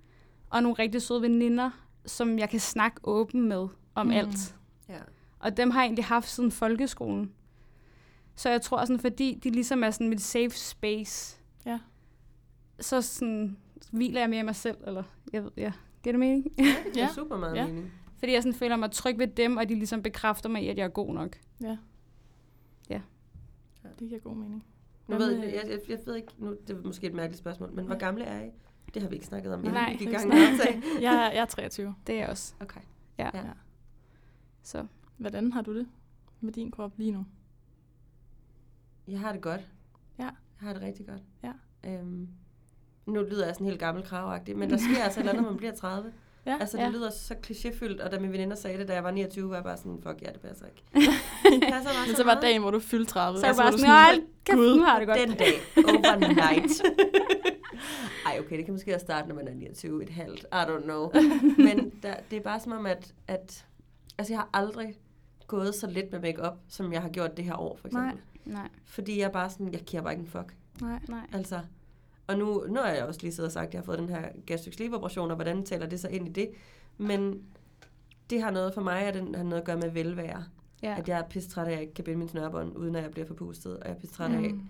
[0.50, 4.12] og nogle rigtig søde veninder, som jeg kan snakke åben med om Mm.
[4.12, 4.56] alt.
[4.90, 5.00] Ja.
[5.40, 7.32] Og dem har jeg egentlig haft siden folkeskolen.
[8.36, 11.80] Så jeg tror sådan, fordi de ligesom er sådan mit safe space, Ja.
[12.80, 13.58] så sådan,
[13.92, 15.04] hviler jeg mere i mig selv, eller
[15.34, 15.72] jeg ved, ja,
[16.04, 16.44] giver det mening?
[16.58, 17.10] Det er Ja.
[17.16, 17.66] super meget Ja.
[17.68, 17.92] mening.
[18.20, 20.78] fordi jeg sådan føler mig tryg ved dem, og de ligesom bekræfter mig i, at
[20.78, 21.38] jeg er god nok.
[21.62, 21.78] Ja.
[22.90, 23.02] Ja.
[24.00, 24.64] Det giver god mening.
[25.08, 27.86] Nu ved, jeg, jeg, jeg ved ikke, nu, det er måske et mærkeligt spørgsmål, men
[27.86, 28.00] hvor Ja.
[28.00, 28.50] gamle er I?
[28.96, 30.34] Det har vi ikke snakket om, Nej, vi gang.
[31.02, 31.96] Jeg, er- jeg er 23.
[32.08, 32.54] Det er jeg også.
[32.62, 32.80] Okay.
[33.18, 33.30] Ja.
[33.34, 33.38] Ja.
[33.40, 33.44] Ja.
[34.64, 34.86] Så
[35.18, 35.88] Hvordan har du det
[36.42, 37.26] med din krop lige nu?
[39.08, 39.62] Jeg har det godt.
[40.20, 40.24] Ja.
[40.24, 40.32] Jeg
[40.68, 41.22] har det rigtig godt.
[41.44, 41.52] Ja.
[41.90, 42.28] Øhm,
[43.06, 45.50] nu lyder jeg sådan helt gammel kravagtig, men der sker altså et eller andet, når
[45.52, 46.12] man bliver 30.
[46.48, 46.58] Ja.
[46.60, 46.90] Altså, det Ja.
[46.90, 49.64] lyder så klichéfyldt, og da mine veninder sagde det, da jeg var 29, var jeg
[49.64, 50.84] bare sådan, fuck ja, det passer ikke.
[51.62, 53.40] Det passer bare Men så var dagen, hvor du fyldte 30.
[53.40, 55.20] Så jeg altså, bare hvor du sådan, kæft, Gud, har det godt.
[55.20, 56.82] Den dag, overnight.
[58.26, 60.40] Ej, okay, det kan måske også starte, når man er 29, et halvt.
[60.40, 61.12] I don't know.
[61.68, 63.66] Men der, det er bare som om, at, at
[64.18, 64.96] altså, jeg har aldrig
[65.48, 68.12] gået så lidt med makeup, som jeg har gjort det her år, for eksempel.
[68.12, 68.22] Nej.
[68.46, 70.56] Nej, Fordi jeg bare sådan, jeg giver bare ikke en fuck.
[70.82, 71.00] Nej.
[71.10, 71.28] nej.
[71.34, 71.60] Altså,
[72.28, 74.10] og nu, nu har jeg også lige siddet og sagt, at jeg har fået den
[74.10, 76.50] her gastric sleeve operation, og hvordan taler det så ind i det?
[76.98, 77.44] Men
[78.30, 80.44] det har noget for mig, at det har noget at gøre med velvære.
[80.84, 80.96] Ja.
[80.98, 83.12] At jeg er pissetræt af, at jeg ikke kan binde min snørbånd, uden at jeg
[83.12, 83.78] bliver forpustet.
[83.78, 84.62] Og jeg er pissetræt af, Mm.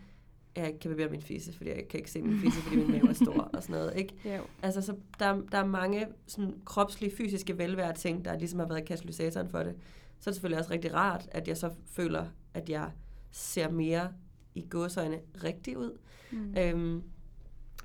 [0.56, 2.92] Jeg ikke kan bevæge min fisse, fordi jeg kan ikke se min fisse, fordi min
[2.92, 3.94] mave er stor og sådan noget.
[3.96, 4.14] Ikke?
[4.36, 4.42] Jo.
[4.62, 8.86] Altså, så der, der er mange sådan, kropslige, fysiske velvære ting, der ligesom har været
[8.86, 9.76] katalysatoren for det.
[10.20, 12.92] Så er det selvfølgelig også rigtig rart, at jeg så føler, at jeg
[13.32, 14.12] ser mere
[14.56, 15.98] i gåsøjne rigtig ud.
[16.32, 16.56] Mm.
[16.58, 17.04] Øhm,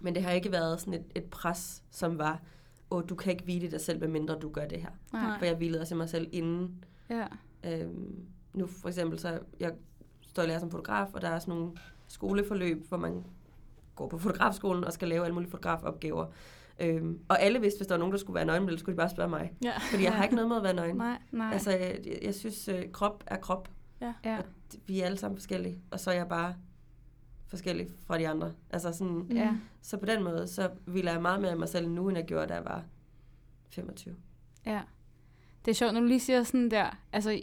[0.00, 2.42] men det har ikke været sådan et, et pres, som var,
[2.90, 4.90] åh, du kan ikke hvile dig selv, medmindre du gør det her.
[5.12, 5.38] Nej.
[5.38, 6.84] For jeg hvilede også i mig selv inden.
[7.10, 7.26] Ja.
[7.64, 9.72] Øhm, nu for eksempel, så jeg
[10.28, 11.72] står og lærer som fotograf, og der er sådan nogle
[12.10, 13.24] skoleforløb, hvor man
[13.96, 16.26] går på fotografskolen og skal lave alle mulige fotografopgaver.
[16.80, 18.96] Øhm, og alle vidste, hvis der var nogen, der skulle være nøgen, så skulle de
[18.96, 19.52] bare spørge mig.
[19.64, 19.72] Ja.
[19.90, 20.96] Fordi jeg har ikke noget med at være nøgen.
[20.96, 21.18] Nej.
[21.32, 21.52] Nej.
[21.52, 23.68] Altså, jeg, jeg synes, øh, krop er krop.
[24.24, 24.38] ja.
[24.86, 25.80] Vi er alle sammen forskellige.
[25.90, 26.54] Og så er jeg bare
[27.46, 28.52] forskellig fra de andre.
[28.70, 29.56] Altså sådan, Ja.
[29.82, 32.26] så på den måde, så hviler jeg meget mere i mig selv nu, end jeg
[32.26, 32.84] gjorde, da jeg var
[33.70, 34.14] 25.
[34.66, 34.80] Ja.
[35.64, 37.40] Det er sjovt, når du lige siger sådan der, altså,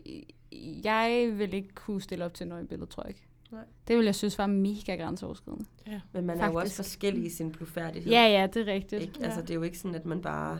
[0.83, 3.26] jeg vil ikke kunne stille op til et nøgenbillede, tror jeg ikke.
[3.51, 3.63] Nej.
[3.87, 5.65] Det vil jeg synes var mega grænseoverskridende.
[5.87, 6.01] Ja.
[6.11, 6.75] Men man er jo også Faktisk.
[6.75, 8.11] forskellig i sin blufærdighed.
[8.11, 9.01] Ja, ja, det er rigtigt.
[9.01, 9.13] Ikke?
[9.19, 9.25] Ja.
[9.25, 10.59] Altså, det er jo ikke sådan, at man bare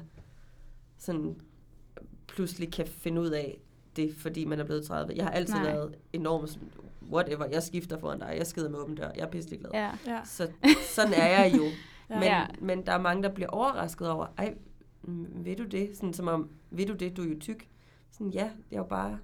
[0.97, 1.35] sådan
[2.27, 3.57] pludselig kan finde ud af
[3.95, 5.13] det, fordi man er blevet 30.
[5.15, 5.63] Jeg har altid Nej.
[5.63, 6.59] Været enormt
[7.11, 9.71] whatever, jeg skifter foran dig, jeg skider med åben dør, jeg er pisselig glad.
[9.73, 9.91] Ja.
[10.07, 10.19] Ja.
[10.25, 10.51] Så
[10.95, 11.63] sådan er jeg jo.
[12.09, 12.15] Ja.
[12.15, 12.45] Men, Ja.
[12.61, 14.53] men der er mange, der bliver overrasket over, ej,
[15.03, 15.89] mm, ved du det?
[15.93, 17.67] Sådan som om, ved du det, du er jo tyk.
[18.11, 19.19] Sådan, ja, jeg er jo bare,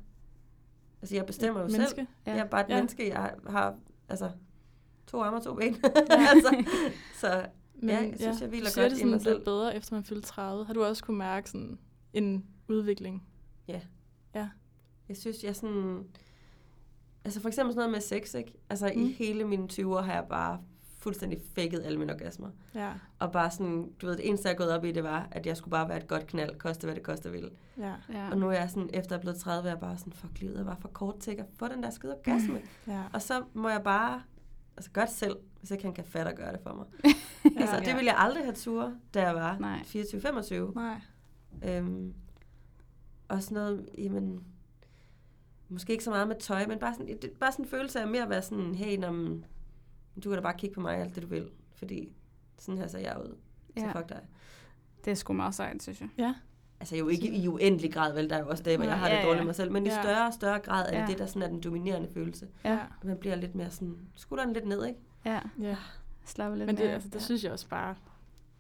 [1.03, 1.77] altså jeg bestemmer jo selv.
[1.79, 2.07] Menneske.
[2.25, 2.31] Ja.
[2.31, 2.75] Jeg er bare et Ja.
[2.75, 3.75] menneske, jeg har,
[4.09, 4.29] altså,
[5.07, 5.75] to arme og to ben.
[6.33, 6.63] altså,
[7.19, 7.45] så
[7.75, 9.43] Men Ja, jeg synes, jeg hviler godt det i sådan mig lidt selv.
[9.45, 10.65] bedre, efter man fyldte 30.
[10.65, 11.77] Har du også kunne mærke sådan
[12.13, 13.23] en udvikling?
[15.09, 16.03] Jeg synes, jeg sådan...
[17.25, 18.53] Altså for eksempel sådan noget med sex, ikke?
[18.69, 18.91] Altså.
[18.95, 19.01] Mm.
[19.01, 20.59] i hele mine 20'er har jeg bare
[21.03, 22.49] fuldstændig faked alle mine orgasmer.
[22.75, 22.91] Ja.
[23.19, 25.45] Og bare sådan, du ved, det eneste, jeg er gået op i, det var, at
[25.45, 27.49] jeg skulle bare være et godt knald, koste hvad det koste ville.
[27.77, 27.93] Ja.
[28.13, 28.29] Ja.
[28.31, 30.39] Og nu er jeg sådan, efter jeg er blevet 30, er jeg bare sådan, fuck,
[30.39, 32.61] livet er bare for kort til at få den der skide orgasme.
[32.87, 33.01] Ja.
[33.13, 34.21] Og så må jeg bare,
[34.77, 36.85] altså gøre det selv, hvis ikke han kan fatte og gøre det for mig.
[37.61, 37.79] altså, Ja.
[37.81, 39.77] det ville jeg aldrig have tur, da jeg var Nej.
[39.77, 40.73] 24-25.
[40.75, 41.01] Nej.
[41.63, 42.13] Øhm,
[43.27, 44.43] og sådan noget, jamen,
[45.69, 48.07] måske ikke så meget med tøj, men bare sådan, det, bare sådan en følelse af
[48.07, 49.37] mere at være sådan, hey, når,
[50.15, 52.09] du kan da bare kigge på mig alt det, du vil, fordi
[52.59, 53.35] sådan her ser jeg ud.
[53.77, 53.91] Så Ja.
[53.91, 54.19] fuck dig.
[55.05, 56.09] Det er sgu meget sejt, synes jeg.
[56.17, 56.35] Ja.
[56.79, 59.07] Altså jo ikke i uendelig grad, vel, der er jo også dage, hvor jeg har
[59.07, 59.25] Ja, det ja.
[59.25, 60.01] dårligt med mig selv, men i Ja.
[60.01, 61.05] større og større grad er det Ja.
[61.05, 62.47] det, der sådan er den dominerende følelse.
[62.65, 62.79] Ja.
[63.03, 64.99] Man bliver lidt mere sådan, skulderen lidt ned, ikke?
[65.25, 65.39] Ja.
[65.61, 65.75] Ja.
[66.25, 66.93] Slapper lidt Men det, mere af.
[66.93, 67.19] altså, det ja.
[67.19, 67.95] synes jeg også bare,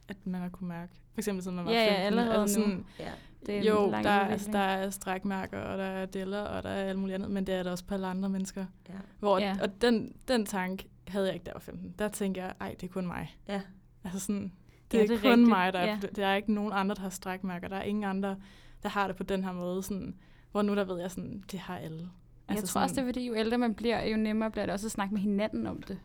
[0.07, 0.91] at man har kunne mærke.
[1.13, 2.19] For eksempel sådan, når man Ja, var ja, 15.
[2.19, 2.65] allerede altså nu.
[2.65, 3.11] sådan, Ja.
[3.45, 6.63] det er en jo, der, er- altså, der er strækmærker, og der er deller, og
[6.63, 8.65] der er alt muligt andet, men det er der også på alle andre mennesker.
[8.89, 8.93] Ja.
[9.19, 9.55] Hvor, Ja.
[9.61, 11.95] Og den, den tanke havde jeg ikke, da jeg var 15.
[11.99, 13.37] Der tænkte jeg, ej, det er kun mig.
[13.47, 13.61] Ja.
[14.03, 14.51] Altså sådan,
[14.91, 15.49] det Ja, er, det er kun rigtigt.
[15.49, 15.97] mig, der er, Ja.
[16.15, 17.67] der er ikke nogen andre, der har strækmærker.
[17.67, 18.37] Der er ingen andre,
[18.83, 19.83] der har det på den her måde.
[19.83, 20.15] Sådan,
[20.51, 22.09] hvor nu der ved jeg sådan, det har alle.
[22.49, 24.87] Jeg tror også, det er fordi, jo ældre man bliver, jo nemmere bliver det også
[24.87, 25.97] at snakke med hinanden om det.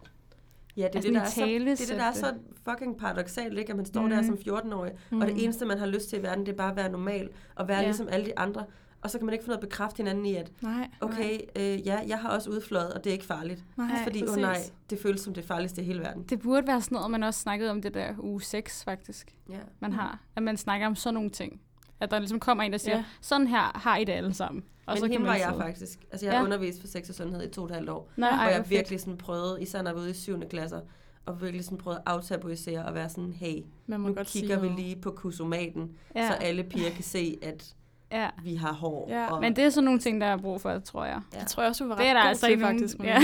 [0.77, 2.35] Ja, det er, Altså, det, der er, så, det er det, der er så
[2.71, 3.71] fucking paradoxalt, ikke?
[3.71, 4.11] At man står Mhm.
[4.11, 5.21] der som 14-årig, Mm.
[5.21, 7.29] og det eneste, man har lyst til i verden, det er bare at være normal,
[7.55, 7.85] og være ja.
[7.85, 8.65] ligesom alle de andre.
[9.03, 11.87] Og så kan man ikke finde noget at bekræfte hinanden i, at Nej, okay, øh,
[11.87, 13.65] ja, jeg har også udflået, og det er ikke farligt.
[13.77, 14.59] nej, fordi, åh oh, nej,
[14.91, 16.23] det føles som det farligste i hele verden.
[16.23, 19.35] Det burde være sådan noget, man også snakkede om det der uge 6, faktisk.
[19.51, 19.59] Ja.
[19.81, 20.21] Man har.
[20.37, 21.61] At man snakker om sådan nogle ting.
[22.01, 23.05] At der ligesom kommer en, der siger, Ja.
[23.21, 24.65] sådan her har I det alle sammen.
[24.87, 25.61] Og Men så kan man var jeg sidde.
[25.63, 25.99] faktisk.
[26.13, 26.45] Altså, jeg har Ja.
[26.45, 28.11] undervist for sex og sundhed i to og et halvt år.
[28.17, 28.71] Nå, Ja, Hvor ej, jeg fedt.
[28.71, 30.41] virkelig sådan prøvede, især når jeg var ude i 7.
[30.51, 30.81] klasser,
[31.27, 34.59] og virkelig sådan prøvede at aftabuisere og være sådan, hey, Man må nu godt kigger
[34.61, 36.29] vi lige på kusomaten, Ja.
[36.29, 37.75] så alle piger kan se, at
[38.13, 38.31] ja.
[38.43, 39.07] vi har hår.
[39.11, 39.33] Ja.
[39.33, 41.21] og, Men det er sådan nogle ting, der er brug for, tror jeg.
[41.35, 41.39] Ja.
[41.39, 42.99] Det tror jeg også, du var ret Det er der god altså til, nogen- faktisk.
[42.99, 43.21] Ja.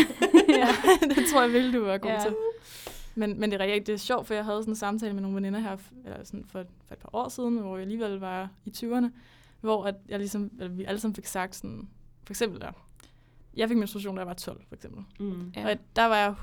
[0.61, 0.69] ja.
[1.15, 2.21] det tror jeg virkelig, du var god Ja.
[2.23, 2.35] til.
[3.15, 5.23] Men, men det er rigtigt, det er sjovt, for jeg havde sådan en samtale med
[5.23, 8.49] nogle veninder her eller sådan for, for et par år siden, hvor jeg alligevel var
[8.65, 9.07] i 20'erne,
[9.61, 11.89] hvor at jeg ligesom, eller vi alle sammen fik sagt sådan,
[12.25, 12.71] for eksempel der,
[13.57, 15.05] jeg fik menstruation, da jeg var 12, for eksempel.
[15.21, 15.53] Mm.
[15.57, 15.61] Ja.
[15.61, 15.71] Ja.
[15.73, 16.35] Og der var jeg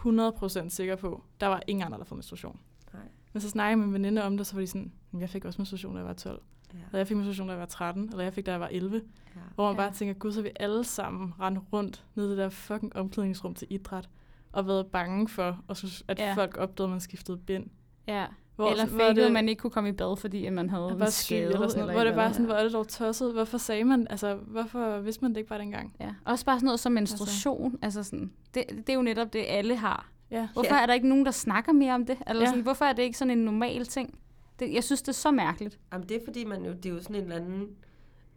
[0.66, 2.60] 100% sikker på, der var ingen andre, der får menstruation.
[2.94, 3.02] Nej.
[3.34, 5.30] Men så snakkede jeg med en veninde om det, så var de sådan, "Men jeg
[5.30, 6.42] fik også menstruation, da jeg var 12.
[6.74, 6.78] Ja.
[6.88, 8.04] Eller jeg fik menstruation, da jeg var 13.
[8.12, 9.02] Eller jeg fik, da jeg var 11.
[9.36, 9.42] Ja.
[9.56, 9.78] Hvor man Ja.
[9.88, 13.54] bare tænker, gud, så vi alle sammen rendt rundt ned i det der fucking omklædningsrum
[13.54, 14.10] til idræt.
[14.52, 16.34] Og været bange for, at, synes, at Ja.
[16.34, 17.66] folk opdagede, at man skiftede bind.
[18.08, 18.26] Ja.
[18.56, 20.88] Hvor, eller hvor fakede, det, man ikke kunne komme i bad, fordi at man havde
[21.02, 21.42] en skade.
[21.42, 21.80] eller sådan noget.
[21.80, 23.34] eller Hvor et det bare sådan, hvor er det dog tosset?
[23.34, 25.96] Hvorfor sagde man, altså, hvorfor vidste man det ikke bare dengang?
[26.00, 26.10] Ja.
[26.26, 27.78] Også bare sådan noget som menstruation.
[27.82, 30.10] Altså, altså sådan, det, det er jo netop det, alle har.
[30.32, 30.48] Ja.
[30.54, 30.82] Hvorfor Ja.
[30.82, 32.18] er der ikke nogen, der snakker mere om det?
[32.28, 32.48] Eller Ja.
[32.48, 34.20] sådan, hvorfor er det ikke sådan en normal ting?
[34.62, 35.80] Det, jeg synes, det er så mærkeligt.
[35.94, 37.68] Jamen, det er fordi, man jo, det er jo sådan en eller anden,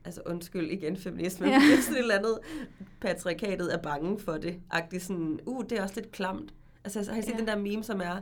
[0.04, 1.54] altså undskyld igen feminisme, Ja.
[1.70, 2.38] det er sådan et eller andet,
[3.00, 4.60] patriarkatet er bange for det.
[4.70, 6.54] Agtigt sådan, uh, det er også lidt klamt.
[6.84, 7.36] Altså, har I set Ja.
[7.38, 8.16] den der meme, som er,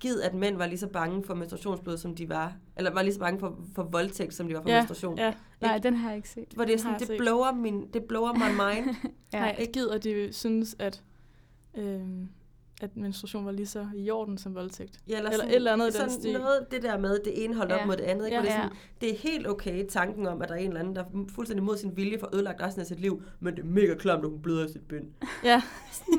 [0.00, 3.14] givet at mænd var lige så bange for menstruationsblod, som de var, eller var lige
[3.14, 5.18] så bange for, for voldtægt, som de var for Ja, menstruation.
[5.18, 5.34] ja.
[5.60, 6.48] Nej, den har jeg ikke set.
[6.54, 8.94] Hvor det er sådan, det blower, min, det blower my mind.
[9.32, 9.38] Ja.
[9.40, 11.02] Nej, jeg gider, at de synes, at,
[11.76, 12.28] øhm,
[12.82, 15.00] at menstruation var lige så i orden som voldtægt.
[15.08, 16.32] Ja, Eller et eller andet i den sådan stil.
[16.32, 17.80] noget, det der med, det ene holdt Ja.
[17.80, 18.24] op mod det andet.
[18.26, 18.36] Ikke?
[18.36, 18.42] Ja.
[18.42, 18.62] Det, er Ja.
[18.62, 21.04] sådan, det er helt okay, tanken om, at der er en eller anden, der
[21.34, 24.24] fuldstændig mod sin vilje får ødelagt resten af sit liv, men det er mega klamt,
[24.24, 25.04] at hun bløder i sit bind.
[25.44, 25.62] Ja.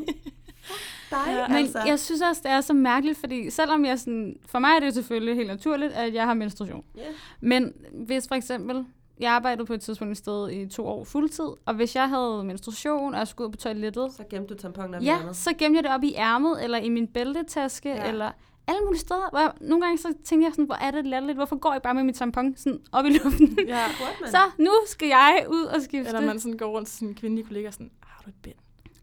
[1.11, 1.47] Nej, Ja.
[1.47, 1.79] Men altså.
[1.85, 4.35] jeg synes også, det er så mærkeligt, fordi selvom jeg sådan...
[4.45, 6.83] For mig er det jo selvfølgelig helt naturligt, at jeg har menstruation.
[6.97, 7.01] Ja.
[7.41, 7.73] Men
[8.05, 8.85] hvis for eksempel...
[9.19, 12.43] Jeg arbejdede på et tidspunkt et sted i to år fuldtid, og hvis jeg havde
[12.43, 15.35] menstruation, og jeg skulle ud på toilettet, Så gemte du tamponen op i ja, ærmet.
[15.35, 18.07] så gemte jeg det op i ærmet, eller i min bæltetaske, Ja.
[18.07, 18.31] eller
[18.67, 19.29] alle mulige steder.
[19.29, 21.81] Hvor jeg, nogle gange så tænkte jeg sådan, hvor er det latterligt, hvorfor går jeg
[21.81, 23.59] bare med mit tampon sådan op i luften?
[23.67, 23.85] ja.
[24.21, 24.31] Man?
[24.35, 26.07] så nu skal jeg ud og skifte.
[26.07, 28.55] Eller man sådan går rundt til sin kvindelige kollega og sådan, har du et bind?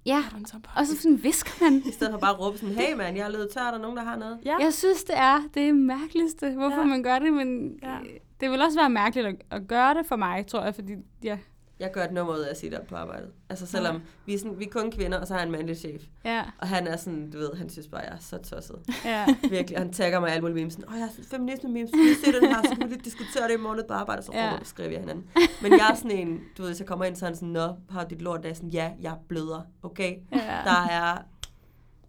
[0.06, 1.82] Ja, Har og så sådan visker man.
[1.86, 3.78] I stedet for bare at råbe sådan, hey mand, jeg er løbet tør, er der
[3.78, 4.38] nogen, der har noget?
[4.44, 4.56] Ja.
[4.60, 6.84] Jeg synes, det er det mærkeligste, hvorfor Ja.
[6.84, 7.96] man gør det, men Ja.
[8.41, 11.39] Det vil også være mærkeligt at, at gøre det for mig, tror jeg, fordi ja,
[11.80, 13.30] Jeg gør et nummer ud af at sige det op på arbejdet.
[13.49, 14.01] Altså selvom Ja.
[14.26, 16.03] vi, er sådan, vi er kun kvinder, og så har jeg en mandlig chef.
[16.24, 18.76] ja, Og han er sådan, du ved, han synes bare, jeg er så tosset.
[19.05, 19.78] ja, Virkelig.
[19.78, 20.78] Han tagger mig alle mulige memes.
[20.89, 21.91] Åh, jeg er feminisme memes.
[21.91, 22.62] Skal vi se den her?
[22.62, 24.18] Så vi diskutere det i morgen på arbejde.
[24.20, 24.45] Og så Ja.
[24.45, 24.59] ja.
[24.62, 25.24] skriver jeg hinanden.
[25.62, 27.49] Men jeg er sådan en, du ved, hvis jeg kommer ind, så er han sådan,
[27.49, 28.43] Nå, har dit lort?
[28.43, 29.61] Der er sådan, ja, jeg bløder.
[29.82, 30.16] Okay?
[30.32, 30.39] ja.
[30.64, 31.18] Der er,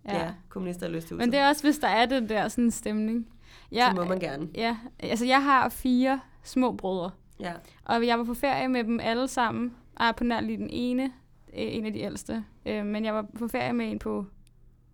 [0.05, 0.33] ja, ja.
[0.49, 3.27] kommunister i lyst til Men det er også, hvis der er den der sådan stemning.
[3.71, 4.47] Ja, så må man gerne.
[4.55, 7.53] Ja, altså jeg har fire små brødre, Ja.
[7.85, 9.73] og jeg var på ferie med dem alle sammen.
[9.99, 11.09] Jeg er på nær lige den ene, øh,
[11.53, 12.43] en af de ældste.
[12.65, 14.25] Øh, Men jeg var på ferie med en på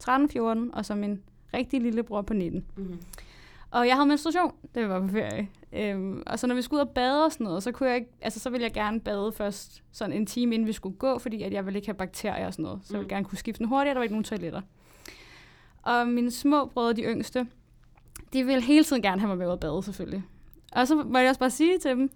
[0.03, 1.21] 13-14, og så min
[1.53, 2.65] rigtig lille bror på 19.
[2.75, 2.99] Mm-hmm.
[3.71, 5.49] Og jeg havde menstruation, vi var på ferie.
[5.73, 7.95] Øhm, og så når vi skulle ud og bade og sådan noget, så, kunne jeg
[7.97, 11.19] ikke, altså, så ville jeg gerne bade først sådan en time, inden vi skulle gå,
[11.19, 12.79] fordi at jeg ville ikke have bakterier og sådan noget.
[12.83, 13.09] Så jeg ville Mm.
[13.09, 14.61] gerne kunne skifte den hurtigere, der var ikke nogen toiletter.
[15.83, 17.47] Og mine små brødre, de yngste,
[18.33, 20.23] de ville hele tiden gerne have mig med ud at bade, selvfølgelig.
[20.71, 22.09] Og så må jeg også bare sige til dem,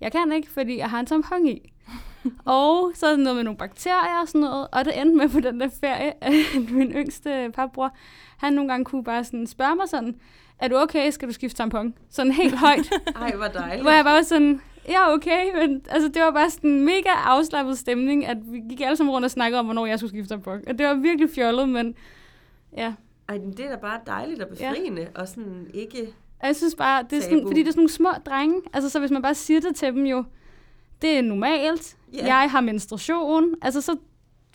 [0.00, 1.72] jeg kan ikke, fordi jeg har en tampon i.
[2.44, 4.68] og så er det noget med nogle bakterier og sådan noget.
[4.72, 6.32] Og det endte med på den der ferie, at
[6.70, 7.96] min yngste papbror,
[8.36, 10.20] han nogle gange kunne bare sådan spørge mig sådan,
[10.58, 11.94] er du okay, skal du skifte tampon?
[12.10, 12.92] Sådan helt højt.
[13.16, 13.82] Ej, hvor dejligt.
[13.82, 17.10] hvor jeg bare var sådan, ja okay, men altså, det var bare sådan en mega
[17.24, 20.34] afslappet stemning, at vi gik alle sammen rundt og snakkede om, hvornår jeg skulle skifte
[20.34, 20.60] tampon.
[20.66, 21.94] Og det var virkelig fjollet, men
[22.76, 22.92] ja.
[23.30, 25.20] Ej, men det er da bare dejligt og befriende, ja.
[25.20, 26.14] og sådan ikke...
[26.40, 27.48] Og jeg synes bare, det er sådan, Tabu.
[27.48, 28.60] fordi det er sådan nogle små drenge.
[28.72, 30.24] Altså, så hvis man bare siger det til dem jo,
[31.02, 32.26] det er normalt, Ja.
[32.26, 33.54] jeg har menstruation.
[33.62, 33.96] Altså, så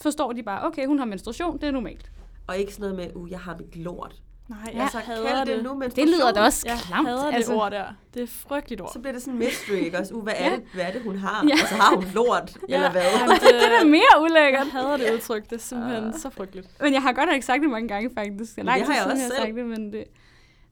[0.02, 2.12] forstår de bare, okay, hun har menstruation, det er normalt.
[2.48, 4.22] Og ikke sådan noget med, uh, jeg har mit lort.
[4.48, 5.64] Nej, Ja, jeg altså, hader kald det det.
[5.64, 7.08] nu Det lyder da også Jeg klamt.
[7.08, 7.52] hader altså.
[7.52, 7.86] det ord der.
[8.14, 8.90] Det er frygteligt ord.
[8.94, 10.14] Så bliver det sådan en mystery, ikke også?
[10.14, 10.56] Uh, hvad er, Ja.
[10.56, 11.46] det, hvad er det, hun har?
[11.48, 11.54] Ja.
[11.54, 13.02] Og så har hun lort, Ja, eller hvad?
[13.20, 14.64] jamen, det er da mere ulækkert.
[14.66, 15.44] Jeg hader det udtryk.
[15.44, 16.14] Det er simpelthen Ah.
[16.20, 16.68] så frygteligt.
[16.82, 18.58] Men jeg har godt nok sagt det mange gange, faktisk.
[18.58, 19.46] Lang det har jeg også jeg har selv.
[19.46, 20.04] sagt det, men det,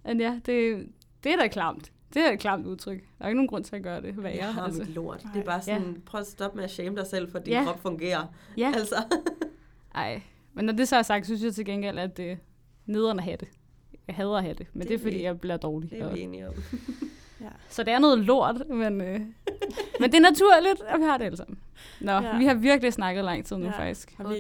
[0.06, 0.88] men ja, det,
[1.24, 1.92] det er da klamt.
[2.14, 3.00] Det er et klamt udtryk.
[3.20, 4.36] Der er ikke nogen grund til at gøre det værre.
[4.36, 4.80] Jeg har altså.
[4.80, 5.18] mit lort.
[5.20, 5.42] Det Nej.
[5.42, 7.64] er bare sådan, prøv at stoppe med at shame dig selv, for din Ja.
[7.64, 8.24] krop fungerer.
[8.58, 8.96] Ja, Altså,
[9.96, 10.22] ej.
[10.54, 12.36] Men når det så er sagt, synes jeg til gengæld, at det er
[12.86, 13.48] nederen at have det.
[14.08, 15.89] Jeg hader at have det, men det, Det er vi- fordi, jeg bliver dårlig.
[15.89, 16.54] det er Og- vi enige om.
[17.41, 17.47] Ja.
[17.70, 19.20] Så det er noget lort, men, øh,
[19.99, 21.60] men det er naturligt, at vi har det alle sammen.
[22.01, 22.38] Nå, Ja.
[22.38, 23.72] vi har virkelig snakket lang tid nu, Ja.
[23.72, 24.16] faktisk.
[24.20, 24.38] Og vi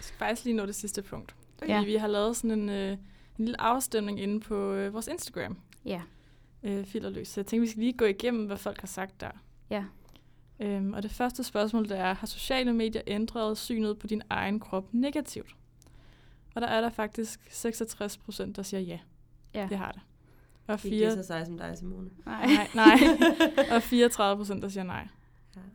[0.00, 1.34] skal faktisk lige nå det sidste punkt.
[1.58, 1.84] Fordi Ja.
[1.84, 2.98] vi har lavet sådan en, øh, en
[3.44, 5.58] lille afstemning inde på øh, vores Instagram.
[5.84, 6.00] Ja.
[6.62, 7.28] Øh, filterløs.
[7.28, 9.30] Så jeg tænkte, vi skal lige gå igennem, hvad folk har sagt der.
[9.70, 9.84] Ja.
[10.60, 14.60] Øhm, og det første spørgsmål, det er, har sociale medier ændret synet på din egen
[14.60, 15.56] krop negativt?
[16.56, 18.98] Og der er der faktisk 66 procent, der siger ja.
[19.54, 19.66] Ja.
[19.70, 20.00] Det har det.
[20.66, 22.10] Og, Ikke fire, lige så sej som dig, Simone.
[22.26, 22.46] Nej.
[22.46, 22.98] nej, nej.
[23.76, 25.08] og 34 procent, der siger nej.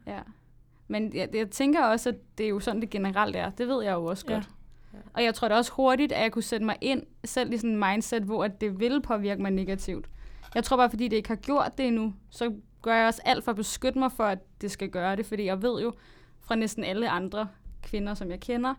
[0.08, 0.20] Ja.
[0.88, 3.50] Men jeg, jeg tænker også, at det er jo sådan, det generelt er.
[3.50, 4.34] Det ved jeg jo også Ja.
[4.34, 4.50] godt.
[5.14, 7.70] Og jeg tror da også hurtigt, at jeg kunne sætte mig ind selv i sådan
[7.70, 10.10] en mindset, hvor at det ville påvirke mig negativt.
[10.56, 13.44] Jeg tror bare, fordi det ikke har gjort det endnu, så gør jeg også alt
[13.44, 15.26] for at beskytte mig for, at det skal gøre det.
[15.26, 15.94] Fordi jeg ved jo
[16.42, 17.48] fra næsten alle andre
[17.84, 18.74] kvinder, som jeg kender,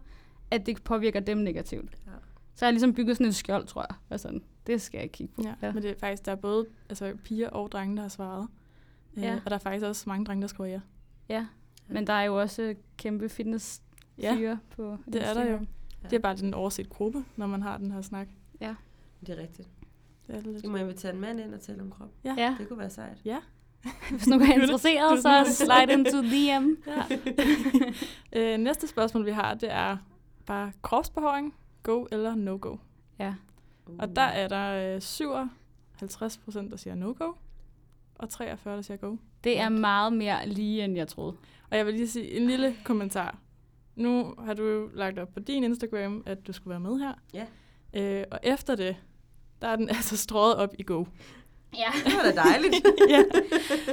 [0.53, 1.91] at det påvirker dem negativt.
[2.07, 2.13] Ja.
[2.55, 3.97] Så jeg har ligesom bygget sådan et skjold, tror jeg.
[4.11, 5.43] Og sådan, det skal jeg kigge på.
[5.45, 5.55] Ja.
[5.63, 5.73] ja.
[5.73, 8.49] Men det er faktisk, der er både altså, piger og drenge, der har svaret.
[9.17, 9.35] Ja.
[9.35, 10.81] Øh, og der er faktisk også mange drenge, der skriver ja.
[11.29, 11.47] ja.
[11.89, 13.83] Men der er jo også kæmpe fitness
[14.19, 15.47] Ja, på det er der jo.
[15.47, 15.67] Instagram.
[16.03, 16.09] Ja.
[16.09, 18.29] Det er bare den overset gruppe, når man har den her snak.
[19.27, 19.69] Det er rigtigt.
[20.27, 20.63] Det er det lidt.
[20.63, 22.09] Vi må invitere en mand ind og tale om krop.
[22.25, 22.35] Ja.
[22.39, 23.19] Ja, Det kunne være sejt.
[23.25, 23.39] Ja.
[24.11, 26.71] hvis nogen er interesseret, så slide into DM.
[26.87, 27.03] ja.
[28.55, 29.97] øh, næste spørgsmål, vi har, det er
[30.47, 32.77] bare kropsbehåring, go eller no-go.
[33.19, 33.35] Ja.
[33.99, 37.33] Og der er der øh, 57 procent, der siger no-go,
[38.15, 39.17] og 43, der siger go.
[39.45, 41.37] Det er meget mere lige, end jeg troede.
[41.71, 43.39] Og jeg vil lige sige en lille kommentar.
[43.97, 47.15] Nu har du jo lagt op på din Instagram, at du skulle være med her.
[47.35, 47.47] Ja.
[47.95, 48.97] Øh, og efter det,
[49.63, 51.05] der er den altså strøget op i go.
[51.79, 51.87] Ja.
[52.05, 52.75] Det var da dejligt.
[53.15, 53.23] ja,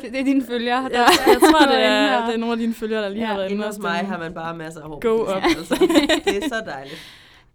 [0.02, 2.58] Det, det er dine følgere, der jeg, jeg tror, det er, det er nogle af
[2.60, 4.82] dine følgere, der lige Ja, har været Inde hos og mig har man bare masser
[4.82, 5.00] af hår.
[5.00, 5.76] Go fisen, Altså.
[6.26, 6.98] Det er så dejligt.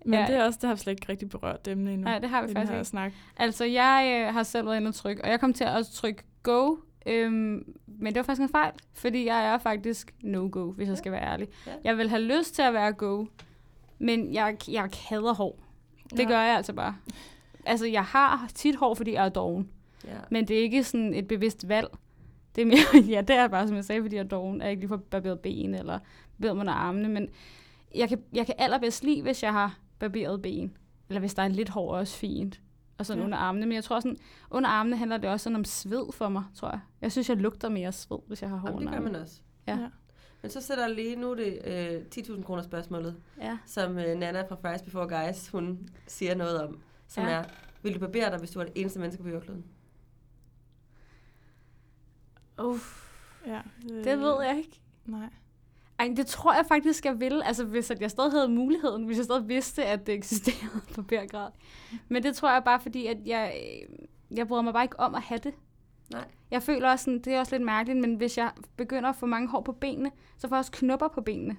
[0.05, 0.27] Men Ja.
[0.27, 2.05] det er også, det har vi slet ikke rigtig berørt emne endnu.
[2.05, 2.89] Nej, det har vi faktisk her ikke.
[2.89, 3.13] snak.
[3.37, 5.93] Altså, jeg øh, har selv været inde og trykke, og jeg kom til at også
[5.93, 10.89] trykke go, øhm, men det var faktisk en fejl, fordi jeg er faktisk no-go, hvis
[10.89, 11.49] jeg skal være ærlig.
[11.67, 11.73] Ja.
[11.85, 13.25] Jeg vil have lyst til at være go,
[13.99, 15.59] men jeg, jeg hader hår.
[16.11, 16.25] Det Ja.
[16.25, 16.97] gør jeg altså bare.
[17.67, 19.69] Altså, jeg har tit hår, fordi jeg er doven,
[20.05, 20.19] Ja.
[20.31, 21.89] men det er ikke sådan et bevidst valg.
[22.55, 24.65] Det er mere, ja, det er bare, som jeg sagde, fordi jeg er doven, at
[24.65, 25.99] jeg ikke lige får barberet ben eller
[26.41, 27.29] barberet mig under armene, men
[27.95, 30.77] jeg kan, jeg kan allerbedst lide, hvis jeg har barberet ben,
[31.09, 32.61] eller hvis der er lidt hår også fint,
[32.99, 33.25] og sådan Ja.
[33.25, 33.67] under armene.
[33.67, 34.17] Men jeg tror sådan,
[34.51, 36.81] under armene handler det også sådan om sved for mig, tror jeg.
[37.01, 39.41] Jeg synes, jeg lugter mere sved, hvis jeg har hår Jamen, det gør man også.
[39.67, 39.77] Ja.
[39.79, 39.89] Ja.
[40.43, 43.59] Men så sætter jeg lige, nu er det øh, 10.000 kroner spørgsmålet, Ja.
[43.67, 47.31] som øh, Nana fra Fries Before Guys, hun siger noget om, som Ja.
[47.31, 47.37] ja.
[47.37, 47.45] er,
[47.83, 49.65] vil du barbere dig, hvis du var det eneste menneske på jordkloden?
[52.63, 53.01] Uff,
[53.47, 53.61] Ja,
[54.05, 54.81] det ved jeg ikke.
[55.07, 55.29] Nej.
[55.99, 57.47] Ej, det tror jeg faktisk, jeg ville.
[57.47, 61.03] Altså, hvis at jeg stadig havde muligheden, hvis jeg stadig vidste, at det eksisterede på
[61.03, 61.51] bærgrad.
[62.09, 63.97] Men det tror jeg bare, fordi at jeg, øh,
[64.39, 65.55] jeg bryder mig bare ikke om at have det.
[66.13, 66.25] Nej.
[66.51, 69.27] Jeg føler også sådan, det er også lidt mærkeligt, men hvis jeg begynder at få
[69.27, 71.57] mange hår på benene, så får jeg også knupper på benene.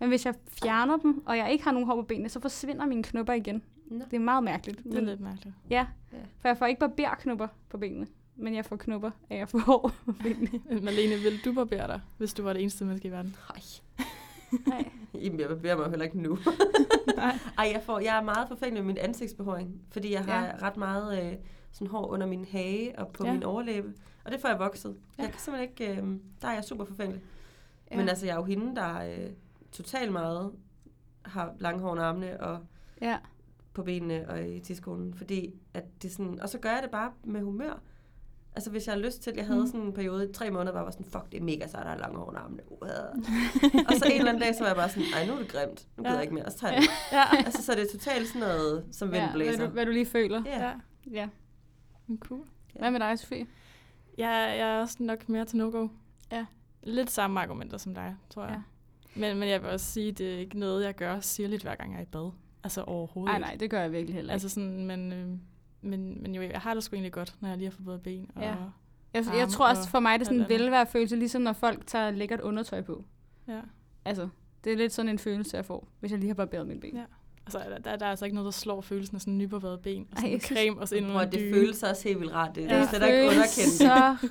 [0.00, 2.86] Men hvis jeg fjerner dem, og jeg ikke har nogen hår på benene, så forsvinder
[2.86, 3.62] mine knupper igen.
[3.86, 4.04] Nå.
[4.10, 4.84] Det er meget mærkeligt.
[4.84, 5.54] Det er lidt mærkeligt.
[5.70, 6.18] Ja, Ja.
[6.38, 8.06] for jeg får ikke barberknupper på benene,
[8.40, 10.60] men jeg får knupper af at få hår på benene.
[10.84, 13.36] Malene, vil du barbere dig, hvis du var det eneste menneske i verden?
[13.48, 13.62] Nej.
[14.66, 14.90] Nej.
[15.24, 16.38] Jamen, jeg barberer mig heller ikke nu.
[17.16, 17.38] Nej.
[17.58, 20.52] Ej, jeg, får, jeg er meget forfængelig med min ansigtsbehåring, fordi jeg har Ja.
[20.62, 21.38] ret meget øh,
[21.72, 23.32] sådan hår under min hage og på Ja.
[23.32, 23.94] min overlæbe.
[24.24, 24.96] Og det får jeg vokset.
[25.18, 25.22] Ja.
[25.22, 26.00] Jeg kan simpelthen ikke...
[26.02, 27.22] Øh, der er jeg super forfængelig.
[27.22, 27.94] Ja.
[27.94, 28.00] Ja.
[28.00, 29.30] Men altså, jeg er jo hende, der øh,
[29.72, 30.52] totalt meget
[31.22, 32.58] har lange hår under armene og
[33.02, 33.18] Ja.
[33.74, 35.14] på benene og i tidskolen.
[35.14, 36.40] Fordi at det sådan...
[36.40, 37.80] Og så gør jeg det bare med humør.
[38.54, 39.32] Altså, hvis jeg har lyst til...
[39.36, 39.64] Jeg havde Mm.
[39.64, 39.70] mm.
[39.70, 41.86] sådan en periode i tre måneder, hvor jeg var sådan, fuck, det er mega sejt,
[41.86, 42.62] der er lange under armene.
[42.70, 42.78] Uh.
[43.88, 45.48] og så en eller anden dag, så var jeg bare sådan, ej, nu er det
[45.48, 45.86] grimt.
[45.96, 46.14] Nu gider Ja.
[46.14, 46.44] jeg ikke mere.
[46.44, 46.88] Og så tager jeg det.
[47.12, 47.36] Ja.
[47.46, 49.56] Altså, så er det totalt sådan noget, som ja vindblæser.
[49.56, 50.42] hvad, du, hvad du lige føler.
[50.46, 50.64] Ja.
[50.66, 50.72] ja.
[51.10, 51.28] Ja.
[52.06, 52.40] Men Cool.
[52.78, 53.46] Hvad med dig, Sofie?
[54.18, 55.88] Jeg, jeg er også nok mere til no-go.
[56.32, 56.46] Ja.
[56.82, 58.50] Lidt samme argumenter som dig, tror jeg.
[58.50, 58.56] Ja.
[59.16, 59.20] Ja.
[59.20, 61.92] Men, men jeg vil også sige, det er ikke noget, jeg gør sirligt hver gang
[61.92, 62.30] jeg er i bad.
[62.64, 64.32] Altså overhovedet Nej, nej, det gør jeg virkelig heller ikke.
[64.32, 65.28] Altså sådan, men, øh,
[65.82, 67.98] men, men jo, jeg har det sgu egentlig godt, når jeg lige har fået både
[67.98, 68.42] ben og...
[68.42, 68.54] Ja.
[69.14, 71.86] Jeg, jeg tror også, og for mig er det sådan en velværefølelse, ligesom når folk
[71.86, 73.04] tager lækkert undertøj på.
[73.48, 73.60] ja.
[74.04, 74.28] Altså,
[74.64, 76.96] det er lidt sådan en følelse, jeg får, hvis jeg lige har barberet mine ben.
[76.96, 77.02] Ja.
[77.46, 80.06] Altså, der, der, der er altså ikke noget, der slår følelsen af sådan nybarberet ben,
[80.12, 81.54] og Ej, sådan synes- creme, og så ind Prøv, under at det dyne.
[81.54, 82.54] føles også helt vildt rart.
[82.54, 82.66] Det, Ja.
[82.66, 83.70] det er slet ikke underkendt.
[83.72, 83.88] så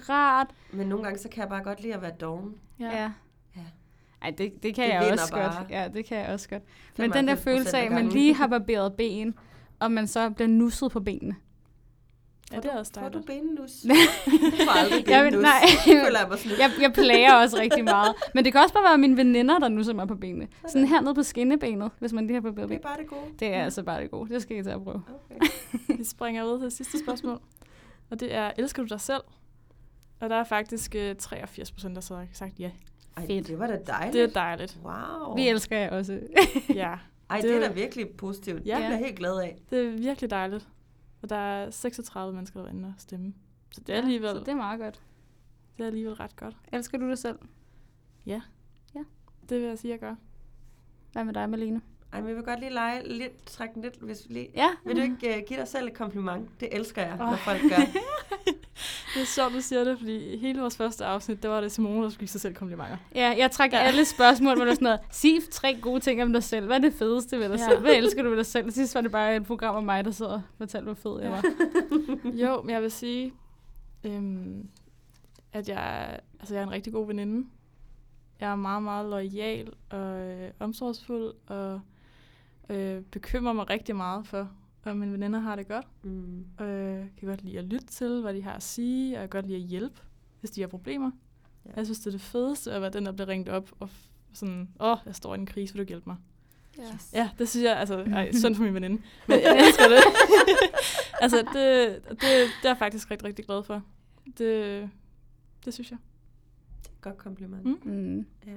[0.10, 0.47] rart.
[0.72, 2.56] Men nogle gange, så kan jeg bare godt lide at være doven.
[2.80, 2.86] Ja.
[3.02, 3.12] Ja.
[4.22, 5.58] Ej, det, det kan Det jeg også bare.
[5.60, 5.70] godt.
[5.70, 6.64] Ja, det kan jeg også godt.
[6.97, 9.36] Men den der 95% følelse af, at man lige har barberet ben,
[9.80, 11.36] og man så bliver nusset på benene.
[12.52, 13.26] Ja, det er også Får du dejligt.
[13.26, 13.72] benenus?
[13.86, 13.96] Jeg
[14.66, 15.44] får aldrig Jeg benenus.
[15.44, 15.62] nej.
[15.86, 16.60] Det jeg mig.
[16.60, 18.16] Jeg, jeg plager også rigtig meget.
[18.36, 20.48] Men det kan også bare være mine veninder, der nusser mig på benene.
[20.68, 22.72] Sådan hernede på skinnebenet, hvis man lige har Det ben.
[22.74, 23.22] er bare det gode.
[23.40, 24.34] Det er altså bare det gode.
[24.34, 25.02] Det skal I til at prøve.
[25.32, 25.46] Okay.
[25.98, 27.40] Vi springer ud til det sidste spørgsmål.
[28.10, 29.22] Og det er, elsker du dig selv?
[30.20, 32.72] Og der er faktisk øh, 83 procent, der så har sagt ja.
[33.18, 33.48] Ej, Fedt.
[33.48, 34.14] det var da dejligt.
[34.14, 34.80] Det er dejligt.
[34.86, 35.36] Wow.
[35.36, 36.20] Vi elsker jer også.
[36.74, 36.94] Ja,
[37.30, 38.66] Ej, det det er da virkelig positivt.
[38.66, 38.76] Ja.
[38.76, 39.58] Det bliver jeg helt glad af.
[39.70, 40.70] det er virkelig dejligt.
[41.22, 43.34] Og der er 36 mennesker, der var inde og stemme.
[43.72, 45.02] Så det er alligevel, Så det er meget godt.
[45.78, 46.58] det er alligevel ret godt.
[46.74, 47.40] Elsker du dig selv?
[49.50, 50.16] Det vil jeg sige, jeg gør.
[51.12, 51.82] Hvad med dig, Malene?
[52.14, 54.49] Ej, men jeg vil godt lige lege lidt, trække den lidt, hvis vi lige...
[54.55, 54.70] Ja.
[54.86, 56.49] Vil du ikke uh, give dig selv et kompliment?
[56.60, 57.20] Det elsker jeg, Åh.
[57.20, 57.78] når folk gør.
[59.14, 62.03] Det er sjovt, du siger det, fordi hele vores første afsnit, der var det Simone,
[62.03, 62.97] der skulle give sig selv komplimenter.
[63.16, 63.84] Ja, jeg trækker ja.
[63.84, 66.66] Alle spørgsmål, hvor der er sådan noget, sig tre gode ting om dig selv.
[66.66, 67.66] Hvad er det fedeste ved dig ja.
[67.66, 67.80] Selv?
[67.80, 68.72] Hvad elsker du ved dig selv?
[68.72, 71.32] Sidst var det bare et program om mig, der sidder og fortalte, hvor fed jeg
[71.32, 71.43] var.
[72.43, 73.34] Jo, men jeg vil sige,
[74.03, 74.70] øhm,
[75.53, 77.47] at jeg, altså jeg er en rigtig god veninde.
[78.39, 81.82] Jeg er meget, meget lojal og øh, omsorgsfuld, og
[82.70, 84.50] øh, bekymrer mig rigtig meget for,
[84.86, 85.88] om mine veninder har det godt.
[86.04, 86.46] Mm.
[86.62, 89.42] Øh, kan godt lide at lytte til, hvad de har at sige, og jeg kan
[89.42, 90.02] godt lide at hjælpe,
[90.40, 91.12] hvis de har problemer.
[91.66, 91.72] Ja.
[91.76, 93.90] Jeg synes, det er det fedeste at være den, der bliver ringet op og
[94.34, 96.18] sådan, åh, oh, jeg står i en krise, vil du hjælpe mig?
[96.80, 97.14] Yes.
[97.14, 99.02] Ja, det synes jeg, altså, ej, synd for min veninde.
[99.28, 100.04] Men jeg elsker det.
[101.24, 102.30] altså, det, det, det
[102.64, 103.84] er jeg faktisk rigtig, rigtig glad for.
[104.38, 104.90] Det,
[105.66, 106.00] det synes jeg.
[107.02, 107.66] Godt kompliment.
[107.66, 107.92] Mm.
[107.92, 108.26] Mm.
[108.48, 108.52] Ja.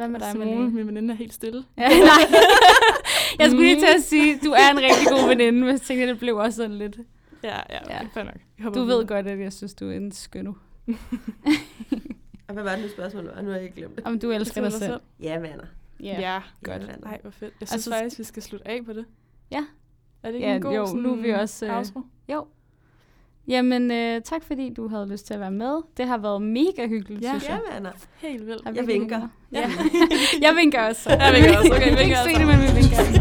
[0.00, 0.70] Hvad med dig, Simone, Malene?
[0.70, 1.64] min veninde er helt stille.
[1.78, 1.98] Ja, nej.
[3.38, 6.06] jeg skulle lige til at sige, du er en rigtig god veninde, men jeg tænkte,
[6.06, 6.96] det blev også sådan lidt.
[7.42, 8.22] Ja, ja, okay, Ja.
[8.24, 8.34] nok.
[8.58, 10.56] Jeg Du ved godt, at jeg synes, du er en skønnu.
[12.48, 13.28] Og hvad var det nu spørgsmål?
[13.36, 14.04] Og nu har jeg ikke glemt det.
[14.04, 15.00] Om du elsker dig selv.
[15.22, 15.64] Ja, venner.
[16.02, 16.20] Ja.
[16.20, 16.82] Ja, godt.
[16.82, 16.94] venner.
[17.04, 17.54] Nej, hvor fedt.
[17.60, 19.04] Jeg synes Altså, altså, faktisk, vi skal slutte af på det.
[19.50, 19.64] Ja.
[20.22, 22.00] Er det ikke Ja, en god jo, sådan, nu er vi også, øh, outro?
[22.28, 22.46] Jo.
[23.50, 25.82] Jamen, øh, tak fordi du havde lyst til at være med.
[25.96, 27.28] Det har været mega hyggeligt, Ja.
[27.28, 27.60] synes jeg.
[27.70, 27.90] Ja, venner.
[28.20, 28.76] Helt vildt.
[28.76, 29.20] Jeg vinker.
[29.52, 29.70] Ja.
[30.42, 31.10] jeg vinker også.
[31.10, 31.72] Jeg vinker også.
[31.72, 33.19] Okay, vi kan vinker ikke se det, men vi vinker.